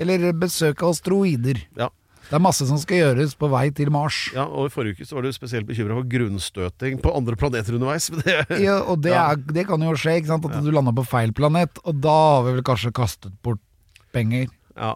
Eller 0.00 0.30
besøke 0.32 0.86
asteroider. 0.88 1.60
ja. 1.76 1.90
Det 2.30 2.36
er 2.38 2.42
masse 2.44 2.62
som 2.68 2.78
skal 2.78 3.00
gjøres 3.00 3.32
på 3.34 3.48
vei 3.50 3.72
til 3.74 3.88
Mars. 3.90 4.28
Ja, 4.36 4.44
og 4.46 4.68
I 4.68 4.70
forrige 4.70 4.94
uke 5.00 5.06
så 5.08 5.16
var 5.16 5.24
du 5.26 5.32
spesielt 5.34 5.66
bekymra 5.66 5.96
for 5.98 6.06
grunnstøting 6.12 7.00
på 7.02 7.10
andre 7.18 7.34
planeter 7.34 7.74
underveis. 7.74 8.06
Ja, 8.54 8.76
og 8.86 9.00
det, 9.02 9.10
er, 9.18 9.34
det 9.50 9.64
kan 9.66 9.82
jo 9.82 9.96
skje, 9.98 10.14
ikke 10.20 10.30
sant? 10.30 10.46
at 10.46 10.62
du 10.62 10.70
lander 10.70 10.94
på 10.94 11.02
feil 11.10 11.32
planet, 11.34 11.80
og 11.82 11.98
da 12.04 12.12
har 12.36 12.44
vi 12.46 12.52
vel 12.60 12.62
kanskje 12.68 12.92
kastet 12.94 13.34
bort 13.42 13.58
penger. 14.14 14.46
ja. 14.78 14.92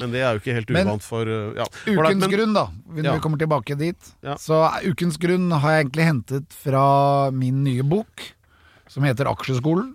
men 0.00 0.10
det 0.10 0.22
er 0.24 0.32
jo 0.34 0.40
ikke 0.40 0.54
helt 0.56 0.70
Men- 0.74 0.88
uvant 0.88 1.04
for 1.04 1.28
uh, 1.28 1.52
ja. 1.60 1.68
Ukens 1.84 2.24
men- 2.24 2.32
grunn, 2.32 2.54
da, 2.56 2.64
når 2.88 3.04
Ja. 3.04 3.12
vi 3.12 3.20
kommer 3.28 3.38
tilbake 3.44 3.76
dit. 3.78 4.08
Ja. 4.24 4.34
Så 4.40 4.56
er 4.64 4.88
ukens 4.88 5.20
grunn 5.20 5.50
har 5.52 5.70
jeg 5.76 5.84
egentlig 5.84 6.06
hentet 6.08 6.48
fra 6.64 7.30
min 7.30 7.60
nye 7.62 7.84
bok, 7.84 8.24
som 8.88 9.04
heter 9.04 9.28
Aksjeskolen. 9.30 9.92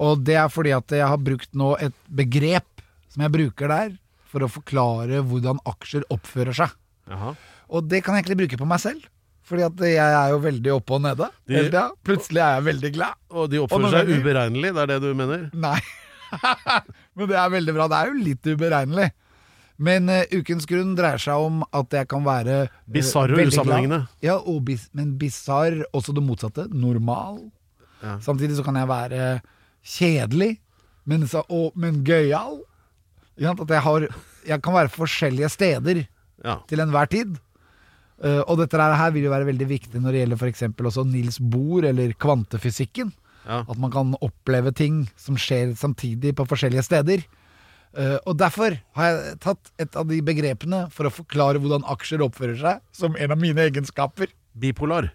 Og 0.00 0.24
det 0.24 0.40
er 0.40 0.48
fordi 0.48 0.72
at 0.72 0.88
jeg 0.88 1.04
har 1.06 1.20
brukt 1.20 1.52
nå 1.54 1.76
et 1.84 1.92
begrep 2.08 2.64
som 3.12 3.24
jeg 3.26 3.34
bruker 3.34 3.72
der, 3.72 3.96
for 4.32 4.44
å 4.44 4.50
forklare 4.50 5.20
hvordan 5.28 5.60
aksjer 5.68 6.06
oppfører 6.12 6.56
seg. 6.56 6.76
Aha. 7.12 7.34
Og 7.72 7.88
det 7.88 8.02
kan 8.04 8.16
jeg 8.16 8.24
egentlig 8.24 8.44
bruke 8.44 8.60
på 8.60 8.68
meg 8.68 8.80
selv. 8.82 9.08
Fordi 9.48 9.64
at 9.66 9.80
jeg 9.84 9.98
er 9.98 10.28
jo 10.30 10.38
veldig 10.44 10.70
oppe 10.76 10.94
og 10.96 11.02
nede 11.02 11.26
De-. 11.50 11.82
Plutselig 12.06 12.40
er 12.40 12.54
jeg 12.56 12.66
veldig 12.68 12.90
glad. 12.94 13.18
Og 13.34 13.48
de 13.50 13.58
oppfører 13.60 13.88
og 13.88 13.96
seg 13.96 14.12
uberegnelig, 14.20 14.70
det 14.76 14.84
er 14.84 14.92
det 14.92 15.00
du 15.02 15.10
mener? 15.18 15.48
Nei. 15.52 15.80
Men 17.18 17.28
det 17.28 17.36
er 17.36 17.50
veldig 17.52 17.74
bra. 17.76 17.88
Det 17.90 17.98
er 17.98 18.12
jo 18.12 18.24
litt 18.28 18.48
uberegnelig. 18.48 19.08
Men 19.82 20.06
uh, 20.12 20.22
ukens 20.30 20.66
grunn 20.68 20.92
dreier 20.96 21.20
seg 21.20 21.42
om 21.42 21.62
at 21.74 21.96
jeg 21.96 22.08
kan 22.10 22.22
være 22.24 22.58
uh, 22.68 22.74
Bisarr 22.92 23.34
og 23.34 23.42
usammenhengende. 23.50 24.02
Ja, 24.22 24.36
og 24.38 24.62
bis, 24.68 24.86
men 24.94 25.16
bisarr, 25.18 25.80
også 25.96 26.14
det 26.14 26.22
motsatte. 26.24 26.68
Normal. 26.70 27.40
Ja. 28.02 28.18
Samtidig 28.22 28.60
så 28.60 28.66
kan 28.66 28.78
jeg 28.78 28.90
være 28.90 29.30
kjedelig, 29.82 30.52
men, 31.08 31.26
så, 31.26 31.42
og, 31.50 31.72
men 31.74 32.02
gøyal. 32.06 32.60
At 33.38 33.70
jeg, 33.72 33.82
har, 33.86 34.06
jeg 34.46 34.62
kan 34.62 34.74
være 34.76 34.92
forskjellige 34.92 35.48
steder 35.54 36.04
Ja. 36.44 36.56
til 36.66 36.80
enhver 36.82 37.06
tid. 37.06 37.36
Uh, 38.22 38.42
og 38.46 38.58
dette 38.58 38.78
her 38.78 39.10
vil 39.14 39.24
jo 39.24 39.30
være 39.32 39.46
veldig 39.48 39.66
viktig 39.70 40.00
når 40.02 40.12
det 40.14 40.20
gjelder 40.22 40.38
f.eks. 40.38 40.62
også 40.78 41.04
Nils 41.06 41.38
Bohr 41.40 41.84
eller 41.88 42.12
kvantefysikken. 42.18 43.12
Ja. 43.46 43.62
At 43.66 43.78
man 43.78 43.90
kan 43.90 44.12
oppleve 44.22 44.70
ting 44.74 45.08
som 45.18 45.34
skjer 45.40 45.72
samtidig 45.78 46.34
på 46.38 46.46
forskjellige 46.46 46.84
steder. 46.86 47.24
Uh, 47.92 48.18
og 48.26 48.38
derfor 48.38 48.76
har 48.96 49.08
jeg 49.10 49.38
tatt 49.42 49.72
et 49.82 49.96
av 49.98 50.06
de 50.08 50.20
begrepene 50.24 50.84
for 50.94 51.08
å 51.08 51.12
forklare 51.12 51.58
hvordan 51.60 51.82
aksjer 51.92 52.22
oppfører 52.24 52.56
seg, 52.60 52.78
som 52.94 53.16
en 53.18 53.34
av 53.34 53.40
mine 53.42 53.66
egenskaper. 53.68 54.30
Bipolar. 54.54 55.10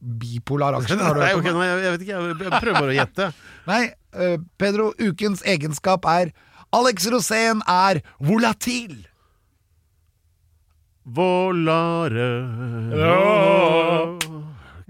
Bipolar 0.00 0.74
aksjer. 0.78 1.00
Har 1.02 1.16
du 1.16 1.22
hørt 1.24 1.34
om 1.40 1.40
Okay, 1.40 1.68
jeg, 1.84 1.92
vet 1.96 2.04
ikke, 2.04 2.20
jeg 2.20 2.60
prøver 2.60 2.78
bare 2.80 2.92
å 2.92 2.98
gjette. 3.00 3.30
Nei, 3.70 3.80
uh, 4.18 4.36
Pedro, 4.60 4.90
ukens 5.00 5.42
egenskap 5.48 6.04
er 6.12 6.34
Alex 6.76 7.06
Rosén 7.08 7.62
er 7.66 8.02
volatil. 8.18 9.06
Volare 11.16 12.32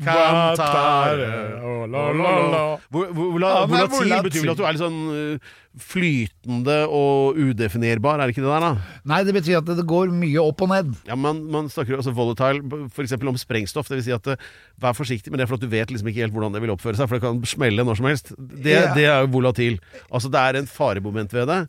Cantare 0.05 1.29
Han 1.63 1.95
er 1.97 2.81
Volatil 2.91 4.13
betyr 4.27 4.43
vel 4.45 4.53
at 4.53 4.59
du 4.59 4.65
er 4.67 4.75
litt 4.75 4.83
sånn 4.83 4.99
uh, 5.09 5.55
flytende 5.81 6.77
og 6.89 7.37
udefinerbar, 7.37 8.21
er 8.21 8.29
det 8.31 8.35
ikke 8.37 8.45
det 8.47 8.53
der, 8.53 8.65
da? 8.65 8.99
Nei, 9.13 9.19
det 9.29 9.35
betyr 9.37 9.59
at 9.61 9.69
det 9.77 9.85
går 9.89 10.13
mye 10.17 10.41
opp 10.41 10.63
og 10.65 10.71
ned. 10.73 10.93
Ja, 11.09 11.17
man, 11.21 11.43
man 11.53 11.69
snakker 11.73 11.95
jo 11.95 11.99
altså 12.01 12.15
volatile 12.17 12.87
f.eks. 12.93 13.13
om 13.21 13.37
sprengstoff. 13.41 13.89
Det 13.93 13.99
vil 13.99 14.07
si 14.07 14.15
at 14.17 14.31
uh, 14.33 14.47
vær 14.85 14.97
forsiktig 14.97 15.33
med 15.33 15.41
det, 15.43 15.49
for 15.51 15.57
at 15.61 15.65
du 15.65 15.69
vet 15.73 15.93
liksom 15.93 16.09
ikke 16.13 16.25
helt 16.25 16.37
hvordan 16.37 16.57
det 16.57 16.63
vil 16.65 16.73
oppføre 16.77 16.97
seg. 17.01 17.09
For 17.11 17.19
det 17.19 17.25
kan 17.27 17.41
smelle 17.49 17.85
når 17.89 18.01
som 18.01 18.09
helst. 18.11 18.33
Det, 18.37 18.73
Ja. 18.77 18.95
det 18.97 19.05
er 19.09 19.25
jo 19.27 19.33
volatil. 19.37 19.77
Altså 20.11 20.33
det 20.33 20.41
er 20.45 20.61
en 20.63 20.69
faremoment 20.71 21.33
ved 21.37 21.49
det. 21.53 21.61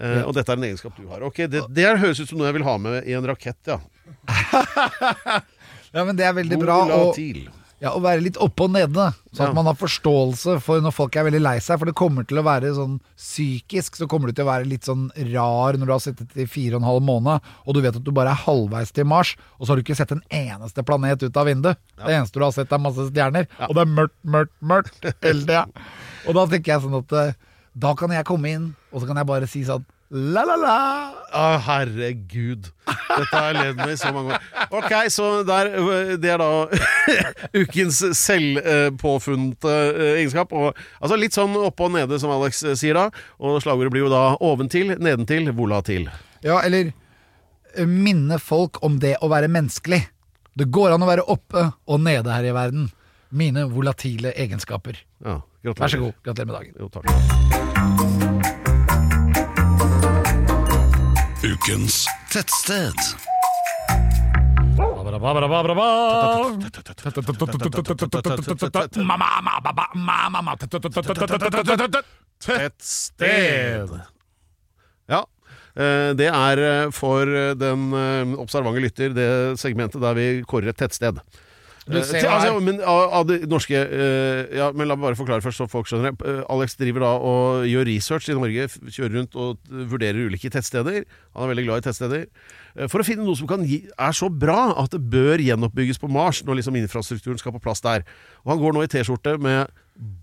Uh, 0.00 0.22
Og 0.28 0.34
dette 0.38 0.50
er 0.54 0.58
en 0.62 0.68
egenskap 0.70 0.94
du 0.96 1.06
har. 1.10 1.22
Ok, 1.26 1.42
Det, 1.50 1.64
det 1.74 1.88
høres 2.00 2.22
ut 2.22 2.30
som 2.30 2.38
noe 2.40 2.50
jeg 2.50 2.58
vil 2.60 2.66
ha 2.70 2.76
med 2.80 3.02
i 3.10 3.18
en 3.18 3.26
rakett, 3.30 3.58
ja. 3.66 3.78
Ja, 5.90 6.04
men 6.06 6.14
det 6.14 6.22
er 6.22 6.36
veldig 6.36 6.58
bra. 6.60 6.76
Og, 6.86 6.90
Volatil. 6.92 7.48
Ja, 7.80 7.90
å 7.96 8.00
være 8.04 8.20
litt 8.20 8.36
oppe 8.36 8.66
og 8.66 8.72
nede, 8.74 9.06
sånn 9.32 9.46
at 9.46 9.50
Ja. 9.50 9.56
man 9.56 9.64
har 9.70 9.76
forståelse 9.80 10.58
for 10.60 10.82
når 10.84 10.92
folk 10.92 11.16
er 11.16 11.24
veldig 11.24 11.40
lei 11.40 11.54
seg. 11.64 11.78
For 11.80 11.86
det 11.88 11.94
kommer 11.96 12.26
til 12.28 12.36
å 12.38 12.44
være 12.44 12.74
sånn 12.76 12.98
psykisk, 13.16 13.96
så 13.96 14.06
kommer 14.10 14.28
du 14.28 14.34
til 14.36 14.44
å 14.44 14.50
være 14.50 14.68
litt 14.68 14.84
sånn 14.84 15.06
rar 15.32 15.78
når 15.78 15.86
du 15.88 15.92
har 15.94 16.02
sittet 16.04 16.36
i 16.36 16.44
fire 16.50 16.76
og 16.76 16.82
en 16.82 16.88
halv 16.90 17.02
måned, 17.08 17.40
og 17.66 17.74
du 17.74 17.80
vet 17.80 17.96
at 17.96 18.04
du 18.04 18.10
bare 18.12 18.34
er 18.34 18.42
halvveis 18.44 18.92
til 18.92 19.04
Mars, 19.08 19.34
og 19.58 19.64
så 19.66 19.72
har 19.72 19.80
du 19.80 19.82
ikke 19.84 19.96
sett 19.96 20.12
en 20.12 20.22
eneste 20.30 20.84
planet 20.84 21.22
ut 21.24 21.36
av 21.40 21.46
vinduet. 21.48 21.78
Det 21.96 22.12
eneste 22.18 22.36
du 22.38 22.44
har 22.44 22.52
sett, 22.52 22.72
er 22.72 22.78
masse 22.84 23.08
stjerner, 23.10 23.48
og 23.68 23.74
det 23.74 23.86
er 23.86 23.94
mørkt, 23.96 24.16
mørkt, 24.24 24.52
mørkt 24.60 25.08
hele 25.24 25.40
tida. 25.46 25.64
Og 26.28 26.34
da 26.36 26.44
tenker 26.52 26.74
jeg 26.74 26.84
sånn 26.84 26.98
at 27.00 27.12
eh, 27.16 27.32
da 27.80 27.94
kan 27.96 28.10
jeg 28.12 28.26
komme 28.28 28.50
inn, 28.52 28.68
og 28.92 29.00
så 29.00 29.06
kan 29.08 29.16
jeg 29.22 29.26
bare 29.30 29.48
si 29.48 29.64
sånn 29.64 29.84
la-la-la. 30.10 30.76
Å, 31.30 31.44
herregud. 31.66 32.68
Dette 32.86 33.30
har 33.30 33.50
jeg 33.50 33.58
levd 33.60 33.80
med 33.80 33.92
i 33.94 33.98
så 34.00 34.10
mange 34.14 34.34
år. 34.34 34.46
Ok, 34.80 34.94
så 35.14 35.28
der, 35.46 35.70
det 36.20 36.32
er 36.34 36.42
da 36.42 36.48
ukens 37.60 38.00
selvpåfunte 38.18 39.74
øh, 39.74 40.12
egenskap. 40.18 40.54
Og, 40.56 40.78
altså 40.98 41.18
litt 41.20 41.36
sånn 41.36 41.54
oppe 41.58 41.86
og 41.86 41.94
nede, 41.94 42.18
som 42.22 42.32
Alex 42.34 42.64
øh, 42.66 42.76
sier 42.78 42.98
da. 42.98 43.08
Og 43.38 43.60
slagordet 43.64 43.94
blir 43.94 44.06
jo 44.06 44.12
da 44.12 44.24
oventil, 44.42 44.96
nedentil, 44.98 45.52
volatil. 45.56 46.08
Ja, 46.42 46.58
eller 46.58 46.90
eh, 46.90 47.86
minne 47.86 48.40
folk 48.42 48.82
om 48.86 48.98
det 49.02 49.16
å 49.22 49.30
være 49.30 49.50
menneskelig. 49.52 50.02
Det 50.58 50.66
går 50.74 50.96
an 50.96 51.06
å 51.06 51.10
være 51.10 51.28
oppe 51.30 51.68
og 51.86 52.02
nede 52.02 52.34
her 52.34 52.50
i 52.50 52.56
verden. 52.56 52.90
Mine 53.30 53.68
volatile 53.70 54.34
egenskaper. 54.34 54.98
Ja. 55.22 55.38
Vær 55.62 55.92
så 55.92 56.00
god. 56.02 56.18
Gratulerer 56.24 56.50
med 56.50 56.58
dagen. 56.58 56.74
Jo, 56.80 56.90
takk. 56.90 57.79
Ukens 61.50 62.04
tettsted. 62.30 62.94
Tettsted. 72.40 73.90
Ja. 75.10 75.24
eh, 75.74 76.10
Det 76.14 76.28
er 76.30 76.62
eh, 76.68 76.90
for 76.94 77.26
eh, 77.26 77.54
den 77.58 77.90
observante 78.38 78.80
lytter 78.86 79.10
det 79.16 79.30
segmentet 79.60 80.00
der 80.00 80.14
vi 80.14 80.28
kårer 80.46 80.70
et 80.70 80.78
tettsted. 80.78 81.18
Eh, 81.88 82.02
til- 82.04 82.28
altså, 82.28 82.60
men 82.60 82.76
av, 82.84 83.12
av 83.22 83.30
norske 83.48 83.74
uh, 83.74 84.40
Ja, 84.54 84.66
men 84.76 84.86
la 84.86 84.94
meg 84.98 85.08
bare 85.08 85.18
forklare 85.18 85.42
først, 85.42 85.58
så 85.62 85.66
folk 85.70 85.88
skjønner 85.88 86.12
det. 86.12 86.20
Uh, 86.22 86.42
Alex 86.52 86.76
driver 86.78 87.00
da 87.06 87.12
og 87.18 87.64
gjør 87.66 87.88
research 87.88 88.28
i 88.30 88.36
Norge, 88.36 88.66
kjører 88.92 89.14
rundt 89.16 89.34
og 89.40 89.58
vurderer 89.90 90.28
ulike 90.28 90.52
tettsteder. 90.52 91.06
Han 91.34 91.46
er 91.46 91.52
veldig 91.54 91.64
glad 91.66 91.80
i 91.82 91.86
tettsteder. 91.88 92.26
Uh, 92.76 92.84
For 92.92 93.00
å 93.02 93.06
finne 93.08 93.24
noe 93.26 93.34
som 93.40 93.48
kan 93.50 93.64
gi, 93.66 93.80
er 93.96 94.12
så 94.14 94.28
bra 94.30 94.74
at 94.78 94.92
det 94.94 95.00
bør 95.10 95.40
gjenoppbygges 95.42 95.98
på 96.04 96.10
Mars, 96.12 96.44
når 96.46 96.60
liksom 96.60 96.76
infrastrukturen 96.78 97.40
skal 97.40 97.56
på 97.56 97.62
plass 97.64 97.80
der. 97.82 98.04
Og 98.44 98.52
han 98.54 98.62
går 98.62 98.76
nå 98.76 98.84
i 98.86 98.92
T-skjorte 98.92 99.38
med 99.40 99.72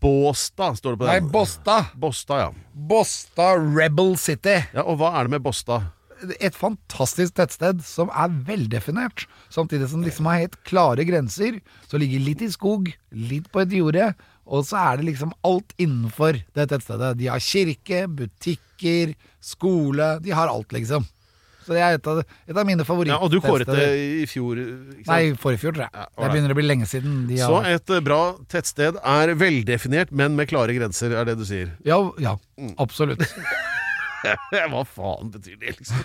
Båstad, 0.02 0.78
står 0.80 0.96
det 0.96 1.02
på 1.04 1.10
Nei, 1.10 1.20
Båsta 1.26 1.82
Båstad. 1.98 2.00
Båstad, 2.00 2.40
ja. 2.40 2.50
Båstad 2.74 3.68
Rebel 3.78 4.16
City. 4.18 4.56
ja. 4.74 4.86
Og 4.86 4.98
hva 5.02 5.12
er 5.20 5.28
det 5.28 5.36
med 5.36 5.44
Båstad? 5.46 5.92
Et 6.40 6.56
fantastisk 6.56 7.36
tettsted 7.38 7.84
som 7.86 8.10
er 8.10 8.32
veldefinert. 8.48 9.26
Samtidig 9.54 9.90
som 9.92 10.02
det 10.02 10.12
liksom 10.12 10.30
har 10.30 10.42
helt 10.44 10.58
klare 10.68 11.06
grenser. 11.08 11.60
Så 11.90 12.00
ligger 12.02 12.24
litt 12.26 12.42
i 12.46 12.50
skog, 12.54 12.90
litt 13.12 13.52
på 13.54 13.62
et 13.64 13.76
jorde. 13.78 14.12
Og 14.48 14.64
så 14.68 14.80
er 14.80 15.02
det 15.02 15.10
liksom 15.10 15.34
alt 15.48 15.76
innenfor 15.82 16.40
det 16.56 16.70
tettstedet. 16.72 17.18
De 17.20 17.28
har 17.30 17.44
kirke, 17.44 18.06
butikker, 18.08 19.14
skole. 19.44 20.16
De 20.24 20.34
har 20.36 20.50
alt, 20.52 20.72
liksom. 20.76 21.06
Så 21.68 21.76
det 21.76 21.82
er 21.84 21.98
et 21.98 22.08
av, 22.08 22.22
et 22.24 22.56
av 22.56 22.64
mine 22.64 22.86
favoritter. 22.88 23.12
Ja, 23.18 23.20
og 23.20 23.32
du 23.34 23.42
kåret 23.44 23.68
det 23.68 23.88
i 24.24 24.26
fjor, 24.30 24.56
ikke 24.56 25.04
sant? 25.04 25.10
Nei, 25.12 25.34
forfjor, 25.36 25.60
fjor, 25.66 25.76
tror 25.76 25.84
jeg. 25.84 26.00
Ja, 26.00 26.06
det 26.24 26.30
begynner 26.32 26.54
å 26.56 26.60
bli 26.62 26.64
lenge 26.64 26.88
siden. 26.88 27.18
De 27.28 27.42
Så 27.42 27.50
har, 27.58 27.68
et 27.76 27.92
eh, 27.92 28.04
bra 28.08 28.20
tettsted 28.48 29.02
er 29.04 29.34
veldefinert, 29.36 30.14
men 30.16 30.40
med 30.40 30.48
klare 30.48 30.78
grenser, 30.78 31.12
er 31.20 31.28
det 31.28 31.36
du 31.42 31.44
sier? 31.50 31.76
ja, 31.84 32.00
ja, 32.24 32.38
absolutt. 32.80 33.26
Hva 34.74 34.84
faen 34.88 35.32
betyr 35.34 35.58
det, 35.62 35.76
liksom? 35.78 35.98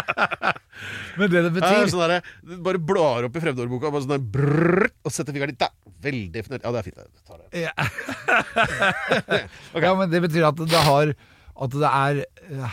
Men 1.18 1.30
det 1.32 1.42
det 1.46 1.52
betyr 1.56 1.88
sånn 1.92 2.04
der, 2.14 2.28
bare 2.64 2.80
blar 2.80 3.26
opp 3.28 3.36
i 3.36 3.42
fremmedordboka 3.42 3.90
bare 3.92 4.04
sånn 4.06 4.14
der, 4.14 4.24
brrr, 4.36 4.86
og 5.04 5.12
setter 5.14 5.34
fingeren 5.36 5.56
dit. 5.56 5.66
Veldig 6.00 6.30
definert. 6.32 6.64
Ja, 6.64 6.72
det 6.72 6.80
er 6.80 6.86
fint. 6.86 6.96
Jeg 6.96 7.08
tar 7.28 7.38
det. 7.40 7.48
Ja. 7.66 7.72
ja, 9.84 9.92
men 9.98 10.08
det 10.12 10.22
betyr 10.24 10.46
at 10.48 10.60
det 10.70 10.80
har 10.86 11.12
At 11.60 11.74
det 11.76 11.88
er 11.90 12.20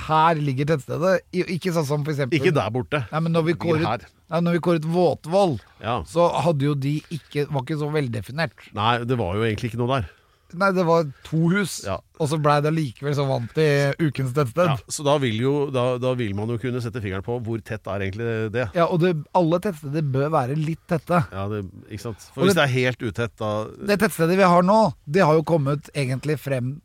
Her 0.07 0.39
ligger 0.39 0.69
tettstedet. 0.69 1.25
Ikke 1.35 1.73
sånn 1.75 1.87
som 1.89 2.05
for 2.07 2.13
eksempel 2.13 2.39
Ikke 2.39 2.53
der 2.55 2.69
borte. 2.71 3.01
Nei, 3.11 3.19
men 3.25 3.35
når 3.35 3.43
vi 3.49 3.55
kåret, 3.59 4.05
nei, 4.31 4.39
når 4.45 4.55
vi 4.55 4.61
kåret 4.69 4.85
Våtvoll, 4.87 5.57
Ja. 5.83 5.97
så 6.07 6.29
hadde 6.45 6.69
jo 6.69 6.75
de 6.77 6.95
ikke 7.11 7.47
Var 7.51 7.65
ikke 7.65 7.79
så 7.81 7.89
veldefinert. 7.91 8.55
Nei, 8.77 8.93
det 9.03 9.17
var 9.19 9.35
jo 9.35 9.43
egentlig 9.49 9.73
ikke 9.73 9.81
noe 9.81 9.91
der. 9.97 10.07
Nei, 10.55 10.71
det 10.71 10.85
var 10.87 11.03
to 11.27 11.49
hus, 11.49 11.83
Ja. 11.85 11.97
og 12.19 12.29
så 12.29 12.37
blei 12.39 12.61
det 12.61 12.71
likevel 12.73 13.13
så 13.13 13.25
vant 13.27 13.51
til 13.53 13.93
ukens 13.99 14.31
tettsted. 14.33 14.65
Ja, 14.65 14.75
Ja. 14.77 14.77
så 14.89 15.03
da 15.03 15.17
vil, 15.17 15.35
jo, 15.41 15.69
da, 15.69 15.97
da 15.97 16.13
vil 16.13 16.33
man 16.33 16.47
jo 16.47 16.57
kunne 16.57 16.79
sette 16.81 17.01
fingeren 17.03 17.21
på 17.25 17.35
hvor 17.43 17.59
tett 17.61 17.85
er 17.87 17.99
egentlig 17.99 18.51
det. 18.53 18.69
Ja, 18.73 18.85
og 18.85 18.99
det, 19.01 19.15
alle 19.35 19.59
tettsteder 19.59 20.01
bør 20.09 20.29
være 20.31 20.55
litt 20.55 20.79
tette. 20.87 21.19
Ja, 21.33 21.47
det, 21.49 21.65
ikke 21.91 21.99
sant? 22.05 22.19
For 22.33 22.41
Og 22.41 22.47
hvis 22.47 22.55
det- 22.55 22.63
det 22.63 22.69
er 22.69 22.79
helt 22.79 22.99
utett, 23.11 23.35
da 23.37 23.65
Det 23.65 23.99
tettstedet 23.99 24.37
vi 24.37 24.43
har 24.43 24.61
nå, 24.63 24.93
det 25.09 25.21
har 25.23 25.33
jo 25.35 25.43
kommet 25.43 25.89
egentlig 25.93 26.39
frem 26.39 26.81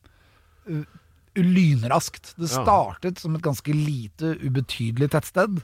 uh, 0.69 0.85
lynraskt. 1.37 2.35
Det 2.39 2.51
Ja. 2.51 2.63
startet 2.65 3.19
som 3.19 3.35
et 3.35 3.43
ganske 3.43 3.73
lite, 3.73 4.37
ubetydelig 4.43 5.11
tettsted. 5.11 5.63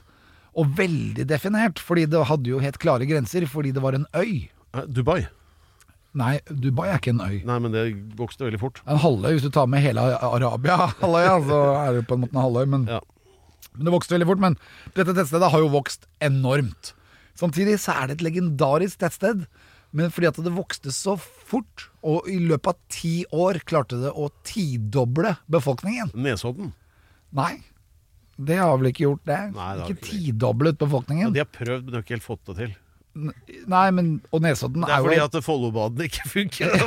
Og 0.55 0.65
veldig 0.75 1.25
definert, 1.27 1.77
fordi 1.79 2.05
det 2.09 2.25
hadde 2.25 2.47
jo 2.47 2.59
helt 2.59 2.79
klare 2.79 3.05
grenser, 3.07 3.45
fordi 3.47 3.71
det 3.73 3.81
var 3.81 3.93
en 3.93 4.05
øy. 4.15 4.49
Dubai. 4.87 5.27
Nei, 6.19 6.33
Dubai 6.51 6.89
er 6.91 6.97
ikke 6.99 7.13
en 7.15 7.21
øy. 7.23 7.37
Nei, 7.47 7.57
men 7.63 7.71
det 7.75 7.83
vokste 8.19 8.43
veldig 8.47 8.59
fort. 8.59 8.81
En 8.89 8.99
halvøy, 8.99 9.31
hvis 9.37 9.45
du 9.47 9.53
tar 9.55 9.69
med 9.71 9.83
hele 9.85 10.03
Arabia, 10.19 10.89
halvøya, 11.03 11.37
så 11.47 11.59
er 11.79 11.97
det 11.99 12.05
på 12.09 12.17
en 12.17 12.25
måte 12.25 12.35
en 12.35 12.43
halvøy. 12.43 12.65
Men, 12.75 12.85
Ja. 12.91 12.99
men 13.75 13.87
det 13.87 13.93
vokste 13.95 14.17
veldig 14.17 14.27
fort. 14.33 14.43
Men 14.43 14.57
dette 14.97 15.13
tettstedet 15.15 15.51
har 15.53 15.63
jo 15.63 15.71
vokst 15.71 16.09
enormt. 16.25 16.93
Samtidig 17.39 17.77
så 17.79 17.95
er 17.95 18.09
det 18.11 18.17
et 18.19 18.25
legendarisk 18.27 18.99
tettsted. 18.99 19.45
Men 19.95 20.11
fordi 20.13 20.27
at 20.29 20.37
det 20.45 20.51
vokste 20.53 20.91
så 20.93 21.15
fort, 21.17 21.87
og 22.05 22.27
i 22.29 22.35
løpet 22.37 22.67
av 22.69 22.75
ti 22.93 23.13
år 23.33 23.57
klarte 23.65 23.97
det 24.03 24.11
å 24.13 24.27
tidoble 24.45 25.31
befolkningen 25.49 26.11
Nesodden. 26.13 26.73
Nei, 27.33 27.55
det 28.37 28.59
har 28.61 28.75
vel 28.77 28.91
ikke 28.91 29.07
gjort 29.07 29.23
det. 29.25 29.39
Nei, 29.55 29.71
det 29.79 29.87
ikke 29.87 29.95
ikke 29.95 30.11
tidoblet 30.11 30.77
befolkningen? 30.83 31.31
Ja, 31.31 31.39
de 31.39 31.41
har 31.41 31.49
prøvd, 31.55 31.87
men 31.87 31.89
de 31.89 31.97
har 31.97 32.05
ikke 32.05 32.15
helt 32.19 32.27
fått 32.27 32.43
det 32.51 32.57
til. 32.59 32.75
Nei, 33.69 33.85
men 33.95 34.09
Og 34.33 34.41
Nesodden 34.43 34.83
Det 34.85 34.91
er, 34.91 34.99
er 34.99 35.05
fordi 35.05 35.17
jo 35.19 35.25
at 35.27 35.37
Follobanen 35.45 36.05
ikke 36.05 36.25
funker. 36.29 36.73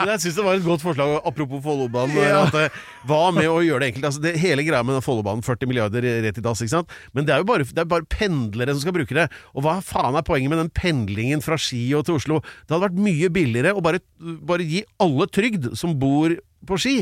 Men 0.00 0.10
jeg 0.14 0.22
syns 0.24 0.38
det 0.38 0.44
var 0.46 0.58
et 0.58 0.66
godt 0.66 0.82
forslag, 0.82 1.12
apropos 1.26 1.62
Follobanen. 1.64 2.16
Ja. 2.18 2.42
At 2.46 2.54
det, 2.56 2.66
hva 3.08 3.20
med 3.34 3.48
å 3.50 3.60
gjøre 3.64 3.84
det 3.84 3.90
enkelt? 3.92 4.08
Altså, 4.10 4.22
det, 4.24 4.34
hele 4.42 4.64
greia 4.66 4.82
med 4.86 5.00
Follobanen, 5.04 5.44
40 5.46 5.70
milliarder 5.70 6.06
rett 6.26 6.40
i 6.40 6.44
dass, 6.44 6.62
ikke 6.64 6.74
sant? 6.74 6.94
Men 7.16 7.28
det 7.28 7.34
er 7.34 7.44
jo 7.44 7.48
bare, 7.50 7.66
det 7.66 7.84
er 7.84 7.90
bare 7.90 8.08
pendlere 8.10 8.74
som 8.74 8.84
skal 8.84 8.96
bruke 8.96 9.16
det. 9.16 9.28
Og 9.54 9.66
hva 9.66 9.78
faen 9.84 10.18
er 10.18 10.26
poenget 10.26 10.52
med 10.52 10.62
den 10.64 10.72
pendlingen 10.76 11.44
fra 11.44 11.58
Ski 11.60 11.82
og 11.98 12.06
til 12.08 12.18
Oslo? 12.20 12.40
Det 12.64 12.74
hadde 12.74 12.86
vært 12.88 13.02
mye 13.06 13.32
billigere 13.34 13.74
å 13.76 13.84
bare, 13.84 14.02
bare 14.20 14.66
gi 14.66 14.84
alle 15.02 15.28
trygd 15.30 15.72
som 15.78 15.96
bor 16.00 16.34
på 16.66 16.76
Ski. 16.80 16.94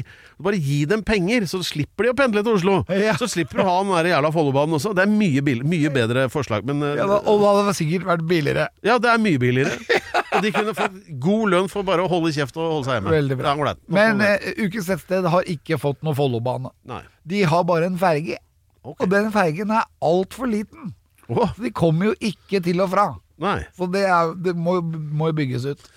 Bare 0.43 0.59
gi 0.63 0.85
dem 0.89 1.03
penger, 1.07 1.47
så 1.51 1.61
slipper 1.67 2.07
de 2.07 2.13
å 2.13 2.17
pendle 2.19 2.43
til 2.47 2.59
Oslo. 2.59 2.77
Ja. 2.93 3.17
Så 3.19 3.29
slipper 3.31 3.61
du 3.61 3.65
å 3.65 3.69
ha 3.69 3.77
den 3.83 3.95
der 3.97 4.11
jævla 4.13 4.31
Follobanen 4.35 4.77
også. 4.79 4.93
Det 4.97 5.05
er 5.05 5.13
mye, 5.13 5.43
mye 5.67 5.93
bedre 5.95 6.27
forslag. 6.33 6.67
Men 6.69 6.83
eh, 6.87 6.97
ja, 7.01 7.07
da- 7.11 7.21
Og 7.25 7.43
det 7.43 7.55
hadde 7.57 7.75
sikkert 7.79 8.07
vært 8.09 8.27
billigere. 8.31 8.69
ja, 8.87 8.99
det 9.03 9.11
er 9.13 9.23
mye 9.23 9.41
billigere. 9.43 9.79
Og 10.39 10.43
de 10.45 10.53
kunne 10.55 10.75
fått 10.77 10.99
god 11.23 11.51
lønn 11.55 11.71
for 11.73 11.87
bare 11.87 12.05
å 12.05 12.11
holde 12.11 12.31
kjeft 12.37 12.57
og 12.61 12.67
holde 12.77 12.87
seg 12.87 12.99
hjemme. 12.99 13.15
Veldig 13.17 13.39
bra. 13.41 13.55
Ja, 13.59 13.75
Men 13.91 14.21
uh, 14.23 14.51
Ukens 14.61 14.91
tettsted 14.91 15.27
har 15.33 15.49
ikke 15.51 15.79
fått 15.81 16.05
noe 16.07 16.15
Follobane. 16.15 16.71
Nei. 16.87 17.01
De 17.27 17.43
har 17.49 17.65
bare 17.67 17.89
en 17.91 17.97
ferge. 17.99 18.37
Okay. 18.85 19.05
Og 19.05 19.11
den 19.11 19.33
fergen 19.35 19.73
er 19.75 19.89
altfor 20.05 20.51
liten. 20.51 20.93
Oh. 21.29 21.49
Så 21.57 21.65
de 21.67 21.73
kommer 21.75 22.13
jo 22.13 22.15
ikke 22.31 22.61
til 22.65 22.81
og 22.85 22.93
fra. 22.93 23.09
nei. 23.43 23.59
Så 23.77 23.89
det, 23.93 24.05
er, 24.09 24.35
det 24.45 24.55
må, 24.57 24.79
må 24.83 25.33
jo 25.33 25.39
bygges 25.41 25.67
ut. 25.73 25.89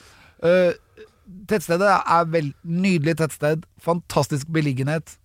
Eh, 0.44 0.72
tettstedet 1.50 1.90
er 1.90 2.30
vel 2.32 2.52
nydelig 2.64 3.18
tettsted. 3.22 3.66
Fantastisk 3.82 4.50
beliggenhet. 4.54 5.18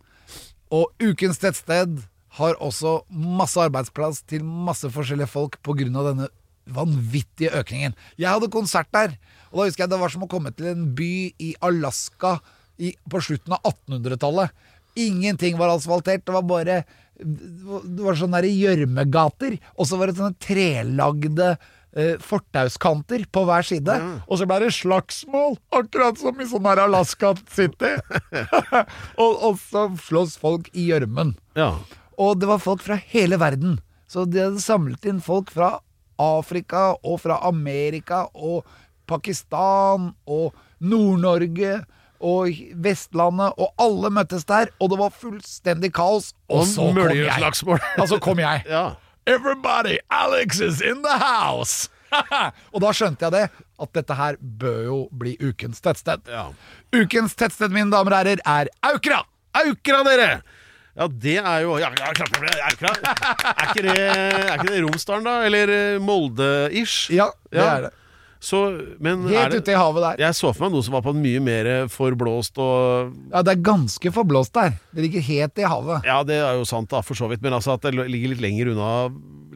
Og 0.75 0.91
ukens 1.03 1.39
tettsted 1.43 2.01
har 2.37 2.59
også 2.61 2.99
masse 3.11 3.61
arbeidsplass 3.61 4.23
til 4.29 4.45
masse 4.45 4.89
forskjellige 4.93 5.31
folk 5.31 5.61
pga. 5.65 5.87
denne 5.89 6.29
vanvittige 6.67 7.55
økningen. 7.55 7.95
Jeg 8.19 8.33
hadde 8.33 8.51
konsert 8.51 8.91
der, 8.93 9.15
og 9.51 9.61
da 9.61 9.67
husker 9.69 9.85
jeg 9.85 9.93
det 9.93 10.01
var 10.01 10.13
som 10.13 10.27
å 10.27 10.31
komme 10.31 10.51
til 10.51 10.73
en 10.73 10.89
by 10.99 11.33
i 11.39 11.55
Alaska 11.63 12.41
i, 12.83 12.97
på 13.09 13.23
slutten 13.23 13.55
av 13.55 13.63
1800-tallet. 13.71 14.51
Ingenting 14.97 15.59
var 15.61 15.71
asfaltert. 15.75 16.25
Det 16.27 16.35
var 16.35 16.43
bare 16.43 16.85
Det 17.17 18.03
var 18.05 18.19
sånne 18.19 18.43
gjørmegater, 18.45 19.55
og 19.79 19.87
så 19.89 19.97
var 19.97 20.11
det 20.11 20.19
sånne 20.19 20.37
trelagde 20.37 21.55
eh, 21.97 22.15
fortauskanter 22.23 23.25
på 23.33 23.45
hver 23.49 23.67
side. 23.67 23.97
Og 24.27 24.41
så 24.41 24.49
ble 24.49 24.61
det 24.67 24.75
slagsmål, 24.77 25.57
akkurat 25.75 26.21
som 26.21 26.41
i 26.41 26.49
sånn 26.49 26.69
her 26.69 26.85
Alaska 26.85 27.35
City. 27.53 27.97
og, 29.23 29.33
og 29.33 29.59
så 29.65 29.89
slåss 30.07 30.37
folk 30.43 30.71
i 30.75 30.91
gjørmen. 30.91 31.35
Ja. 31.59 31.73
Og 32.21 32.39
det 32.41 32.49
var 32.51 32.63
folk 32.63 32.85
fra 32.85 32.99
hele 33.13 33.41
verden. 33.41 33.81
Så 34.09 34.25
de 34.29 34.45
hadde 34.45 34.63
samlet 34.63 35.09
inn 35.09 35.21
folk 35.25 35.51
fra 35.53 35.77
Afrika 36.23 36.95
og 37.05 37.21
fra 37.25 37.41
Amerika 37.45 38.27
og 38.33 38.65
Pakistan 39.07 40.13
og 40.25 40.55
Nord-Norge 40.81 41.83
og 42.25 42.49
Vestlandet, 42.81 43.53
og 43.61 43.75
alle 43.83 44.11
møttes 44.15 44.47
der, 44.49 44.71
og 44.81 44.89
det 44.93 44.99
var 45.01 45.13
fullstendig 45.13 45.91
kaos. 45.97 46.31
Og 46.49 46.65
så 46.69 46.89
kom 46.89 47.13
jeg. 47.13 47.83
Og 48.01 48.09
så 48.09 48.19
kom 48.23 48.41
jeg. 48.41 48.63
ja. 48.77 48.87
Everybody, 49.27 49.99
Alex 50.11 50.61
is 50.61 50.81
in 50.81 51.03
the 51.03 51.19
house! 51.19 51.89
og 52.73 52.79
da 52.85 52.93
skjønte 52.95 53.27
jeg 53.27 53.35
det, 53.35 53.65
at 53.83 53.91
dette 53.99 54.15
her 54.15 54.37
bør 54.39 54.77
jo 54.87 54.99
bli 55.11 55.33
ukens 55.43 55.83
tettsted. 55.83 56.23
ja. 56.31 56.45
Ukens 56.95 57.35
tettsted, 57.35 57.75
mine 57.75 57.91
damer 57.91 58.15
og 58.15 58.21
herrer, 58.23 58.43
er 58.47 58.71
Aukra! 58.87 59.25
Aukra, 59.59 60.05
dere! 60.07 60.31
Ja, 60.97 61.09
det 61.11 61.37
er 61.43 61.59
jo 61.67 61.75
Ja, 61.83 61.91
ja 61.91 62.13
klart 62.17 62.39
Aukra. 62.39 62.95
Er 63.51 63.67
ikke 63.75 63.83
det, 63.85 63.99
er 63.99 64.55
ikke 64.55 64.71
det 64.71 64.83
Romsdalen, 64.87 65.27
da? 65.27 65.35
Eller 65.45 65.73
eh, 65.75 65.99
Molde-ish? 66.01 67.11
Ja, 67.13 67.27
det 67.53 67.67
er 67.67 67.89
det. 67.89 67.93
Så, 68.41 68.61
men 69.01 69.25
Helt 69.29 69.55
ute 69.55 69.73
i 69.73 69.79
havet 69.79 70.03
der. 70.03 70.25
Jeg 70.27 70.35
så 70.39 70.53
for 70.55 70.67
meg 70.67 70.73
noe 70.77 70.83
som 70.85 70.93
var 70.93 71.03
på 71.03 71.15
en 71.15 71.23
mye 71.23 71.41
mer 71.41 71.71
forblåst 71.89 72.59
og 72.63 73.15
Ja, 73.33 73.43
det 73.43 73.57
er 73.57 73.63
ganske 73.65 74.13
forblåst 74.13 74.53
der. 74.53 74.77
Det 74.95 75.03
ligger 75.07 75.21
helt 75.21 75.59
i 75.59 75.63
havet. 75.67 76.05
Ja, 76.05 76.23
det 76.23 76.37
er 76.43 76.55
jo 76.61 76.65
sant, 76.69 76.91
da, 76.93 77.01
for 77.03 77.15
så 77.19 77.29
vidt. 77.31 77.43
Men 77.43 77.53
altså 77.57 77.75
at 77.75 77.83
det 77.83 77.95
ligger 77.97 78.35
litt 78.35 78.41
lenger 78.45 78.73
unna 78.75 78.91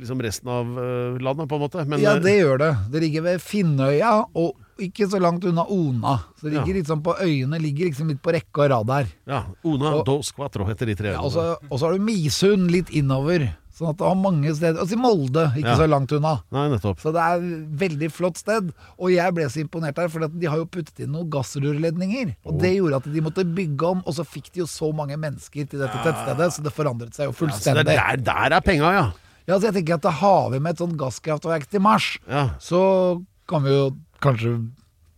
liksom 0.01 0.21
resten 0.25 0.49
av 0.49 0.65
eh, 0.81 1.19
landet, 1.21 1.47
på 1.51 1.59
en 1.59 1.61
måte. 1.67 1.85
Men, 1.87 2.01
Ja, 2.01 2.15
eh, 2.17 2.23
det 2.25 2.39
gjør 2.41 2.59
det. 2.59 2.71
Det 2.91 3.01
ligger 3.05 3.23
ved 3.23 3.43
Finnøya, 3.45 4.25
og 4.35 4.57
ikke 4.81 5.05
så 5.13 5.21
langt 5.21 5.45
unna 5.45 5.67
Ona. 5.69 6.15
Så 6.41 6.49
det 6.49 6.55
ligger 6.55 6.73
Ja. 6.73 6.79
liksom 6.81 7.03
på 7.05 7.15
øyene, 7.21 7.59
ligger 7.61 7.91
liksom 7.91 8.09
litt 8.09 8.23
på 8.25 8.33
rekke 8.33 8.65
og 8.65 8.71
rad 8.73 8.87
der. 8.89 9.07
ja, 9.29 9.43
Ona 9.63 9.91
Og- 9.99 10.07
dos 10.07 10.33
quatro 10.33 10.65
heter 10.65 10.87
de 10.87 10.95
tre. 10.95 11.13
Ja, 11.13 11.21
og 11.21 11.33
så 11.33 11.57
og 11.71 11.79
så 11.79 11.85
har 11.87 11.93
du 11.93 11.99
Misund 12.01 12.71
litt 12.71 12.89
innover. 12.89 13.51
Sånn 13.81 13.89
at 13.95 13.97
det 13.97 14.05
var 14.05 14.19
mange 14.21 14.51
steder 14.53 14.83
Altså 14.83 14.93
i 14.99 15.01
Molde, 15.01 15.47
ikke 15.57 15.71
Ja. 15.73 15.77
så 15.81 15.87
langt 15.89 16.13
unna. 16.13 16.35
Nei, 16.53 16.67
nettopp. 16.75 16.99
Så 17.01 17.15
det 17.17 17.23
er 17.25 17.41
et 17.41 17.71
veldig 17.81 18.11
flott 18.13 18.37
sted. 18.37 18.69
Og 19.01 19.09
jeg 19.15 19.33
ble 19.39 19.47
så 19.49 19.63
imponert 19.65 19.97
her, 19.97 20.11
for 20.13 20.29
de 20.29 20.51
har 20.53 20.61
jo 20.61 20.67
puttet 20.69 21.01
inn 21.01 21.15
noen 21.17 21.31
gassrørledninger. 21.33 22.35
Og 22.45 22.61
det 22.61 22.75
gjorde 22.77 23.01
at 23.01 23.09
de 23.15 23.25
måtte 23.25 23.47
bygge 23.49 23.89
om, 23.95 24.03
og 24.05 24.13
så 24.19 24.27
fikk 24.29 24.53
de 24.53 24.61
jo 24.61 24.69
så 24.69 24.93
mange 24.95 25.17
mennesker 25.17 25.65
til 25.65 25.81
dette 25.81 25.97
tettstedet, 26.05 26.51
så 26.53 26.63
det 26.69 26.75
forandret 26.77 27.17
seg 27.17 27.31
jo 27.31 27.33
Så 27.33 27.47
det 27.47 27.55
fullstendig. 27.55 27.97
er 27.97 28.17
der, 28.21 28.23
der 28.29 28.57
er 28.59 28.61
penga, 28.61 28.93
ja. 28.93 29.07
Ja, 29.49 29.57
så 29.59 29.71
jeg 29.73 29.81
tenker 29.81 29.97
at 29.97 30.05
da 30.05 30.11
har 30.21 30.51
vi 30.53 30.61
med 30.61 30.77
et 30.77 30.83
sånt 30.85 30.99
gasskraftverk 31.01 31.65
til 31.73 31.81
Mars, 31.81 32.19
ja. 32.29 32.51
så 32.61 33.25
kan 33.49 33.65
vi 33.65 33.71
jo 33.73 33.87
kanskje 34.21 34.59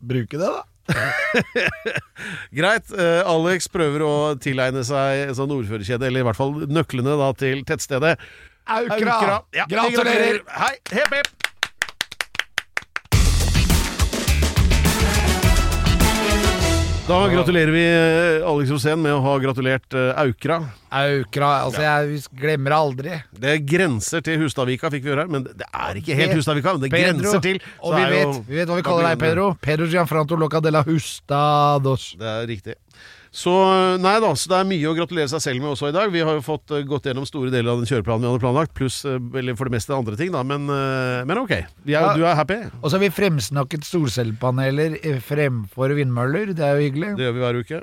bruke 0.00 0.38
det, 0.38 0.46
da. 0.46 0.62
Greit. 2.54 2.88
Uh, 2.92 3.22
Alex 3.28 3.68
prøver 3.72 4.04
å 4.06 4.12
tilegne 4.42 4.82
seg 4.86 5.28
en 5.28 5.36
sånn 5.38 5.52
ordførerkjede, 5.54 6.08
eller 6.08 6.22
i 6.24 6.26
hvert 6.26 6.38
fall 6.38 6.54
nøklene 6.68 7.14
da 7.20 7.30
til 7.38 7.62
tettstedet. 7.68 8.16
Aukra! 8.66 9.42
Ja, 9.52 9.64
Gratulerer! 9.68 10.42
Hei, 10.48 10.76
hepp, 10.90 11.14
hepp! 11.14 11.28
Da 17.08 17.16
gratulerer 17.28 17.72
vi 17.74 17.82
eh, 17.82 18.46
Alex 18.48 18.70
Rosén 18.70 19.00
med 19.02 19.12
å 19.12 19.18
ha 19.24 19.32
gratulert 19.42 19.92
eh, 19.98 20.12
Aukra. 20.22 20.60
Aukra, 20.94 21.48
altså 21.66 21.82
jeg 21.82 22.20
glemmer 22.38 22.76
aldri. 22.76 23.16
Det 23.42 23.56
grenser 23.68 24.22
til 24.24 24.38
Hustadvika, 24.44 24.88
fikk 24.94 25.02
vi 25.08 25.10
høre 25.10 25.24
her. 25.26 25.32
Men 25.34 25.44
det 25.50 25.66
er 25.66 25.98
ikke 25.98 26.14
helt 26.16 26.36
Hustadvika, 26.38 26.76
men 26.76 26.84
det 26.86 26.92
Pedro. 26.94 27.18
grenser 27.18 27.42
til. 27.44 27.58
så 27.58 27.82
Og 27.90 27.96
vi 27.96 28.04
er 28.06 28.14
jo- 28.14 28.30
vet, 28.30 28.46
vi 28.46 28.60
vet 28.60 28.70
hva 28.70 28.78
vi 28.78 28.86
kaller 28.86 29.08
deg, 29.10 29.18
Pedro. 29.26 29.48
Pedro 29.60 29.90
Gianfranto 29.90 30.38
Locadella 30.38 30.84
de 30.86 30.92
Hustados. 30.94 32.06
Det 32.22 32.30
er 32.36 32.46
riktig. 32.46 32.78
Så 33.32 33.52
nei 33.96 34.18
da, 34.20 34.30
så 34.36 34.50
det 34.52 34.58
er 34.58 34.66
mye 34.68 34.90
å 34.90 34.96
gratulere 34.96 35.30
seg 35.32 35.40
selv 35.40 35.62
med 35.64 35.70
også 35.72 35.88
i 35.88 35.94
dag. 35.96 36.10
Vi 36.12 36.20
har 36.20 36.36
jo 36.36 36.42
fått 36.44 36.68
eh, 36.76 36.82
gått 36.84 37.06
gjennom 37.08 37.24
store 37.24 37.48
deler 37.54 37.72
av 37.72 37.80
den 37.80 37.88
kjøreplanen 37.88 38.26
vi 38.26 38.28
hadde 38.28 38.42
planlagt, 38.44 38.74
pluss 38.76 38.98
eh, 39.08 39.16
eller 39.40 39.56
for 39.56 39.70
det 39.70 39.76
meste 39.78 39.96
andre 39.96 40.18
ting, 40.20 40.34
da. 40.34 40.42
Men, 40.44 40.68
eh, 40.68 41.22
men 41.28 41.40
ok. 41.40 41.54
Vi 41.88 41.96
er, 41.96 42.10
Ja. 42.10 42.12
Du 42.12 42.26
er 42.28 42.36
happy? 42.36 42.58
Og 42.82 42.90
så 42.90 42.98
har 42.98 43.04
vi 43.06 43.12
fremsnakket 43.16 43.88
solcellepaneler 43.88 44.98
eh, 45.00 45.16
fremfor 45.24 45.96
vindmøller. 45.96 46.52
Det 46.52 46.66
er 46.66 46.76
jo 46.76 46.84
hyggelig. 46.90 47.14
Det 47.16 47.24
gjør 47.30 47.38
vi 47.38 47.44
hver 47.46 47.60
uke. 47.64 47.80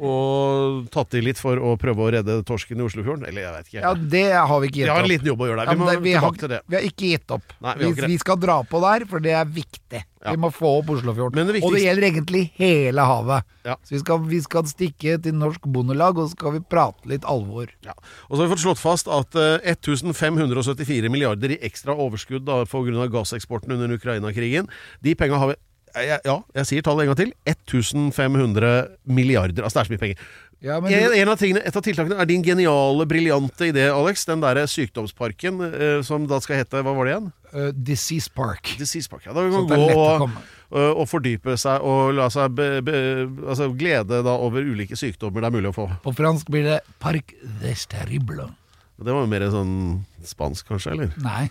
Og 0.00 0.86
tatt 0.92 1.14
i 1.18 1.20
litt 1.22 1.40
for 1.40 1.58
å 1.60 1.74
prøve 1.80 2.06
å 2.06 2.08
redde 2.14 2.38
torsken 2.48 2.80
i 2.80 2.84
Oslofjorden. 2.86 3.26
Eller 3.28 3.44
jeg 3.44 3.56
vet 3.56 3.68
ikke. 3.68 3.82
Ja, 3.84 3.92
det 3.94 4.24
har 4.32 4.62
vi 4.62 4.70
ikke 4.70 4.80
gitt 4.80 4.88
opp. 4.88 4.94
vi 4.94 4.96
har 4.96 5.04
en 5.04 5.12
liten 5.12 5.28
jobb 5.28 5.44
å 5.44 5.50
gjøre 5.50 5.66
der. 5.66 5.72
Vi 5.72 5.82
må 5.82 5.90
det, 5.90 5.98
vi, 6.02 6.14
har, 6.24 6.38
til 6.40 6.52
det. 6.52 6.60
vi 6.66 6.78
har 6.78 6.86
ikke 6.88 7.10
gitt 7.12 7.34
opp. 7.36 7.54
Nei, 7.62 7.74
vi 7.82 7.90
vi, 7.92 8.08
vi 8.14 8.18
skal 8.22 8.40
dra 8.40 8.56
på 8.66 8.80
der, 8.82 9.06
for 9.10 9.24
det 9.24 9.36
er 9.36 9.52
viktig. 9.58 10.02
Ja. 10.22 10.32
Vi 10.32 10.40
må 10.40 10.52
få 10.54 10.70
opp 10.80 10.92
Oslofjorden. 10.94 11.36
Men 11.38 11.50
det 11.50 11.62
Og 11.66 11.74
det 11.76 11.82
gjelder 11.84 12.08
egentlig 12.08 12.42
hele 12.58 13.06
havet. 13.06 13.48
Ja. 13.66 13.76
Så 13.82 13.96
vi 13.96 14.02
skal, 14.02 14.22
vi 14.30 14.40
skal 14.42 14.68
stikke 14.70 15.18
til 15.22 15.36
Norsk 15.38 15.66
Bondelag, 15.74 16.16
og 16.18 16.30
så 16.30 16.38
skal 16.38 16.56
vi 16.56 16.62
prate 16.72 17.10
litt 17.10 17.26
alvor. 17.28 17.68
Ja. 17.86 17.96
Og 18.28 18.36
så 18.36 18.42
har 18.42 18.48
vi 18.48 18.54
fått 18.54 18.64
slått 18.64 18.82
fast 18.82 19.10
at 19.12 19.36
uh, 19.38 19.58
1574 19.60 21.12
milliarder 21.12 21.54
i 21.56 21.60
ekstra 21.66 21.94
overskudd 21.94 22.48
pga. 22.48 23.10
gasseksporten 23.12 23.74
under 23.76 23.92
Ukraina-krigen, 23.98 24.70
de 25.02 25.14
penga 25.18 25.38
har 25.42 25.52
vi 25.52 25.60
ja, 25.96 26.18
ja, 26.24 26.38
jeg 26.60 26.68
sier 26.70 26.86
tallet 26.86 27.04
en 27.04 27.12
gang 27.12 27.20
til. 27.20 27.34
1500 27.48 28.72
milliarder. 29.04 29.64
Altså 29.66 29.78
det 29.78 29.84
er 29.84 29.90
så 29.90 29.94
mye 29.94 30.02
penger. 30.06 30.24
Ja, 30.62 30.76
men 30.78 30.92
En, 30.94 31.08
du, 31.10 31.14
en 31.18 31.28
av 31.32 31.38
tingene, 31.40 31.60
et 31.66 31.74
av 31.76 31.82
tiltakene 31.82 32.20
er 32.22 32.28
din 32.30 32.42
geniale, 32.46 33.02
briljante 33.10 33.66
idé, 33.72 33.88
Alex. 33.90 34.22
Den 34.28 34.44
derre 34.44 34.62
sykdomsparken 34.70 35.58
eh, 35.66 36.00
som 36.06 36.28
da 36.30 36.38
skal 36.44 36.60
hete 36.60 36.84
Hva 36.86 36.94
var 36.94 37.08
det 37.08 37.16
igjen? 37.16 37.28
uh, 37.52 37.68
Disease 37.74 38.30
Park. 38.30 38.76
Disease 38.78 39.10
Park. 39.10 39.26
Ja, 39.26 39.34
da 39.34 39.42
kan 39.42 39.52
man 39.52 39.66
gå 39.66 39.80
og, 39.98 40.22
og, 40.70 40.86
og 41.02 41.04
fordype 41.10 41.56
seg 41.60 41.82
og 41.82 42.14
la 42.16 42.28
seg 42.32 42.54
be, 42.56 42.68
be, 42.86 42.94
altså 43.42 43.72
glede 43.74 44.22
da 44.24 44.36
over 44.38 44.62
ulike 44.62 44.96
sykdommer 44.96 45.42
det 45.42 45.50
er 45.50 45.56
mulig 45.58 45.72
å 45.72 45.76
få. 45.76 45.88
På 46.06 46.14
fransk 46.16 46.48
blir 46.54 46.64
det 46.70 46.78
Parc 47.02 47.34
des 47.64 47.84
Terribles. 47.90 48.54
Det 49.02 49.10
var 49.10 49.24
jo 49.24 49.30
mer 49.34 49.48
sånn 49.50 49.74
spansk, 50.22 50.68
kanskje? 50.70 50.94
eller? 50.94 51.10
Nei. 51.24 51.48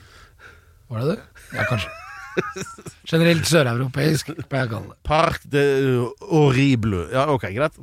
Var 0.87 1.03
det 1.03 1.17
det? 1.17 1.19
Ja, 1.57 1.67
kanskje. 1.67 1.91
Generelt 3.11 3.47
søreuropeisk, 3.49 4.33
pleier 4.49 4.67
jeg 4.67 4.71
å 4.71 4.73
kalle 4.75 4.93
det. 4.93 4.99
Parc 5.07 5.47
de 5.51 5.65
horrible. 6.29 7.07
Ja, 7.13 7.27
ok, 7.33 7.49
greit. 7.55 7.79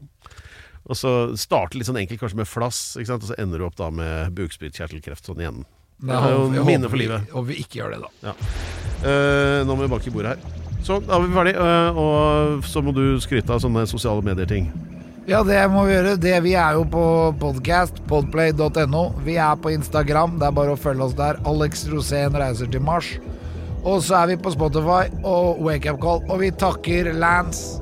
Og 0.88 0.96
så 0.96 1.14
starte 1.36 1.76
litt 1.76 1.88
sånn 1.88 2.00
enkelt, 2.00 2.20
kanskje 2.22 2.40
med 2.40 2.48
flass, 2.48 2.96
ikke 2.96 3.10
sant? 3.10 3.26
og 3.26 3.32
så 3.32 3.36
ender 3.40 3.60
du 3.60 3.66
opp 3.68 3.76
da 3.76 3.90
med 3.92 4.32
bukspyttkjertelkreft 4.38 5.28
sånn 5.28 5.42
igjen. 5.44 5.66
Det 5.98 6.14
er 6.14 6.32
jo 6.32 6.64
minne 6.64 6.88
for 6.88 7.00
livet. 7.00 7.26
Håper 7.34 7.50
vi 7.50 7.58
ikke 7.64 7.80
gjør 7.80 7.96
det, 7.96 8.00
da. 8.22 8.34
Eh, 9.02 9.60
nå 9.66 9.74
må 9.74 9.82
vi 9.82 9.92
banke 9.92 10.08
i 10.08 10.14
bordet 10.14 10.36
her. 10.36 10.66
Sånn, 10.86 11.02
da 11.08 11.16
er 11.18 11.24
vi 11.24 11.34
ferdig. 11.34 11.54
Uh, 11.58 11.98
og 11.98 12.68
så 12.68 12.82
må 12.84 12.94
du 12.96 13.18
skryte 13.22 13.52
av 13.54 13.62
sånne 13.64 13.82
sosiale 13.90 14.22
medier-ting. 14.24 14.70
Ja, 15.28 15.42
det 15.44 15.58
må 15.68 15.82
vi 15.84 15.92
gjøre. 15.92 16.14
Det, 16.22 16.32
vi 16.46 16.54
er 16.56 16.78
jo 16.78 16.86
på 16.88 17.02
podcast, 17.42 17.98
podplay.no. 18.08 19.02
Vi 19.26 19.34
er 19.36 19.58
på 19.60 19.74
Instagram, 19.74 20.38
det 20.40 20.48
er 20.48 20.54
bare 20.56 20.72
å 20.72 20.80
følge 20.80 21.04
oss 21.04 21.18
der. 21.18 21.42
Alex 21.50 21.84
Rosén 21.92 22.38
reiser 22.38 22.70
til 22.72 22.84
Mars. 22.86 23.10
Og 23.84 24.02
så 24.02 24.18
er 24.22 24.32
vi 24.32 24.38
på 24.42 24.52
Spotify 24.54 25.06
og 25.26 25.60
Wake 25.64 25.92
Up 25.92 26.00
Call. 26.02 26.24
Og 26.28 26.42
vi 26.42 26.50
takker 26.50 27.12
Lance 27.14 27.78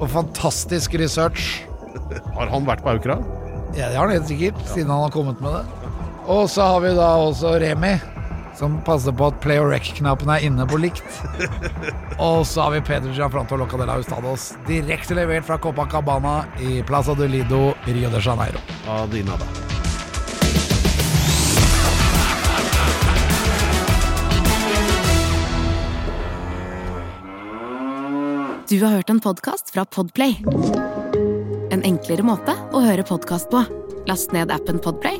og 0.00 0.08
fantastisk 0.10 0.94
research. 0.98 1.62
Har 2.36 2.50
han 2.50 2.66
vært 2.66 2.82
på 2.84 2.94
Aukra? 2.94 3.18
Ja, 3.76 3.88
det 3.88 3.96
har 3.96 4.06
han 4.06 4.16
helt 4.16 4.28
sikkert, 4.28 4.58
siden 4.68 4.90
han 4.92 5.06
har 5.06 5.12
kommet 5.14 5.40
med 5.40 5.54
det. 5.54 5.92
Og 6.30 6.48
så 6.50 6.66
har 6.74 6.82
vi 6.84 6.92
da 6.94 7.08
også 7.24 7.56
Remi, 7.62 7.94
som 8.58 8.76
passer 8.86 9.14
på 9.16 9.30
at 9.32 9.40
play 9.42 9.58
or 9.58 9.72
rec-knappen 9.72 10.30
er 10.30 10.44
inne 10.46 10.66
på 10.68 10.78
likt. 10.82 11.02
Og 12.18 12.44
så 12.46 12.66
har 12.66 12.76
vi 12.76 12.84
Peder 12.86 13.14
Gianfranto 13.16 13.58
Locadella 13.58 13.96
de 13.96 14.04
Hustados, 14.04 14.52
direkte 14.68 15.16
levert 15.18 15.48
fra 15.48 15.58
Copacabana 15.58 16.42
i 16.60 16.82
Plaza 16.86 17.16
de 17.18 17.30
Lido, 17.32 17.72
Rio 17.88 18.12
de 18.12 18.22
Janeiro. 18.22 18.62
Adina, 19.00 19.40
da. 19.40 19.71
Du 28.72 28.78
har 28.80 28.94
hørt 28.94 29.10
en 29.10 29.18
podkast 29.20 29.68
fra 29.74 29.82
Podplay. 29.84 30.38
En 31.70 31.82
enklere 31.84 32.24
måte 32.24 32.54
å 32.72 32.80
høre 32.80 33.04
podkast 33.04 33.50
på. 33.52 33.60
Last 34.08 34.32
ned 34.32 34.48
appen 34.54 34.78
Podplay, 34.80 35.18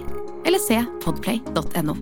eller 0.48 0.62
se 0.62 0.78
podplay.no. 1.04 1.92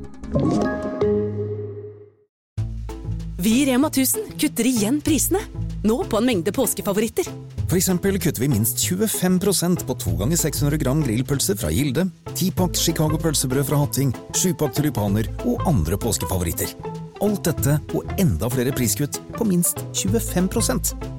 Vi 3.42 3.57
i 3.57 3.66
Rema 3.66 3.90
1000 3.90 4.38
kutter 4.38 4.70
igjen 4.70 5.03
prisene. 5.03 5.42
Nå 5.82 5.98
på 6.07 6.22
en 6.22 6.30
mengde 6.30 6.55
påskefavoritter. 6.55 7.26
For 7.64 7.80
eksempel 7.82 8.22
kutter 8.22 8.46
vi 8.46 8.53
minst 8.55 8.86
25% 8.86 9.88
på 9.90 10.01
2 10.07 10.16
ganger 10.22 10.38
600 10.46 10.78
gram 10.86 11.03
grillpølse 11.03 11.59
fra 11.59 11.74
Gilde, 11.74 12.07
10-pakk 12.30 12.78
Chicago 12.78 13.18
pølsebrød 13.18 13.72
fra 13.72 13.82
Hatting, 13.82 14.14
7-pakk 14.38 14.78
tulipaner 14.78 15.34
og 15.42 15.66
andre 15.66 15.98
påskefavoritter. 15.98 16.78
Alt 17.26 17.48
dette 17.51 17.80
og 17.90 18.20
enda 18.22 18.55
flere 18.55 18.70
priskutt 18.70 19.18
på 19.34 19.51
minst 19.51 19.82
25 19.98 21.18